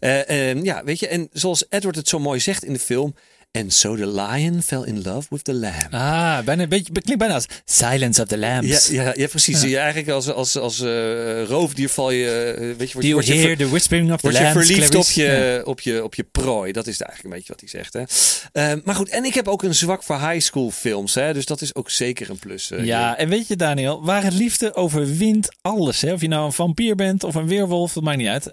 Eh, 0.00 0.50
eh, 0.50 0.62
ja, 0.62 0.84
weet 0.84 0.98
je, 0.98 1.08
en 1.08 1.28
zoals 1.32 1.64
Edward 1.68 1.96
het 1.96 2.08
zo 2.08 2.18
mooi 2.18 2.40
zegt 2.40 2.64
in 2.64 2.72
de 2.72 2.78
film. 2.78 3.14
And 3.56 3.72
so 3.74 3.96
the 3.96 4.06
lion 4.06 4.62
fell 4.62 4.82
in 4.84 5.02
love 5.02 5.26
with 5.30 5.44
the 5.44 5.54
lamb. 5.54 5.86
Ah, 5.94 6.44
bijna 6.44 6.62
een 6.62 6.68
beetje, 6.68 6.92
klinkt 6.92 7.18
bijna 7.18 7.34
als 7.34 7.46
Silence 7.64 8.22
of 8.22 8.28
the 8.28 8.38
Ja, 8.38 8.52
Lambs. 8.54 8.88
ja, 8.88 9.12
ja, 9.16 9.26
precies. 9.26 9.62
Ja. 9.62 9.78
eigenlijk 9.80 10.08
als, 10.08 10.32
als, 10.32 10.56
als 10.58 10.80
eh, 10.80 11.42
roofdier 11.44 11.88
val 11.88 12.10
je, 12.10 12.30
eh, 12.30 12.60
weet 12.76 12.88
je, 12.88 12.92
word, 12.92 12.92
Do 12.94 13.00
je- 13.00 13.06
you 13.08 13.14
word 13.14 13.26
je, 13.26 13.32
ver- 13.34 13.42
hear 13.42 13.56
the 13.56 13.68
whispering 13.68 14.12
of 14.12 14.20
the 14.20 14.26
word 14.26 14.38
je 14.38 14.42
lambs, 14.52 14.66
verliefd 14.66 14.94
op 14.94 15.06
je, 15.10 15.22
Ja. 15.24 15.62
op, 15.70 15.80
je, 15.80 16.04
op 16.04 16.14
je 16.14 16.24
prooi. 16.32 16.72
Dat 16.72 16.86
is 16.86 17.00
eigenlijk 17.00 17.34
een 17.34 17.40
beetje 17.40 17.52
wat 17.52 17.60
hij 17.60 17.68
zegt. 17.68 17.92
Hè? 17.92 18.02
Eh, 18.72 18.78
maar 18.84 18.94
goed, 18.94 19.08
en 19.08 19.24
ik 19.24 19.34
heb 19.34 19.48
ook 19.48 19.62
een 19.62 19.74
zwak 19.74 20.02
voor 20.02 20.18
high 20.30 20.40
school 20.40 20.70
films. 20.70 21.14
Hè? 21.14 21.32
Dus 21.32 21.46
dat 21.46 21.60
is 21.60 21.74
ook 21.74 21.90
zeker 21.90 22.30
een 22.30 22.38
plus. 22.38 22.70
eh, 22.70 22.84
Ja, 22.84 23.16
en 23.16 23.28
weet 23.28 23.48
je 23.48 23.56
Daniel, 23.56 24.04
ware 24.04 24.30
liefde 24.30 24.74
overwint 24.74 25.48
alles. 25.62 26.00
Hè? 26.00 26.12
Of 26.12 26.20
je 26.20 26.28
nou 26.28 26.44
een 26.46 26.52
vampier 26.52 26.94
bent 26.94 27.24
of 27.24 27.34
een 27.34 27.46
weerwolf, 27.48 27.92
dat 27.92 28.02
maakt 28.02 28.18
niet 28.18 28.28
uit. 28.28 28.44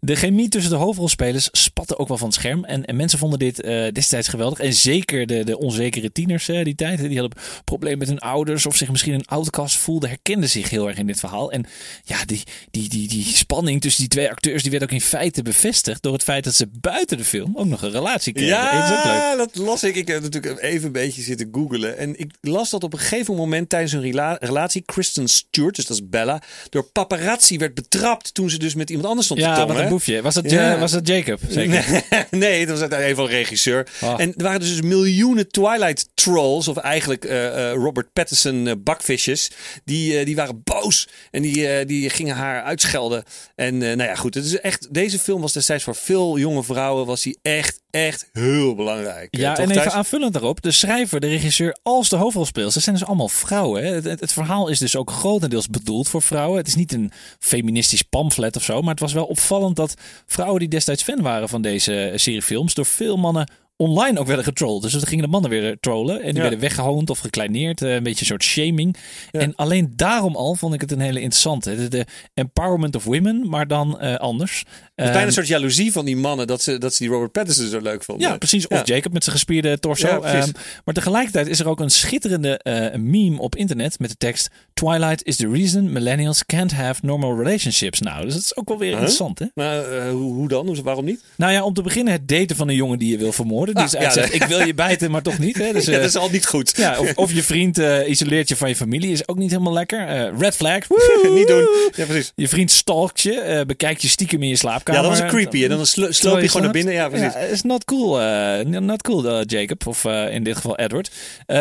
De 0.00 0.14
chemie 0.16 0.48
tussen 0.48 0.70
de 0.70 0.76
hoofdrolspelers 0.76 1.48
spatte 1.52 1.98
ook 1.98 2.08
wel 2.08 2.16
van 2.18 2.26
het 2.26 2.36
scherm. 2.36 2.64
En, 2.64 2.84
en 2.84 2.96
mensen 2.96 3.18
vonden 3.18 3.38
dit 3.38 3.60
eh, 3.60 3.92
geweldig. 4.28 4.58
En 4.58 4.72
zeker 4.74 5.26
de, 5.26 5.44
de 5.44 5.58
onzekere 5.58 6.12
tieners 6.12 6.46
hè, 6.46 6.64
die 6.64 6.74
tijd. 6.74 6.98
Die 6.98 7.18
hadden 7.18 7.38
problemen 7.64 7.98
met 7.98 8.08
hun 8.08 8.18
ouders 8.18 8.66
of 8.66 8.76
zich 8.76 8.90
misschien 8.90 9.14
een 9.14 9.26
outcast 9.26 9.76
voelden. 9.76 10.08
Herkenden 10.08 10.48
zich 10.48 10.70
heel 10.70 10.88
erg 10.88 10.96
in 10.98 11.06
dit 11.06 11.18
verhaal. 11.20 11.52
En 11.52 11.66
ja, 12.04 12.24
die, 12.24 12.42
die, 12.70 12.88
die, 12.88 13.08
die 13.08 13.24
spanning 13.24 13.80
tussen 13.80 14.00
die 14.00 14.10
twee 14.10 14.30
acteurs 14.30 14.62
die 14.62 14.70
werd 14.70 14.82
ook 14.82 14.90
in 14.90 15.00
feite 15.00 15.42
bevestigd. 15.42 16.02
Door 16.02 16.12
het 16.12 16.22
feit 16.22 16.44
dat 16.44 16.54
ze 16.54 16.68
buiten 16.80 17.16
de 17.16 17.24
film 17.24 17.56
ook 17.56 17.66
nog 17.66 17.82
een 17.82 17.90
relatie 17.90 18.32
kregen. 18.32 18.50
Ja, 18.56 18.80
dat 18.80 18.90
is 18.90 18.98
ook 18.98 19.04
leuk. 19.04 19.36
dat 19.54 19.64
las 19.66 19.82
ik. 19.84 19.94
Ik 19.96 20.08
heb 20.08 20.22
natuurlijk 20.22 20.62
even 20.62 20.86
een 20.86 20.92
beetje 20.92 21.22
zitten 21.22 21.48
googelen. 21.52 21.98
En 21.98 22.18
ik 22.20 22.30
las 22.40 22.70
dat 22.70 22.84
op 22.84 22.92
een 22.92 22.98
gegeven 22.98 23.34
moment 23.34 23.68
tijdens 23.68 23.92
hun 23.92 24.02
rela- 24.02 24.36
relatie 24.40 24.82
Kristen 24.82 25.28
Stewart, 25.28 25.74
dus 25.76 25.86
dat 25.86 25.96
is 25.96 26.08
Bella, 26.08 26.42
door 26.70 26.82
paparazzi 26.92 27.58
werd 27.58 27.74
betrapt 27.74 28.34
toen 28.34 28.50
ze 28.50 28.58
dus 28.58 28.74
met 28.74 28.88
iemand 28.90 29.06
anders 29.08 29.26
stond 29.26 29.40
te 29.40 29.46
Ja, 29.46 29.54
tongen. 29.56 29.74
wat 29.74 29.82
een 29.82 29.88
boefje. 29.88 30.22
Was 30.22 30.34
dat, 30.34 30.50
Ja. 30.50 30.74
eh, 30.74 30.80
was 30.80 30.90
dat 30.92 31.06
Jacob? 31.06 31.40
Zeker. 31.48 31.84
Nee, 31.90 32.24
nee, 32.30 32.66
dat 32.66 32.78
was 32.78 32.90
een 32.90 33.26
regisseur. 33.26 33.86
Ah. 34.00 34.17
En 34.18 34.34
er 34.36 34.42
waren 34.42 34.60
dus 34.60 34.82
miljoenen 34.82 35.48
Twilight 35.48 36.08
trolls, 36.14 36.68
of 36.68 36.76
eigenlijk 36.76 37.24
eh, 37.24 37.70
eh, 37.70 37.76
Robert 37.76 38.12
Pattinson 38.12 38.66
eh, 38.66 38.74
bakvisjes, 38.78 39.50
die, 39.84 40.24
die 40.24 40.36
waren 40.36 40.62
boos 40.64 41.08
en 41.30 41.42
die, 41.42 41.84
die 41.84 42.10
gingen 42.10 42.36
haar 42.36 42.62
uitschelden. 42.62 43.24
En 43.54 43.78
nou 43.78 44.02
ja, 44.02 44.14
goed, 44.14 44.34
het 44.34 44.44
is 44.44 44.60
echt, 44.60 44.94
deze 44.94 45.18
film 45.18 45.40
was 45.40 45.52
destijds 45.52 45.84
voor 45.84 45.94
veel 45.94 46.38
jonge 46.38 46.62
vrouwen 46.62 47.06
was 47.06 47.22
die 47.22 47.38
echt, 47.42 47.80
echt 47.90 48.28
heel 48.32 48.74
belangrijk. 48.74 49.36
Ja, 49.36 49.54
toch, 49.54 49.64
en 49.64 49.70
even 49.70 49.92
aanvullend 49.92 50.32
daarop. 50.32 50.62
De 50.62 50.70
schrijver, 50.70 51.20
de 51.20 51.28
regisseur 51.28 51.76
als 51.82 52.08
de 52.08 52.16
hoofdrolspeelsters 52.16 52.74
dat 52.74 52.82
zijn 52.82 52.96
dus 52.96 53.06
allemaal 53.06 53.28
vrouwen. 53.28 53.84
Hè. 53.84 53.94
Het, 53.94 54.04
het, 54.04 54.20
het 54.20 54.32
verhaal 54.32 54.68
is 54.68 54.78
dus 54.78 54.96
ook 54.96 55.10
grotendeels 55.10 55.68
bedoeld 55.68 56.08
voor 56.08 56.22
vrouwen. 56.22 56.58
Het 56.58 56.66
is 56.66 56.74
niet 56.74 56.92
een 56.92 57.12
feministisch 57.38 58.02
pamflet 58.02 58.56
of 58.56 58.62
zo. 58.62 58.80
Maar 58.80 58.90
het 58.90 59.00
was 59.00 59.12
wel 59.12 59.24
opvallend 59.24 59.76
dat 59.76 59.94
vrouwen 60.26 60.60
die 60.60 60.68
destijds 60.68 61.02
fan 61.02 61.22
waren 61.22 61.48
van 61.48 61.62
deze 61.62 62.12
serie 62.14 62.42
films... 62.42 62.74
door 62.74 62.86
veel 62.86 63.16
mannen 63.16 63.48
online 63.78 64.18
ook 64.18 64.26
werden 64.26 64.44
getrolld. 64.44 64.82
Dus 64.82 64.92
dan 64.92 65.06
gingen 65.06 65.24
de 65.24 65.30
mannen 65.30 65.50
weer 65.50 65.76
trollen. 65.80 66.16
En 66.20 66.26
die 66.26 66.34
Ja. 66.34 66.40
werden 66.40 66.58
weggehoond 66.60 67.10
of 67.10 67.18
gekleineerd. 67.18 67.82
eh, 67.82 67.94
Een 67.94 68.02
beetje 68.02 68.20
een 68.20 68.26
soort 68.26 68.42
shaming. 68.42 68.96
En 69.30 69.54
alleen 69.54 69.92
daarom 69.96 70.36
al 70.36 70.54
vond 70.54 70.74
ik 70.74 70.80
het 70.80 70.92
een 70.92 71.00
hele 71.00 71.20
interessante. 71.20 71.74
De, 71.76 71.88
de 71.88 72.04
empowerment 72.34 72.96
of 72.96 73.04
women, 73.04 73.48
maar 73.48 73.66
dan 73.66 74.00
eh, 74.00 74.14
anders. 74.14 74.58
Het 74.58 74.66
is 74.94 75.04
bijna 75.04 75.18
Ehm, 75.18 75.26
een 75.26 75.32
soort 75.32 75.46
jaloezie 75.46 75.92
van 75.92 76.04
die 76.04 76.16
mannen 76.16 76.46
dat 76.46 76.62
ze, 76.62 76.78
dat 76.78 76.94
ze 76.94 77.02
die 77.02 77.12
Robert 77.12 77.32
Pattinson 77.32 77.68
zo 77.68 77.80
leuk 77.80 78.04
vonden. 78.04 78.28
ja, 78.28 78.36
precies. 78.36 78.66
Of 78.66 78.78
Ja. 78.78 78.94
Jacob 78.94 79.12
met 79.12 79.24
zijn 79.24 79.36
gespierde 79.36 79.78
torso. 79.78 80.20
Ehm, 80.22 80.48
maar 80.84 80.94
tegelijkertijd 80.94 81.46
is 81.46 81.60
er 81.60 81.68
ook 81.68 81.80
een 81.80 81.90
schitterende 81.90 82.58
eh, 82.58 82.98
meme 83.00 83.40
op 83.40 83.56
internet 83.56 83.98
met 83.98 84.10
de 84.10 84.16
tekst... 84.16 84.48
Twilight 84.74 85.24
is 85.24 85.36
the 85.36 85.48
reason 85.48 85.92
millennials 85.92 86.46
can't 86.46 86.72
have 86.72 87.00
normal 87.06 87.36
relationships 87.36 88.00
now. 88.00 88.22
Dus 88.22 88.32
dat 88.34 88.42
is 88.42 88.56
ook 88.56 88.68
wel 88.68 88.78
weer 88.78 88.90
interessant, 88.92 89.38
hè? 89.38 89.46
Maar 89.54 89.92
eh, 89.92 90.10
hoe, 90.10 90.34
hoe 90.34 90.48
dan? 90.48 90.82
Waarom 90.82 91.04
niet? 91.04 91.24
Nou 91.36 91.52
ja, 91.52 91.64
om 91.64 91.74
te 91.74 91.82
beginnen 91.82 92.12
het 92.12 92.28
daten 92.28 92.56
van 92.56 92.68
een 92.68 92.74
jongen 92.74 92.98
die 92.98 93.10
je 93.10 93.18
wil 93.18 93.32
vermoorden. 93.32 93.67
Die 93.74 93.84
Ah, 93.84 93.90
ja, 93.90 94.10
zegt, 94.10 94.34
ik 94.34 94.44
wil 94.44 94.66
je 94.66 94.74
bijten, 94.74 95.10
maar 95.10 95.22
toch 95.22 95.38
niet. 95.38 95.56
Hè? 95.58 95.72
Dus, 95.72 95.84
Ja, 95.88 95.92
eh, 95.92 95.98
dat 95.98 96.08
is 96.08 96.16
al 96.16 96.30
niet 96.30 96.46
goed. 96.46 96.72
ja, 96.76 96.98
of, 96.98 97.12
of 97.14 97.32
je 97.32 97.42
vriend 97.42 97.78
eh, 97.78 98.08
isoleert 98.08 98.48
je 98.48 98.56
van 98.56 98.68
je 98.68 98.76
familie 98.76 99.12
is 99.12 99.28
ook 99.28 99.36
niet 99.38 99.50
helemaal 99.50 99.72
lekker. 99.72 100.06
Eh, 100.06 100.38
red 100.38 100.56
flag. 100.56 100.78
niet 101.34 101.46
doen. 101.48 101.68
Ja, 101.94 102.04
precies. 102.04 102.32
Je 102.34 102.48
vriend 102.48 102.70
stalkt 102.70 103.20
je, 103.20 103.40
eh, 103.40 103.66
bekijkt 103.66 104.02
je 104.02 104.08
stiekem 104.08 104.42
in 104.42 104.48
je 104.48 104.56
slaapkamer. 104.56 105.02
Ja, 105.02 105.08
dat 105.08 105.18
een 105.20 105.26
creepy. 105.26 105.62
En 105.62 105.68
dan 105.68 105.86
slo- 105.86 106.10
sloop 106.10 106.40
je 106.40 106.46
gewoon 106.48 106.62
naar 106.62 106.72
binnen. 106.72 106.94
Ja, 106.94 107.08
precies. 107.08 107.32
Ja, 107.32 107.38
is 107.38 107.62
not 107.62 107.84
cool. 107.84 108.18
not 108.64 109.02
cool, 109.02 109.42
Jacob. 109.44 109.86
Of 109.86 110.04
in 110.30 110.42
dit 110.42 110.54
geval 110.56 110.76
Edward. 110.78 111.10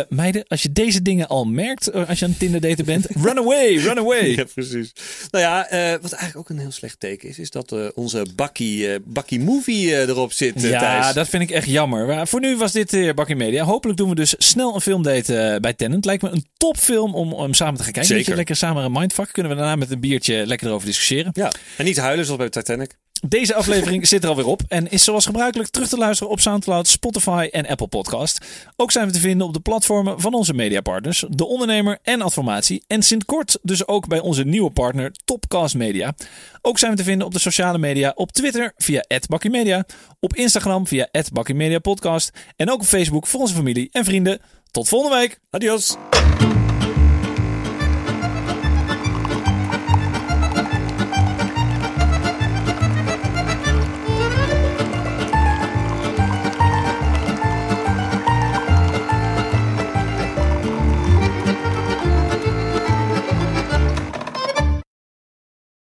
Meiden, 0.10 0.46
als 0.48 0.62
je 0.62 0.72
deze 0.72 1.02
dingen 1.02 1.28
al 1.28 1.46
merkt, 1.46 1.94
als 2.08 2.20
je 2.20 2.26
aan 2.26 2.36
Tinder 2.38 2.62
daten 2.62 2.86
bent, 2.86 3.08
run 3.24 3.38
away, 3.38 3.76
run 3.76 3.98
away. 3.98 4.26
Ja, 4.36 4.44
precies. 4.54 4.92
Nou 5.32 5.44
ja, 5.44 5.68
wat 6.02 6.12
eigenlijk 6.12 6.36
ook 6.38 6.50
een 6.50 6.60
heel 6.60 6.72
slecht 6.72 7.00
teken 7.00 7.30
is, 7.30 7.40
is 7.40 7.50
dat 7.52 7.94
onze 7.96 8.26
Bakkie, 8.36 8.88
Bakkie 9.06 9.40
Movie 9.40 9.96
erop 10.08 10.32
zit, 10.34 10.62
Ja, 10.62 10.80
Thijs. 11.00 11.14
dat 11.14 11.28
vind 11.30 11.44
ik 11.44 11.52
echt 11.52 11.68
jammer. 11.68 11.97
Maar 12.06 12.28
voor 12.28 12.40
nu 12.40 12.58
was 12.58 12.72
dit 12.72 12.94
uh, 12.94 13.14
Bakkie 13.14 13.36
Media. 13.36 13.64
Hopelijk 13.64 13.98
doen 13.98 14.10
we 14.10 14.16
dus 14.16 14.36
snel 14.38 14.76
een 14.76 14.82
filmdate 14.82 15.38
eh, 15.38 15.60
bij 15.60 15.74
Tenant. 15.74 16.06
Lijkt 16.06 16.24
me 16.24 16.30
een 16.30 16.46
topfilm 16.58 17.16
om, 17.16 17.34
om 17.34 17.54
samen 17.54 17.76
te 17.76 17.84
gaan 17.84 17.92
kijken. 17.92 18.04
Zeker. 18.04 18.18
Beetje 18.18 18.36
lekker 18.36 18.56
samen 18.56 18.84
een 18.84 18.92
mindfuck. 18.92 19.32
Kunnen 19.32 19.52
we 19.52 19.58
daarna 19.58 19.76
met 19.76 19.92
een 19.92 20.00
biertje 20.00 20.46
lekker 20.46 20.68
erover 20.68 20.88
discussiëren. 20.88 21.32
Ja, 21.34 21.52
en 21.78 21.86
niet 21.86 21.98
huilen 21.98 22.26
zoals 22.26 22.40
bij 22.40 22.50
Titanic. 22.50 22.98
Deze 23.22 23.56
aflevering 23.56 24.08
zit 24.08 24.24
er 24.24 24.30
alweer 24.30 24.48
op 24.48 24.62
en 24.68 24.90
is 24.90 25.04
zoals 25.04 25.26
gebruikelijk 25.26 25.70
terug 25.70 25.88
te 25.88 25.98
luisteren 25.98 26.32
op 26.32 26.40
Soundcloud, 26.40 26.88
Spotify 26.88 27.48
en 27.52 27.68
Apple 27.68 27.88
Podcast. 27.88 28.46
Ook 28.76 28.92
zijn 28.92 29.06
we 29.08 29.14
te 29.14 29.20
vinden 29.20 29.48
op 29.48 29.54
de 29.54 29.60
platformen 29.60 30.22
van 30.22 30.34
onze 30.34 30.54
mediapartners, 30.54 31.26
De 31.30 31.46
Ondernemer 31.46 32.00
en 32.04 32.22
Adformatie. 32.22 32.84
En 32.88 33.04
sinds 33.04 33.26
kort 33.26 33.58
dus 33.62 33.88
ook 33.88 34.08
bij 34.08 34.20
onze 34.20 34.44
nieuwe 34.44 34.70
partner 34.70 35.12
Topcast 35.26 35.76
Media. 35.76 36.16
Ook 36.62 36.80
zijn 36.80 36.92
we 36.92 36.98
te 36.98 37.04
vinden 37.04 37.28
op 37.28 37.34
de 37.34 37.40
sociale 37.40 37.78
media, 37.78 38.12
op 38.16 38.32
Twitter 38.32 38.74
via 38.78 39.04
@bakkiemedia, 39.30 39.86
op 40.20 40.36
Instagram 40.36 40.88
via 40.88 41.10
@bakkiemediapodcast 41.34 42.32
en 42.56 42.72
ook 42.72 42.80
op 42.80 42.86
Facebook 42.86 43.28
voor 43.28 43.40
onze 43.40 43.56
familie 43.56 43.90
en 43.92 44.06
vrienden. 44.06 44.40
Tot 44.72 44.88
volgende 44.88 45.18
week. 45.18 45.40
Adios. 45.50 45.98